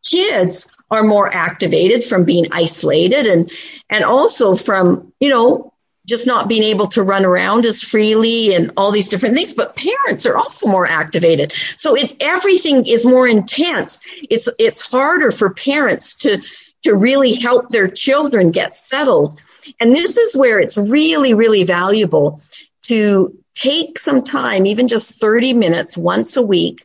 kids 0.05 0.71
are 0.91 1.03
more 1.03 1.33
activated 1.33 2.03
from 2.03 2.25
being 2.25 2.47
isolated 2.51 3.27
and, 3.27 3.51
and 3.91 4.05
also 4.05 4.55
from, 4.55 5.13
you 5.21 5.29
know, 5.29 5.74
just 6.07 6.27
not 6.27 6.49
being 6.49 6.63
able 6.63 6.87
to 6.89 7.03
run 7.03 7.25
around 7.25 7.65
as 7.65 7.83
freely 7.83 8.55
and 8.55 8.71
all 8.77 8.91
these 8.91 9.09
different 9.09 9.35
things 9.35 9.55
but 9.55 9.77
parents 9.77 10.27
are 10.27 10.37
also 10.37 10.69
more 10.69 10.87
activated. 10.87 11.53
So 11.77 11.95
it 11.95 12.17
everything 12.21 12.87
is 12.87 13.07
more 13.07 13.27
intense. 13.27 14.01
It's 14.31 14.49
it's 14.59 14.91
harder 14.91 15.31
for 15.31 15.51
parents 15.51 16.17
to 16.17 16.43
to 16.83 16.95
really 16.95 17.35
help 17.35 17.69
their 17.69 17.89
children 17.89 18.51
get 18.51 18.77
settled. 18.77 19.41
And 19.81 19.97
this 19.97 20.19
is 20.19 20.37
where 20.37 20.61
it's 20.61 20.77
really 20.77 21.35
really 21.35 21.65
valuable 21.65 22.41
to 22.83 23.37
take 23.55 23.99
some 23.99 24.23
time 24.23 24.67
even 24.67 24.89
just 24.89 25.21
30 25.21 25.55
minutes 25.55 25.97
once 25.97 26.37
a 26.37 26.43
week 26.43 26.85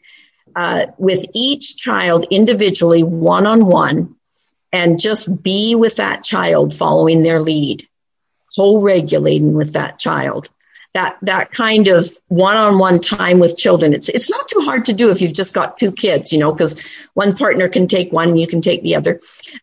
uh, 0.55 0.85
with 0.97 1.25
each 1.33 1.77
child 1.77 2.25
individually 2.29 3.03
one 3.03 3.45
on 3.45 3.65
one 3.65 4.15
and 4.71 4.99
just 4.99 5.41
be 5.41 5.75
with 5.75 5.95
that 5.95 6.23
child 6.23 6.75
following 6.75 7.23
their 7.23 7.41
lead 7.41 7.88
co-regulating 8.55 9.53
with 9.53 9.73
that 9.73 9.99
child. 9.99 10.49
That 10.95 11.17
that 11.21 11.51
kind 11.51 11.87
of 11.87 12.07
one-on-one 12.29 12.99
time 13.01 13.37
with 13.37 13.55
children. 13.55 13.93
It's 13.93 14.09
it's 14.09 14.31
not 14.31 14.47
too 14.47 14.61
hard 14.61 14.85
to 14.85 14.93
do 14.93 15.11
if 15.11 15.21
you've 15.21 15.33
just 15.33 15.53
got 15.53 15.77
two 15.77 15.91
kids, 15.91 16.33
you 16.33 16.39
know, 16.39 16.51
because 16.51 16.83
one 17.13 17.35
partner 17.35 17.69
can 17.69 17.87
take 17.87 18.11
one 18.11 18.35
you 18.35 18.47
can 18.47 18.59
take 18.59 18.81
the 18.81 18.95
other. 18.95 19.19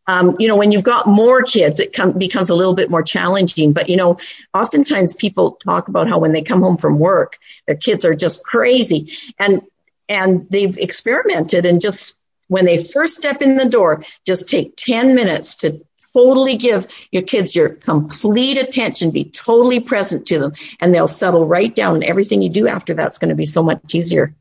Um, 0.07 0.37
you 0.39 0.47
know, 0.47 0.57
when 0.57 0.71
you've 0.71 0.85
got 0.85 1.09
more 1.09 1.43
kids, 1.43 1.81
it 1.81 1.93
com- 1.93 2.17
becomes 2.17 2.49
a 2.49 2.55
little 2.55 2.75
bit 2.75 2.91
more 2.91 3.03
challenging. 3.03 3.73
But 3.73 3.89
you 3.89 3.97
know, 3.97 4.19
oftentimes 4.55 5.17
people 5.17 5.59
talk 5.65 5.89
about 5.89 6.09
how 6.09 6.21
when 6.21 6.33
they 6.33 6.43
come 6.43 6.61
home 6.61 6.79
from 6.79 7.01
work, 7.01 7.39
their 7.67 7.77
kids 7.77 8.05
are 8.05 8.15
just 8.15 8.45
crazy, 8.45 9.13
and 9.41 9.63
and 10.09 10.49
they've 10.49 10.79
experimented 10.79 11.67
and 11.67 11.81
just 11.81 12.15
when 12.49 12.65
they 12.65 12.85
first 12.85 13.17
step 13.17 13.43
in 13.43 13.57
the 13.57 13.69
door, 13.69 14.05
just 14.25 14.49
take 14.49 14.77
10 14.77 15.15
minutes 15.15 15.57
to 15.57 15.85
totally 16.17 16.57
give 16.57 16.89
your 17.13 17.23
kids 17.23 17.55
your 17.55 17.69
complete 17.69 18.57
attention, 18.57 19.11
be 19.11 19.25
totally 19.25 19.81
present 19.81 20.27
to 20.27 20.39
them, 20.39 20.53
and 20.81 20.95
they'll 20.95 21.09
settle 21.09 21.47
right 21.47 21.75
down. 21.75 21.97
And 21.97 22.05
everything 22.05 22.41
you 22.41 22.49
do 22.49 22.67
after 22.67 22.95
that's 22.95 23.19
going 23.19 23.29
to 23.29 23.35
be 23.35 23.45
so 23.45 23.63
much 23.63 23.95
easier. 23.95 24.35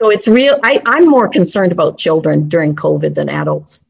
So 0.00 0.10
it's 0.10 0.26
real. 0.26 0.58
I, 0.62 0.82
I'm 0.86 1.08
more 1.08 1.28
concerned 1.28 1.72
about 1.72 1.98
children 1.98 2.48
during 2.48 2.74
COVID 2.74 3.14
than 3.14 3.28
adults 3.28 3.86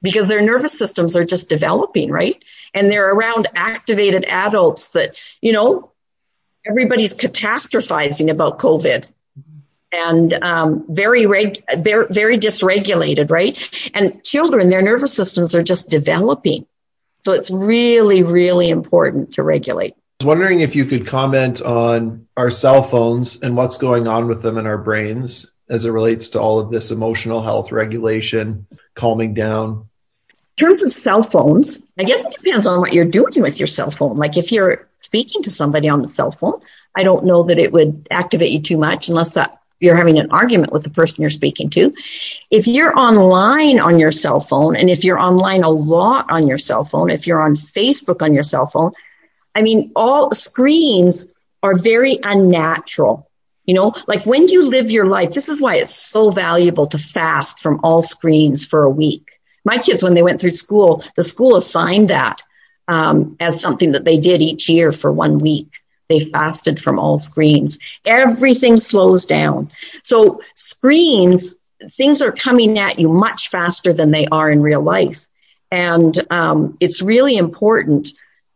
because 0.00 0.28
their 0.28 0.42
nervous 0.42 0.78
systems 0.78 1.16
are 1.16 1.24
just 1.24 1.48
developing, 1.48 2.10
right? 2.10 2.42
And 2.74 2.90
they're 2.90 3.12
around 3.12 3.48
activated 3.54 4.24
adults 4.24 4.92
that, 4.92 5.20
you 5.40 5.52
know, 5.52 5.90
everybody's 6.64 7.14
catastrophizing 7.14 8.30
about 8.30 8.58
COVID 8.58 9.10
and 9.92 10.32
um, 10.42 10.84
very, 10.88 11.26
reg- 11.26 11.62
very, 11.76 12.06
very 12.10 12.38
dysregulated, 12.38 13.30
right? 13.30 13.56
And 13.94 14.22
children, 14.24 14.70
their 14.70 14.82
nervous 14.82 15.14
systems 15.14 15.54
are 15.54 15.62
just 15.62 15.90
developing. 15.90 16.66
So 17.20 17.32
it's 17.32 17.50
really, 17.50 18.22
really 18.22 18.70
important 18.70 19.34
to 19.34 19.42
regulate. 19.42 19.92
I 19.92 20.24
was 20.24 20.26
wondering 20.26 20.60
if 20.60 20.74
you 20.74 20.84
could 20.84 21.06
comment 21.06 21.60
on 21.60 22.26
our 22.36 22.50
cell 22.50 22.82
phones 22.82 23.42
and 23.42 23.56
what's 23.56 23.78
going 23.78 24.08
on 24.08 24.28
with 24.28 24.42
them 24.42 24.56
in 24.56 24.66
our 24.66 24.78
brains 24.78 25.52
as 25.68 25.84
it 25.84 25.90
relates 25.90 26.30
to 26.30 26.40
all 26.40 26.58
of 26.58 26.70
this 26.70 26.90
emotional 26.90 27.42
health 27.42 27.72
regulation, 27.72 28.66
calming 28.94 29.34
down. 29.34 29.88
In 30.58 30.66
terms 30.66 30.82
of 30.82 30.92
cell 30.92 31.22
phones, 31.22 31.80
I 31.98 32.04
guess 32.04 32.24
it 32.24 32.36
depends 32.42 32.66
on 32.66 32.80
what 32.80 32.92
you're 32.92 33.04
doing 33.04 33.40
with 33.40 33.58
your 33.58 33.66
cell 33.66 33.90
phone. 33.90 34.16
Like 34.16 34.36
if 34.36 34.52
you're 34.52 34.86
speaking 34.98 35.42
to 35.42 35.50
somebody 35.50 35.88
on 35.88 36.02
the 36.02 36.08
cell 36.08 36.30
phone, 36.30 36.60
I 36.94 37.04
don't 37.04 37.24
know 37.24 37.44
that 37.44 37.58
it 37.58 37.72
would 37.72 38.06
activate 38.10 38.50
you 38.50 38.60
too 38.60 38.76
much 38.76 39.08
unless 39.08 39.34
that 39.34 39.61
you're 39.82 39.96
having 39.96 40.18
an 40.18 40.30
argument 40.30 40.72
with 40.72 40.84
the 40.84 40.90
person 40.90 41.20
you're 41.20 41.30
speaking 41.30 41.68
to. 41.70 41.92
If 42.50 42.66
you're 42.66 42.96
online 42.98 43.80
on 43.80 43.98
your 43.98 44.12
cell 44.12 44.40
phone, 44.40 44.76
and 44.76 44.88
if 44.88 45.04
you're 45.04 45.20
online 45.20 45.64
a 45.64 45.68
lot 45.68 46.26
on 46.30 46.46
your 46.46 46.58
cell 46.58 46.84
phone, 46.84 47.10
if 47.10 47.26
you're 47.26 47.42
on 47.42 47.54
Facebook 47.54 48.22
on 48.22 48.32
your 48.32 48.44
cell 48.44 48.66
phone, 48.66 48.92
I 49.54 49.62
mean, 49.62 49.92
all 49.96 50.32
screens 50.32 51.26
are 51.62 51.74
very 51.74 52.18
unnatural. 52.22 53.28
You 53.66 53.74
know, 53.74 53.94
like 54.08 54.26
when 54.26 54.48
you 54.48 54.68
live 54.68 54.90
your 54.90 55.06
life, 55.06 55.34
this 55.34 55.48
is 55.48 55.60
why 55.60 55.76
it's 55.76 55.94
so 55.94 56.30
valuable 56.30 56.86
to 56.88 56.98
fast 56.98 57.60
from 57.60 57.80
all 57.82 58.02
screens 58.02 58.66
for 58.66 58.82
a 58.84 58.90
week. 58.90 59.28
My 59.64 59.78
kids, 59.78 60.02
when 60.02 60.14
they 60.14 60.22
went 60.22 60.40
through 60.40 60.50
school, 60.52 61.04
the 61.14 61.22
school 61.22 61.56
assigned 61.56 62.08
that 62.08 62.42
um, 62.88 63.36
as 63.38 63.60
something 63.60 63.92
that 63.92 64.04
they 64.04 64.18
did 64.18 64.42
each 64.42 64.68
year 64.68 64.90
for 64.90 65.12
one 65.12 65.38
week. 65.38 65.81
They 66.08 66.26
fasted 66.26 66.80
from 66.80 66.98
all 66.98 67.18
screens. 67.18 67.78
Everything 68.04 68.76
slows 68.76 69.24
down. 69.24 69.70
So 70.02 70.40
screens, 70.54 71.56
things 71.90 72.20
are 72.22 72.32
coming 72.32 72.78
at 72.78 72.98
you 72.98 73.08
much 73.08 73.48
faster 73.48 73.92
than 73.92 74.10
they 74.10 74.26
are 74.26 74.50
in 74.50 74.62
real 74.62 74.82
life. 74.82 75.26
And 75.70 76.18
um, 76.30 76.76
it's 76.80 77.00
really 77.00 77.36
important 77.36 78.10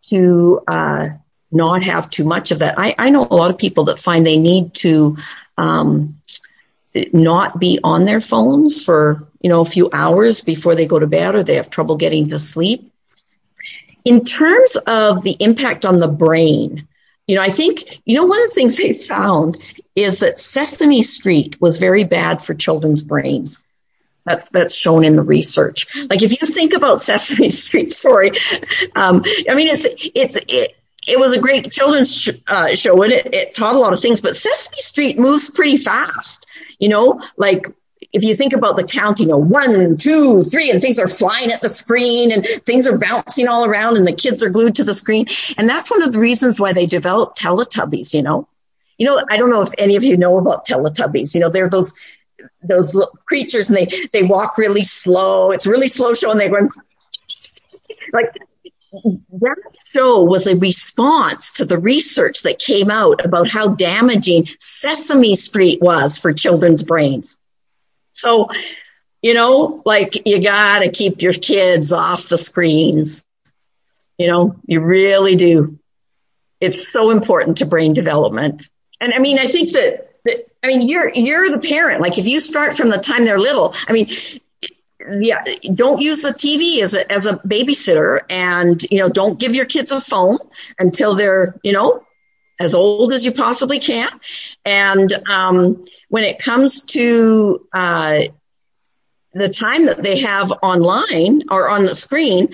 to 0.09 0.61
uh, 0.69 1.09
not 1.51 1.83
have 1.83 2.11
too 2.11 2.25
much 2.25 2.51
of 2.51 2.59
that. 2.59 2.79
I, 2.79 2.95
I, 2.99 3.11
know 3.11 3.27
a 3.31 3.35
lot 3.35 3.51
of 3.51 3.59
people 3.59 3.85
that 3.85 3.99
find 3.99 4.25
they 4.25 4.37
need 4.37 4.75
to 4.75 5.17
um, 5.57 6.21
not 7.13 7.59
be 7.59 7.79
on 7.83 8.05
their 8.05 8.21
phones 8.21 8.85
for 8.85 9.27
you 9.41 9.51
know 9.51 9.61
a 9.61 9.67
few 9.67 9.89
hours 9.93 10.41
before 10.41 10.75
they 10.75 10.87
go 10.87 10.99
to 10.99 11.07
bed 11.07 11.35
or 11.35 11.43
they 11.43 11.55
have 11.55 11.71
trouble 11.71 11.97
getting 11.97 12.29
to 12.29 12.39
sleep. 12.39 12.89
In 14.05 14.25
terms 14.25 14.77
of 14.87 15.23
the 15.23 15.37
impact 15.41 15.85
on 15.85 15.99
the 15.99 16.09
brain, 16.09 16.87
you 17.27 17.37
know, 17.37 17.43
I 17.43 17.51
think 17.51 18.01
you 18.05 18.17
know 18.17 18.27
one 18.27 18.41
of 18.41 18.49
the 18.49 18.55
things 18.55 18.77
they 18.77 18.93
found 18.93 19.59
is 19.95 20.21
that 20.21 20.39
Sesame 20.39 21.03
Street 21.03 21.61
was 21.61 21.79
very 21.79 22.05
bad 22.05 22.41
for 22.41 22.55
children's 22.55 23.03
brains. 23.03 23.59
That's 24.25 24.49
that's 24.51 24.75
shown 24.75 25.05
in 25.05 25.17
the 25.17 25.23
research. 25.23 25.87
Like 26.11 26.23
if 26.23 26.41
you 26.41 26.47
think 26.47 26.73
about 26.73 27.03
Sesame 27.03 27.51
Street, 27.51 27.93
sorry, 27.93 28.33
um, 28.95 29.25
I 29.49 29.55
mean 29.55 29.69
it's 29.69 29.87
it's 30.15 30.37
it, 30.49 30.77
it 31.09 31.19
was 31.19 31.33
a 31.33 31.41
great 31.41 31.71
children's 31.71 32.15
sh- 32.15 32.31
uh, 32.49 32.75
show 32.75 33.01
and 33.03 33.13
it, 33.13 33.33
it 33.33 33.55
taught 33.55 33.77
a 33.77 33.79
lot 33.79 33.93
of 33.93 34.01
things. 34.01 34.21
But 34.21 34.37
Sesame 34.37 34.79
Street 34.79 35.19
moves 35.19 35.51
pretty 35.51 35.77
fast, 35.77 36.47
you 36.79 36.89
know. 36.89 37.21
Like 37.37 37.67
if 38.13 38.23
you 38.23 38.35
think 38.35 38.53
about 38.53 38.77
the 38.77 38.85
counting 38.85 39.33
of 39.33 39.47
one, 39.47 39.97
two, 39.97 40.43
three, 40.43 40.71
and 40.71 40.81
things 40.81 40.99
are 40.99 41.09
flying 41.09 41.51
at 41.51 41.61
the 41.61 41.69
screen 41.69 42.33
and 42.33 42.47
things 42.65 42.87
are 42.87 42.99
bouncing 42.99 43.49
all 43.49 43.65
around 43.65 43.97
and 43.97 44.07
the 44.07 44.13
kids 44.13 44.43
are 44.43 44.51
glued 44.51 44.75
to 44.77 44.85
the 44.85 44.95
screen. 44.95 45.27
And 45.59 45.69
that's 45.69 45.91
one 45.91 46.03
of 46.03 46.13
the 46.13 46.21
reasons 46.21 46.61
why 46.61 46.73
they 46.73 46.87
developed 46.87 47.39
Teletubbies, 47.39 48.15
you 48.15 48.23
know. 48.23 48.49
You 48.99 49.07
know, 49.07 49.25
I 49.31 49.37
don't 49.37 49.51
know 49.51 49.61
if 49.61 49.73
any 49.79 49.97
of 49.97 50.05
you 50.05 50.17
know 50.17 50.39
about 50.39 50.67
Teletubbies. 50.67 51.35
You 51.35 51.41
know, 51.41 51.51
they're 51.51 51.69
those 51.69 51.95
those 52.63 52.97
creatures 53.27 53.71
and 53.71 53.77
they 53.77 54.09
they 54.13 54.23
walk 54.23 54.57
really 54.59 54.85
slow. 54.85 55.51
It's 55.51 55.67
really 55.67 55.89
slow 55.89 56.15
show 56.15 56.31
and 56.31 56.41
they 56.41 56.49
run 56.49 56.71
like 58.13 58.33
that 59.03 59.57
show 59.93 60.23
was 60.23 60.47
a 60.47 60.57
response 60.57 61.53
to 61.53 61.65
the 61.65 61.79
research 61.79 62.43
that 62.43 62.59
came 62.59 62.91
out 62.91 63.25
about 63.25 63.49
how 63.49 63.75
damaging 63.75 64.49
Sesame 64.59 65.35
Street 65.35 65.81
was 65.83 66.19
for 66.19 66.33
children's 66.33 66.83
brains. 66.83 67.39
So, 68.17 68.49
you 69.23 69.35
know, 69.35 69.83
like 69.85 70.27
you 70.27 70.43
got 70.43 70.81
to 70.81 70.91
keep 70.91 71.23
your 71.23 71.33
kids 71.33 71.93
off 71.93 72.29
the 72.29 72.39
screens. 72.39 73.25
You 74.19 74.29
know, 74.29 74.57
you 74.67 74.81
really 74.81 75.37
do. 75.37 75.79
It's 76.61 76.91
so 76.91 77.11
important 77.11 77.59
to 77.59 77.67
brain 77.67 77.93
development. 77.93 78.71
And 79.01 79.13
I 79.13 79.19
mean, 79.19 79.39
I 79.39 79.47
think 79.47 79.73
that 79.73 80.07
I 80.67 80.67
mean, 80.69 80.89
you're 80.89 81.11
you're 81.11 81.49
the 81.51 81.59
parent. 81.59 82.01
Like 82.01 82.19
if 82.19 82.27
you 82.27 82.41
start 82.41 82.75
from 82.77 82.89
the 82.89 82.99
time 82.99 83.25
they're 83.25 83.39
little, 83.39 83.75
I 83.87 83.93
mean, 83.93 84.09
yeah, 85.21 85.45
don't 85.75 86.01
use 86.01 86.23
the 86.23 86.31
TV 86.31 86.83
as 86.83 86.95
a 86.95 87.11
as 87.13 87.27
a 87.27 87.35
babysitter, 87.37 88.23
and 88.29 88.83
you 88.91 88.99
know, 88.99 89.09
don't 89.09 89.39
give 89.39 89.55
your 89.55 89.67
kids 89.67 89.93
a 89.93 90.01
phone 90.01 90.39
until 90.79 91.15
they're 91.15 91.55
you 91.63 91.73
know 91.73 92.05
as 92.59 92.75
old 92.75 93.13
as 93.13 93.25
you 93.25 93.33
possibly 93.33 93.79
can. 93.79 94.09
And 94.67 95.13
um, 95.29 95.83
when 96.09 96.25
it 96.25 96.39
comes 96.39 96.85
to 96.87 97.67
uh, 97.73 98.23
the 99.33 99.49
time 99.49 99.87
that 99.87 100.03
they 100.03 100.21
have 100.21 100.51
online 100.63 101.43
or 101.51 101.71
on 101.71 101.87
the 101.87 101.95
screen, 101.95 102.53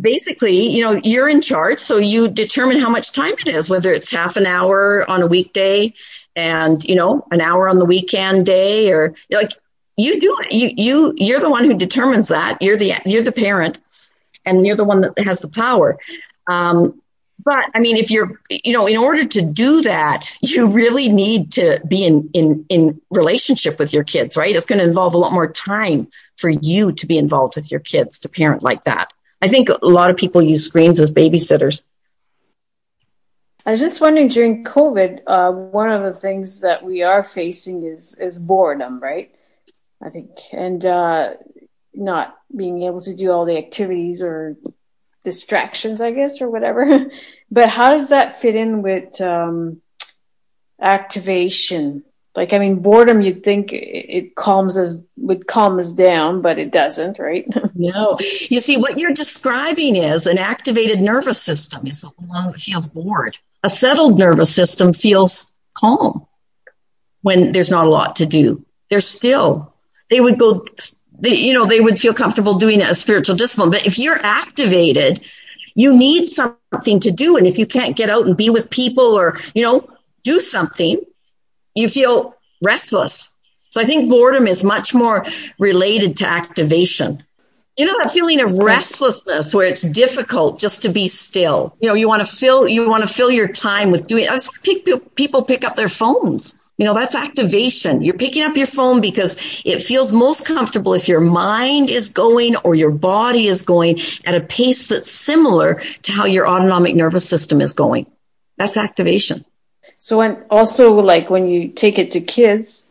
basically, 0.00 0.70
you 0.70 0.82
know, 0.82 1.00
you're 1.04 1.28
in 1.28 1.40
charge. 1.40 1.78
So 1.78 1.98
you 1.98 2.28
determine 2.28 2.78
how 2.78 2.88
much 2.88 3.12
time 3.12 3.32
it 3.32 3.46
is, 3.46 3.70
whether 3.70 3.92
it's 3.92 4.10
half 4.10 4.36
an 4.36 4.46
hour 4.46 5.08
on 5.08 5.22
a 5.22 5.26
weekday 5.26 5.92
and 6.38 6.84
you 6.84 6.94
know 6.94 7.26
an 7.32 7.40
hour 7.40 7.68
on 7.68 7.78
the 7.78 7.84
weekend 7.84 8.46
day 8.46 8.92
or 8.92 9.12
like 9.30 9.50
you 9.96 10.20
do 10.20 10.36
it 10.40 10.52
you 10.52 10.70
you 10.76 11.14
you're 11.16 11.40
the 11.40 11.50
one 11.50 11.64
who 11.64 11.74
determines 11.74 12.28
that 12.28 12.62
you're 12.62 12.76
the 12.76 12.94
you're 13.04 13.24
the 13.24 13.32
parent 13.32 13.78
and 14.46 14.64
you're 14.64 14.76
the 14.76 14.84
one 14.84 15.00
that 15.00 15.18
has 15.18 15.40
the 15.40 15.48
power 15.48 15.98
um, 16.48 17.02
but 17.44 17.64
i 17.74 17.80
mean 17.80 17.96
if 17.96 18.10
you're 18.10 18.40
you 18.48 18.72
know 18.72 18.86
in 18.86 18.96
order 18.96 19.24
to 19.24 19.42
do 19.42 19.82
that 19.82 20.28
you 20.40 20.66
really 20.66 21.08
need 21.08 21.52
to 21.52 21.80
be 21.86 22.04
in 22.04 22.30
in 22.32 22.64
in 22.68 23.00
relationship 23.10 23.78
with 23.78 23.92
your 23.92 24.04
kids 24.04 24.38
right? 24.38 24.54
It's 24.54 24.66
going 24.66 24.78
to 24.78 24.84
involve 24.84 25.14
a 25.14 25.18
lot 25.18 25.32
more 25.32 25.50
time 25.50 26.08
for 26.36 26.48
you 26.48 26.92
to 26.92 27.06
be 27.06 27.18
involved 27.18 27.56
with 27.56 27.70
your 27.70 27.80
kids 27.80 28.20
to 28.20 28.28
parent 28.28 28.62
like 28.62 28.84
that. 28.84 29.12
I 29.42 29.48
think 29.48 29.68
a 29.68 29.78
lot 29.82 30.10
of 30.10 30.16
people 30.16 30.42
use 30.42 30.64
screens 30.64 31.00
as 31.00 31.12
babysitters. 31.12 31.84
I 33.66 33.72
was 33.72 33.80
just 33.80 34.00
wondering 34.00 34.28
during 34.28 34.64
COVID, 34.64 35.20
uh, 35.26 35.52
one 35.52 35.90
of 35.90 36.02
the 36.02 36.18
things 36.18 36.62
that 36.62 36.82
we 36.82 37.02
are 37.02 37.22
facing 37.22 37.84
is 37.84 38.18
is 38.18 38.38
boredom, 38.38 39.00
right? 39.00 39.34
I 40.02 40.10
think, 40.10 40.30
and 40.52 40.84
uh, 40.86 41.34
not 41.92 42.38
being 42.54 42.82
able 42.82 43.02
to 43.02 43.14
do 43.14 43.30
all 43.30 43.44
the 43.44 43.58
activities 43.58 44.22
or 44.22 44.56
distractions, 45.28 46.00
I 46.00 46.12
guess, 46.12 46.40
or 46.40 46.48
whatever. 46.50 47.06
but 47.50 47.68
how 47.68 47.90
does 47.90 48.08
that 48.08 48.40
fit 48.40 48.54
in 48.54 48.82
with 48.82 49.20
um, 49.20 49.82
activation? 50.80 52.04
Like, 52.34 52.52
I 52.52 52.58
mean, 52.58 52.76
boredom, 52.80 53.20
you'd 53.20 53.42
think 53.42 53.72
it 53.72 54.36
calms 54.36 54.78
us, 54.78 55.00
would 55.16 55.46
calm 55.46 55.78
us 55.78 55.92
down, 55.92 56.40
but 56.40 56.58
it 56.58 56.70
doesn't, 56.70 57.18
right? 57.18 57.46
no. 57.74 58.16
You 58.48 58.60
see, 58.60 58.76
what 58.76 58.98
you're 58.98 59.12
describing 59.12 59.96
is 59.96 60.26
an 60.26 60.38
activated 60.38 61.00
nervous 61.00 61.42
system 61.42 61.86
is 61.86 62.00
the 62.00 62.10
one 62.16 62.46
that 62.46 62.60
feels 62.60 62.88
bored 62.88 63.36
a 63.62 63.68
settled 63.68 64.18
nervous 64.18 64.54
system 64.54 64.92
feels 64.92 65.52
calm 65.76 66.26
when 67.22 67.52
there's 67.52 67.70
not 67.70 67.86
a 67.86 67.90
lot 67.90 68.16
to 68.16 68.26
do. 68.26 68.64
They're 68.90 69.00
still, 69.00 69.74
they 70.10 70.20
would 70.20 70.38
go, 70.38 70.64
they, 71.18 71.34
you 71.34 71.54
know, 71.54 71.66
they 71.66 71.80
would 71.80 71.98
feel 71.98 72.14
comfortable 72.14 72.54
doing 72.54 72.82
a 72.82 72.94
spiritual 72.94 73.36
discipline. 73.36 73.70
But 73.70 73.86
if 73.86 73.98
you're 73.98 74.18
activated, 74.24 75.20
you 75.74 75.96
need 75.96 76.26
something 76.26 77.00
to 77.00 77.10
do. 77.10 77.36
And 77.36 77.46
if 77.46 77.58
you 77.58 77.66
can't 77.66 77.96
get 77.96 78.10
out 78.10 78.26
and 78.26 78.36
be 78.36 78.50
with 78.50 78.70
people 78.70 79.04
or, 79.04 79.36
you 79.54 79.62
know, 79.62 79.88
do 80.24 80.40
something, 80.40 81.00
you 81.74 81.88
feel 81.88 82.34
restless. 82.64 83.30
So 83.70 83.80
I 83.80 83.84
think 83.84 84.08
boredom 84.08 84.46
is 84.46 84.64
much 84.64 84.94
more 84.94 85.26
related 85.58 86.16
to 86.18 86.26
activation 86.26 87.22
you 87.78 87.86
know 87.86 87.96
that 87.98 88.10
feeling 88.10 88.40
of 88.40 88.58
restlessness 88.58 89.54
where 89.54 89.66
it's 89.66 89.88
difficult 89.88 90.58
just 90.58 90.82
to 90.82 90.88
be 90.88 91.08
still 91.08 91.76
you 91.80 91.88
know 91.88 91.94
you 91.94 92.08
want 92.08 92.24
to 92.26 92.30
fill 92.30 92.68
you 92.68 92.90
want 92.90 93.06
to 93.06 93.12
fill 93.12 93.30
your 93.30 93.48
time 93.48 93.90
with 93.90 94.06
doing 94.06 94.26
that's 94.26 94.48
why 94.48 94.74
people 95.14 95.42
pick 95.42 95.64
up 95.64 95.76
their 95.76 95.88
phones 95.88 96.54
you 96.78 96.84
know 96.84 96.94
that's 96.94 97.14
activation. 97.14 98.02
You're 98.02 98.14
picking 98.14 98.44
up 98.44 98.56
your 98.56 98.66
phone 98.66 99.00
because 99.00 99.36
it 99.64 99.82
feels 99.82 100.12
most 100.12 100.46
comfortable 100.46 100.94
if 100.94 101.08
your 101.08 101.20
mind 101.20 101.90
is 101.90 102.08
going 102.08 102.54
or 102.64 102.74
your 102.74 102.92
body 102.92 103.48
is 103.48 103.62
going 103.62 103.98
at 104.24 104.36
a 104.36 104.40
pace 104.40 104.88
that's 104.88 105.10
similar 105.10 105.74
to 105.74 106.12
how 106.12 106.24
your 106.24 106.48
autonomic 106.48 106.94
nervous 106.94 107.28
system 107.28 107.60
is 107.60 107.72
going. 107.72 108.06
That's 108.56 108.76
activation. 108.76 109.44
So 109.98 110.20
and 110.20 110.44
also 110.50 110.92
like 110.94 111.28
when 111.28 111.48
you 111.48 111.68
take 111.68 111.98
it 111.98 112.12
to 112.12 112.20
kids 112.20 112.86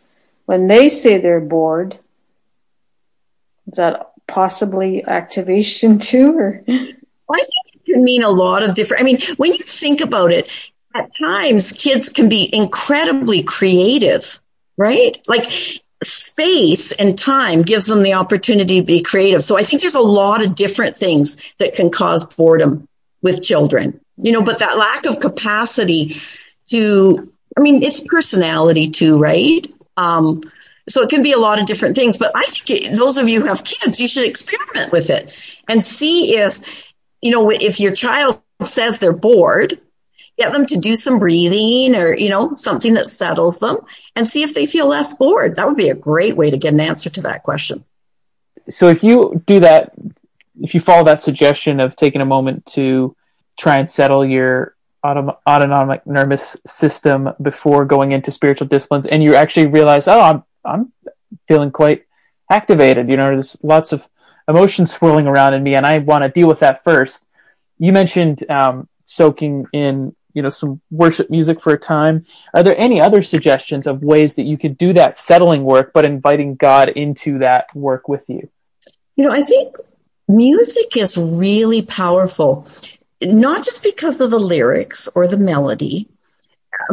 when 0.45 0.67
they 0.67 0.89
say 0.89 1.17
they're 1.17 1.39
bored 1.39 1.97
is 3.67 3.77
that 3.77 4.11
possibly 4.27 5.03
activation 5.05 5.99
too 6.09 6.38
or? 6.38 6.63
I 6.67 7.38
think 7.38 7.75
it 7.75 7.93
can 7.93 8.03
mean 8.03 8.23
a 8.23 8.29
lot 8.29 8.63
of 8.63 8.75
different 8.75 9.01
i 9.01 9.05
mean 9.05 9.19
when 9.38 9.53
you 9.53 9.59
think 9.59 10.01
about 10.01 10.31
it 10.31 10.51
at 10.97 11.15
times 11.17 11.71
kids 11.71 12.09
can 12.09 12.29
be 12.29 12.49
incredibly 12.53 13.43
creative 13.43 14.39
right 14.77 15.19
like 15.27 15.45
space 16.03 16.91
and 16.91 17.17
time 17.17 17.63
gives 17.63 17.87
them 17.87 18.03
the 18.03 18.13
opportunity 18.13 18.79
to 18.79 18.85
be 18.85 19.01
creative 19.01 19.43
so 19.43 19.57
i 19.57 19.63
think 19.63 19.81
there's 19.81 19.95
a 19.95 20.01
lot 20.01 20.43
of 20.43 20.55
different 20.55 20.97
things 20.97 21.37
that 21.57 21.75
can 21.75 21.89
cause 21.89 22.25
boredom 22.25 22.87
with 23.21 23.43
children 23.43 23.99
you 24.17 24.31
know 24.31 24.41
but 24.41 24.59
that 24.59 24.77
lack 24.77 25.05
of 25.05 25.19
capacity 25.19 26.15
to 26.67 27.31
i 27.57 27.61
mean 27.61 27.81
it's 27.83 28.01
personality 28.01 28.89
too 28.89 29.17
right 29.17 29.67
um, 29.97 30.41
so 30.89 31.01
it 31.01 31.09
can 31.09 31.23
be 31.23 31.33
a 31.33 31.37
lot 31.37 31.59
of 31.59 31.65
different 31.65 31.95
things. 31.95 32.17
But 32.17 32.31
I 32.35 32.45
think 32.45 32.95
those 32.95 33.17
of 33.17 33.27
you 33.27 33.41
who 33.41 33.47
have 33.47 33.63
kids, 33.63 33.99
you 33.99 34.07
should 34.07 34.27
experiment 34.27 34.91
with 34.91 35.09
it 35.09 35.35
and 35.67 35.83
see 35.83 36.37
if, 36.37 36.93
you 37.21 37.31
know, 37.31 37.49
if 37.49 37.79
your 37.79 37.93
child 37.93 38.41
says 38.63 38.99
they're 38.99 39.11
bored, 39.11 39.79
get 40.38 40.53
them 40.53 40.65
to 40.65 40.79
do 40.79 40.95
some 40.95 41.19
breathing 41.19 41.95
or, 41.95 42.15
you 42.15 42.29
know, 42.29 42.55
something 42.55 42.93
that 42.93 43.09
settles 43.09 43.59
them 43.59 43.77
and 44.15 44.27
see 44.27 44.43
if 44.43 44.53
they 44.53 44.65
feel 44.65 44.88
less 44.88 45.13
bored. 45.13 45.55
That 45.55 45.67
would 45.67 45.77
be 45.77 45.89
a 45.89 45.95
great 45.95 46.35
way 46.35 46.51
to 46.51 46.57
get 46.57 46.73
an 46.73 46.79
answer 46.79 47.09
to 47.09 47.21
that 47.21 47.43
question. 47.43 47.83
So 48.69 48.88
if 48.88 49.03
you 49.03 49.41
do 49.45 49.59
that, 49.61 49.93
if 50.61 50.73
you 50.73 50.79
follow 50.79 51.03
that 51.05 51.21
suggestion 51.21 51.79
of 51.79 51.95
taking 51.95 52.21
a 52.21 52.25
moment 52.25 52.65
to 52.67 53.15
try 53.57 53.77
and 53.77 53.89
settle 53.89 54.25
your 54.25 54.75
autonomic 55.05 56.05
nervous 56.05 56.57
system 56.65 57.29
before 57.41 57.85
going 57.85 58.11
into 58.11 58.31
spiritual 58.31 58.67
disciplines 58.67 59.05
and 59.05 59.23
you 59.23 59.35
actually 59.35 59.67
realize 59.67 60.05
oh 60.07 60.19
i'm 60.19 60.43
I'm 60.67 60.91
feeling 61.47 61.71
quite 61.71 62.05
activated. 62.51 63.09
You 63.09 63.17
know, 63.17 63.31
there's 63.31 63.57
lots 63.63 63.91
of 63.91 64.07
emotions 64.47 64.91
swirling 64.91 65.27
around 65.27 65.53
in 65.53 65.63
me, 65.63 65.75
and 65.75 65.85
I 65.85 65.99
want 65.99 66.23
to 66.23 66.29
deal 66.29 66.47
with 66.47 66.59
that 66.59 66.83
first. 66.83 67.25
You 67.79 67.91
mentioned 67.91 68.49
um, 68.49 68.88
soaking 69.05 69.65
in, 69.73 70.15
you 70.34 70.41
know, 70.41 70.49
some 70.49 70.82
worship 70.91 71.30
music 71.30 71.61
for 71.61 71.73
a 71.73 71.80
time. 71.80 72.25
Are 72.53 72.63
there 72.63 72.78
any 72.78 73.01
other 73.01 73.23
suggestions 73.23 73.88
of 73.88 74.03
ways 74.03 74.36
that 74.36 74.43
you 74.43 74.57
could 74.57 74.78
do 74.78 74.93
that 74.93 75.17
settling 75.17 75.63
work, 75.63 75.91
but 75.93 76.05
inviting 76.05 76.55
God 76.55 76.89
into 76.89 77.39
that 77.39 77.73
work 77.75 78.07
with 78.07 78.25
you? 78.28 78.49
You 79.15 79.25
know, 79.25 79.32
I 79.32 79.41
think 79.41 79.75
music 80.28 80.95
is 80.95 81.17
really 81.17 81.82
powerful, 81.82 82.67
not 83.21 83.63
just 83.63 83.84
because 83.84 84.21
of 84.21 84.30
the 84.30 84.39
lyrics 84.39 85.07
or 85.15 85.28
the 85.28 85.38
melody, 85.38 86.07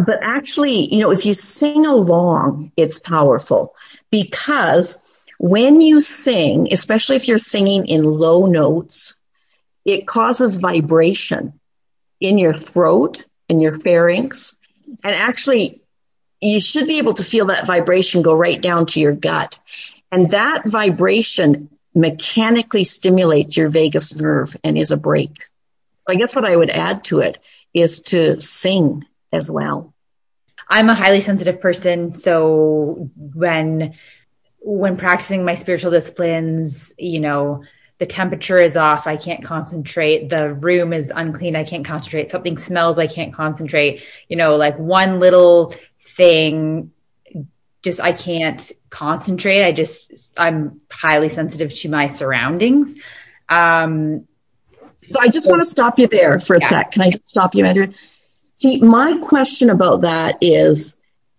but 0.07 0.18
actually, 0.22 0.93
you 0.93 1.01
know, 1.01 1.11
if 1.11 1.26
you 1.26 1.35
sing 1.35 1.85
along, 1.87 2.72
it's 2.76 2.99
powerful 2.99 3.74
because 4.11 4.99
when 5.39 5.80
you 5.80 6.01
sing, 6.01 6.68
especially 6.72 7.16
if 7.16 7.28
you're 7.28 7.39
singing 7.39 7.87
in 7.87 8.03
low 8.05 8.47
notes, 8.47 9.16
it 9.85 10.07
causes 10.07 10.57
vibration 10.57 11.53
in 12.20 12.38
your 12.38 12.54
throat 12.54 13.24
and 13.48 13.60
your 13.62 13.78
pharynx. 13.78 14.56
And 15.02 15.14
actually, 15.14 15.82
you 16.40 16.60
should 16.60 16.86
be 16.86 16.98
able 16.98 17.14
to 17.14 17.22
feel 17.22 17.46
that 17.46 17.66
vibration 17.66 18.22
go 18.22 18.34
right 18.34 18.60
down 18.60 18.86
to 18.86 19.00
your 19.00 19.14
gut. 19.14 19.58
And 20.12 20.30
that 20.30 20.68
vibration 20.68 21.70
mechanically 21.94 22.84
stimulates 22.84 23.56
your 23.56 23.68
vagus 23.68 24.16
nerve 24.16 24.56
and 24.64 24.76
is 24.76 24.90
a 24.90 24.96
brake. 24.96 25.44
So 26.06 26.12
I 26.12 26.16
guess 26.16 26.34
what 26.34 26.44
I 26.44 26.56
would 26.56 26.70
add 26.70 27.04
to 27.04 27.20
it 27.20 27.38
is 27.72 28.00
to 28.02 28.40
sing 28.40 29.04
as 29.32 29.50
well. 29.50 29.94
I'm 30.68 30.88
a 30.88 30.94
highly 30.94 31.20
sensitive 31.20 31.60
person, 31.60 32.14
so 32.14 33.10
when 33.16 33.94
when 34.60 34.96
practicing 34.96 35.44
my 35.44 35.56
spiritual 35.56 35.90
disciplines, 35.90 36.90
you 36.96 37.20
know, 37.20 37.64
the 37.99 38.07
temperature 38.07 38.57
is 38.57 38.76
off, 38.76 39.07
I 39.07 39.16
can't 39.16 39.45
concentrate. 39.45 40.28
The 40.28 40.53
room 40.55 40.92
is 40.92 41.12
unclean, 41.14 41.57
I 41.57 41.64
can't 41.64 41.84
concentrate. 41.84 42.30
Something 42.30 42.59
smells, 42.59 42.99
I 42.99 43.07
can't 43.07 43.32
concentrate. 43.32 44.03
You 44.28 44.36
know, 44.36 44.57
like 44.57 44.78
one 44.78 45.20
little 45.20 45.74
thing 46.01 46.90
just 47.82 48.01
I 48.01 48.12
can't 48.12 48.72
concentrate. 48.90 49.62
I 49.62 49.70
just 49.70 50.34
I'm 50.38 50.80
highly 50.90 51.28
sensitive 51.28 51.72
to 51.74 51.88
my 51.90 52.09
surroundings. 52.09 52.97
Um 53.49 54.26
so 55.11 55.20
I 55.20 55.28
just 55.28 55.47
so, 55.47 55.51
want 55.51 55.62
to 55.62 55.68
stop 55.68 55.99
you 55.99 56.07
there 56.07 56.40
for 56.40 56.57
a 56.57 56.61
yeah. 56.61 56.68
sec. 56.68 56.92
Can 56.92 57.03
I 57.03 57.11
stop 57.24 57.55
you, 57.55 57.66
Andrew? 57.66 57.92
See, 58.55 58.80
my 58.80 59.18
question 59.18 59.68
about 59.68 60.01
that 60.01 60.38
is, 60.40 60.97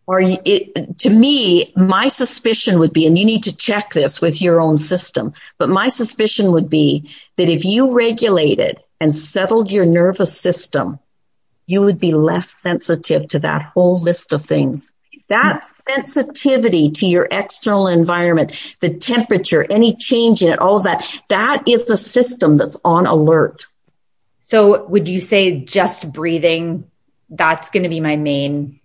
you, 0.08 0.38
it, 0.46 1.00
to 1.00 1.10
me, 1.10 1.74
my 1.76 2.08
suspicion 2.08 2.80
would 2.80 2.94
be, 2.94 3.08
and 3.08 3.18
you 3.18 3.26
need 3.26 3.44
to 3.46 3.56
check 3.56 3.92
this 3.92 4.22
with 4.22 4.42
your 4.42 4.62
own 4.62 4.78
system, 4.78 5.34
but 5.58 5.70
my 5.70 5.90
suspicion 5.90 6.52
would 6.52 6.70
be 6.70 7.10
that 7.38 7.50
if 7.50 7.66
you 7.66 7.96
regulated 7.96 8.80
and 9.02 9.14
settled 9.14 9.72
your 9.72 9.86
nervous 9.86 10.40
system, 10.40 11.00
you 11.66 11.82
would 11.82 12.00
be 12.00 12.14
less 12.14 12.56
sensitive 12.62 13.28
to 13.30 13.40
that 13.40 13.64
whole 13.64 14.00
list 14.00 14.32
of 14.32 14.46
things. 14.46 14.92
That 15.28 15.66
sensitivity 15.90 16.92
to 16.92 17.08
your 17.08 17.28
external 17.32 17.88
environment, 17.88 18.56
the 18.82 18.94
temperature, 18.94 19.66
any 19.72 19.96
change 19.96 20.44
in 20.44 20.54
it, 20.54 20.60
all 20.60 20.78
of 20.78 20.84
that, 20.84 21.04
that 21.30 21.68
is 21.68 21.86
the 21.86 21.98
system 21.98 22.58
that's 22.58 22.78
on 22.86 23.08
alert. 23.08 23.66
So 24.42 24.86
would 24.86 25.08
you 25.08 25.20
say 25.20 25.62
just 25.62 26.14
breathing 26.14 26.92
that's 27.30 27.72
going 27.72 27.82
to 27.82 27.90
be 27.90 28.00
my 28.00 28.18
main 28.18 28.80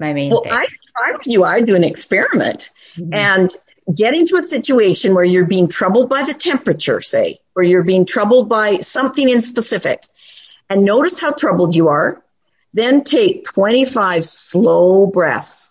my 0.00 0.12
main 0.12 0.30
well, 0.30 0.42
thing. 0.42 0.52
I 0.52 0.66
with 1.12 1.26
you. 1.26 1.44
I 1.44 1.60
do 1.60 1.76
an 1.76 1.84
experiment 1.84 2.70
mm-hmm. 2.96 3.14
and 3.14 3.50
get 3.94 4.14
into 4.14 4.36
a 4.36 4.42
situation 4.42 5.14
where 5.14 5.24
you're 5.24 5.46
being 5.46 5.68
troubled 5.68 6.08
by 6.08 6.22
the 6.22 6.34
temperature, 6.34 7.00
say, 7.00 7.38
or 7.54 7.62
you're 7.62 7.84
being 7.84 8.04
troubled 8.04 8.48
by 8.48 8.78
something 8.78 9.28
in 9.28 9.42
specific, 9.42 10.02
and 10.68 10.84
notice 10.84 11.20
how 11.20 11.32
troubled 11.32 11.74
you 11.74 11.88
are. 11.88 12.22
Then 12.72 13.02
take 13.02 13.44
25 13.44 14.24
slow 14.24 15.06
breaths 15.08 15.70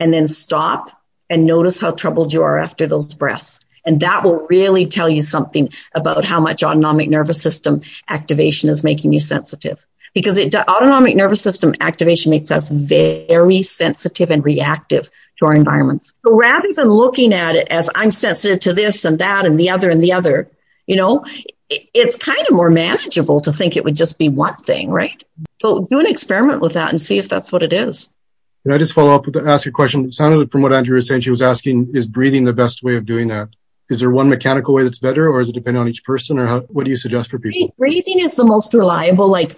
and 0.00 0.12
then 0.12 0.26
stop 0.26 0.90
and 1.28 1.44
notice 1.44 1.78
how 1.78 1.90
troubled 1.90 2.32
you 2.32 2.42
are 2.42 2.58
after 2.58 2.86
those 2.86 3.14
breaths. 3.14 3.60
And 3.84 4.00
that 4.00 4.24
will 4.24 4.46
really 4.48 4.86
tell 4.86 5.10
you 5.10 5.20
something 5.20 5.68
about 5.94 6.24
how 6.24 6.40
much 6.40 6.62
autonomic 6.62 7.10
nervous 7.10 7.42
system 7.42 7.82
activation 8.08 8.70
is 8.70 8.82
making 8.82 9.12
you 9.12 9.20
sensitive 9.20 9.84
because 10.14 10.38
it 10.38 10.54
autonomic 10.54 11.16
nervous 11.16 11.42
system 11.42 11.74
activation 11.80 12.30
makes 12.30 12.50
us 12.50 12.70
very 12.70 13.62
sensitive 13.62 14.30
and 14.30 14.44
reactive 14.44 15.10
to 15.38 15.46
our 15.46 15.54
environments. 15.54 16.12
So 16.20 16.34
rather 16.34 16.68
than 16.74 16.88
looking 16.88 17.32
at 17.32 17.56
it 17.56 17.68
as 17.68 17.88
I'm 17.94 18.10
sensitive 18.10 18.60
to 18.60 18.72
this 18.72 19.04
and 19.04 19.18
that 19.18 19.46
and 19.46 19.58
the 19.58 19.70
other 19.70 19.90
and 19.90 20.00
the 20.00 20.12
other, 20.12 20.50
you 20.86 20.96
know, 20.96 21.24
it's 21.70 22.16
kind 22.16 22.40
of 22.48 22.56
more 22.56 22.70
manageable 22.70 23.40
to 23.40 23.52
think 23.52 23.76
it 23.76 23.84
would 23.84 23.94
just 23.94 24.18
be 24.18 24.28
one 24.28 24.56
thing, 24.56 24.90
right? 24.90 25.22
So 25.60 25.86
do 25.90 26.00
an 26.00 26.06
experiment 26.06 26.62
with 26.62 26.72
that 26.72 26.90
and 26.90 27.00
see 27.00 27.18
if 27.18 27.28
that's 27.28 27.52
what 27.52 27.62
it 27.62 27.72
is. 27.72 28.08
Can 28.62 28.72
I 28.72 28.78
just 28.78 28.94
follow 28.94 29.14
up 29.14 29.26
with 29.26 29.34
the 29.34 29.42
ask 29.48 29.66
a 29.66 29.70
question? 29.70 30.06
It 30.06 30.14
sounded 30.14 30.50
from 30.50 30.62
what 30.62 30.72
Andrew 30.72 30.96
was 30.96 31.06
saying, 31.06 31.20
she 31.20 31.30
was 31.30 31.42
asking, 31.42 31.90
is 31.94 32.06
breathing 32.06 32.44
the 32.44 32.52
best 32.52 32.82
way 32.82 32.96
of 32.96 33.06
doing 33.06 33.28
that? 33.28 33.48
Is 33.90 34.00
there 34.00 34.10
one 34.10 34.28
mechanical 34.28 34.74
way 34.74 34.82
that's 34.82 34.98
better 34.98 35.30
or 35.30 35.40
is 35.40 35.48
it 35.48 35.54
depending 35.54 35.80
on 35.80 35.88
each 35.88 36.04
person 36.04 36.38
or 36.38 36.46
how, 36.46 36.60
what 36.60 36.84
do 36.84 36.90
you 36.90 36.96
suggest 36.96 37.30
for 37.30 37.38
people? 37.38 37.74
Breathing 37.78 38.20
is 38.20 38.34
the 38.34 38.44
most 38.44 38.74
reliable. 38.74 39.28
Like 39.28 39.52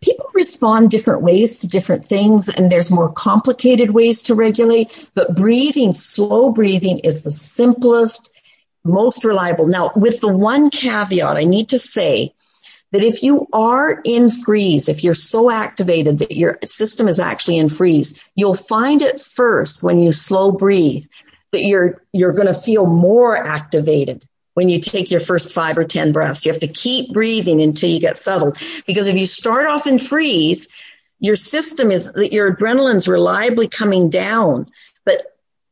people 0.00 0.30
respond 0.34 0.90
different 0.90 1.22
ways 1.22 1.58
to 1.58 1.68
different 1.68 2.04
things 2.04 2.48
and 2.48 2.70
there's 2.70 2.90
more 2.90 3.12
complicated 3.12 3.90
ways 3.90 4.22
to 4.22 4.34
regulate 4.34 5.10
but 5.14 5.34
breathing 5.34 5.92
slow 5.92 6.52
breathing 6.52 7.00
is 7.00 7.22
the 7.22 7.32
simplest 7.32 8.30
most 8.84 9.24
reliable. 9.24 9.66
Now 9.66 9.92
with 9.96 10.20
the 10.20 10.34
one 10.34 10.70
caveat 10.70 11.36
i 11.36 11.44
need 11.44 11.68
to 11.70 11.78
say 11.78 12.32
that 12.92 13.04
if 13.04 13.22
you 13.22 13.46
are 13.52 14.00
in 14.04 14.30
freeze 14.30 14.88
if 14.88 15.04
you're 15.04 15.14
so 15.14 15.50
activated 15.50 16.18
that 16.18 16.36
your 16.36 16.58
system 16.64 17.08
is 17.08 17.18
actually 17.18 17.58
in 17.58 17.68
freeze 17.68 18.18
you'll 18.34 18.54
find 18.54 19.02
it 19.02 19.20
first 19.20 19.82
when 19.82 19.98
you 19.98 20.12
slow 20.12 20.52
breathe 20.52 21.04
that 21.52 21.62
you're 21.62 22.02
you're 22.12 22.32
going 22.32 22.46
to 22.46 22.54
feel 22.54 22.86
more 22.86 23.36
activated 23.36 24.24
when 24.58 24.68
you 24.68 24.80
take 24.80 25.08
your 25.08 25.20
first 25.20 25.54
five 25.54 25.78
or 25.78 25.84
10 25.84 26.10
breaths. 26.10 26.44
You 26.44 26.50
have 26.50 26.60
to 26.62 26.66
keep 26.66 27.12
breathing 27.12 27.62
until 27.62 27.88
you 27.88 28.00
get 28.00 28.18
settled. 28.18 28.60
Because 28.88 29.06
if 29.06 29.14
you 29.14 29.24
start 29.24 29.68
off 29.68 29.86
in 29.86 30.00
freeze, 30.00 30.66
your 31.20 31.36
system 31.36 31.92
is, 31.92 32.12
that 32.14 32.32
your 32.32 32.56
adrenaline's 32.56 33.06
reliably 33.06 33.68
coming 33.68 34.10
down. 34.10 34.66
But 35.04 35.22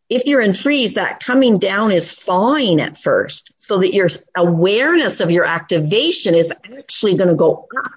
if 0.08 0.24
you're 0.24 0.40
in 0.40 0.52
freeze, 0.52 0.94
that 0.94 1.18
coming 1.18 1.58
down 1.58 1.90
is 1.90 2.14
thawing 2.14 2.80
at 2.80 2.96
first 2.96 3.60
so 3.60 3.76
that 3.78 3.92
your 3.92 4.06
awareness 4.36 5.20
of 5.20 5.32
your 5.32 5.44
activation 5.44 6.36
is 6.36 6.52
actually 6.78 7.16
going 7.16 7.30
to 7.30 7.34
go 7.34 7.66
up. 7.84 7.90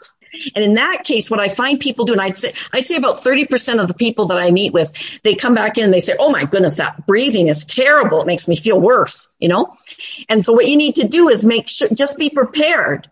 And 0.56 0.64
in 0.64 0.76
that 0.76 1.04
case, 1.04 1.30
what 1.30 1.40
I 1.40 1.48
find 1.48 1.80
people 1.80 2.06
do, 2.06 2.14
and 2.14 2.22
I'd 2.22 2.38
say, 2.38 2.54
I'd 2.74 2.86
say 2.86 2.96
about 2.96 3.18
30% 3.18 3.82
of 3.82 3.88
the 3.88 3.94
people 3.94 4.28
that 4.28 4.38
I 4.38 4.52
meet 4.52 4.74
with, 4.74 4.92
they 5.24 5.36
come 5.36 5.56
back 5.56 5.78
in 5.78 5.84
and 5.86 5.94
they 5.94 6.00
say, 6.00 6.16
Oh 6.20 6.32
my 6.32 6.46
goodness, 6.46 6.78
that 6.78 7.06
breathing 7.06 7.48
is 7.48 7.66
terrible. 7.66 8.22
It 8.22 8.28
makes 8.28 8.48
me 8.48 8.56
feel 8.56 8.80
worse, 8.80 9.30
you 9.40 9.50
know? 9.50 9.74
And 10.28 10.44
so 10.44 10.54
what 10.54 10.68
you 10.68 10.78
need 10.78 10.96
to 10.96 11.08
do 11.08 11.30
is 11.30 11.46
make 11.46 11.68
sure, 11.68 11.88
just 11.90 12.18
be 12.18 12.30
prepared 12.30 13.10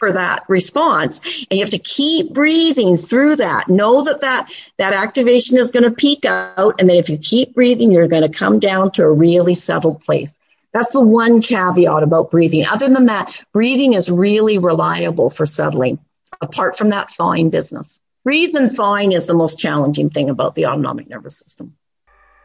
for 0.00 0.12
that 0.12 0.44
response. 0.48 1.20
And 1.50 1.58
you 1.58 1.60
have 1.60 1.70
to 1.70 1.78
keep 1.78 2.32
breathing 2.32 2.96
through 2.96 3.36
that. 3.36 3.68
Know 3.68 4.02
that 4.04 4.22
that, 4.22 4.50
that 4.78 4.94
activation 4.94 5.58
is 5.58 5.70
going 5.70 5.84
to 5.84 5.90
peak 5.90 6.24
out. 6.24 6.80
And 6.80 6.88
then 6.88 6.96
if 6.96 7.08
you 7.08 7.18
keep 7.18 7.54
breathing, 7.54 7.92
you're 7.92 8.08
going 8.08 8.22
to 8.28 8.36
come 8.36 8.58
down 8.58 8.90
to 8.92 9.04
a 9.04 9.12
really 9.12 9.54
settled 9.54 10.02
place. 10.02 10.30
That's 10.72 10.92
the 10.92 11.00
one 11.00 11.42
caveat 11.42 12.02
about 12.02 12.30
breathing. 12.30 12.64
Other 12.66 12.88
than 12.88 13.06
that, 13.06 13.36
breathing 13.52 13.92
is 13.92 14.10
really 14.10 14.58
reliable 14.58 15.28
for 15.28 15.44
settling 15.44 15.98
apart 16.40 16.76
from 16.76 16.90
that 16.90 17.10
thawing 17.10 17.50
business. 17.50 18.00
And 18.24 18.70
thawing 18.70 19.12
is 19.12 19.26
the 19.26 19.34
most 19.34 19.58
challenging 19.58 20.10
thing 20.10 20.30
about 20.30 20.54
the 20.54 20.66
autonomic 20.66 21.08
nervous 21.08 21.38
system. 21.38 21.74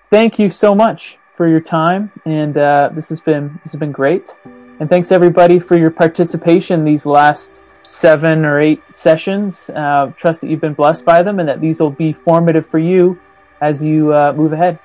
Thank 0.10 0.40
you 0.40 0.50
so 0.50 0.74
much 0.74 1.18
for 1.36 1.48
your 1.48 1.60
time, 1.60 2.12
and 2.26 2.58
uh, 2.58 2.90
this 2.94 3.10
has 3.10 3.20
been 3.20 3.60
this 3.64 3.74
has 3.74 3.80
been 3.80 3.92
great. 3.92 4.36
And 4.80 4.90
thanks 4.90 5.12
everybody 5.12 5.60
for 5.60 5.78
your 5.78 5.92
participation 5.92 6.86
these 6.86 7.06
last 7.06 7.62
seven 7.84 8.46
or 8.46 8.60
eight 8.60 8.82
sessions. 8.94 9.70
Uh, 9.70 10.12
trust 10.18 10.42
that 10.42 10.50
you've 10.50 10.62
been 10.62 10.74
blessed 10.74 11.06
by 11.06 11.22
them, 11.22 11.40
and 11.40 11.50
that 11.50 11.60
these 11.60 11.80
will 11.82 11.92
be 11.92 12.14
formative 12.14 12.66
for 12.66 12.80
you 12.80 13.20
as 13.62 13.84
you 13.84 14.14
uh, 14.14 14.34
move 14.34 14.54
ahead. 14.54 14.80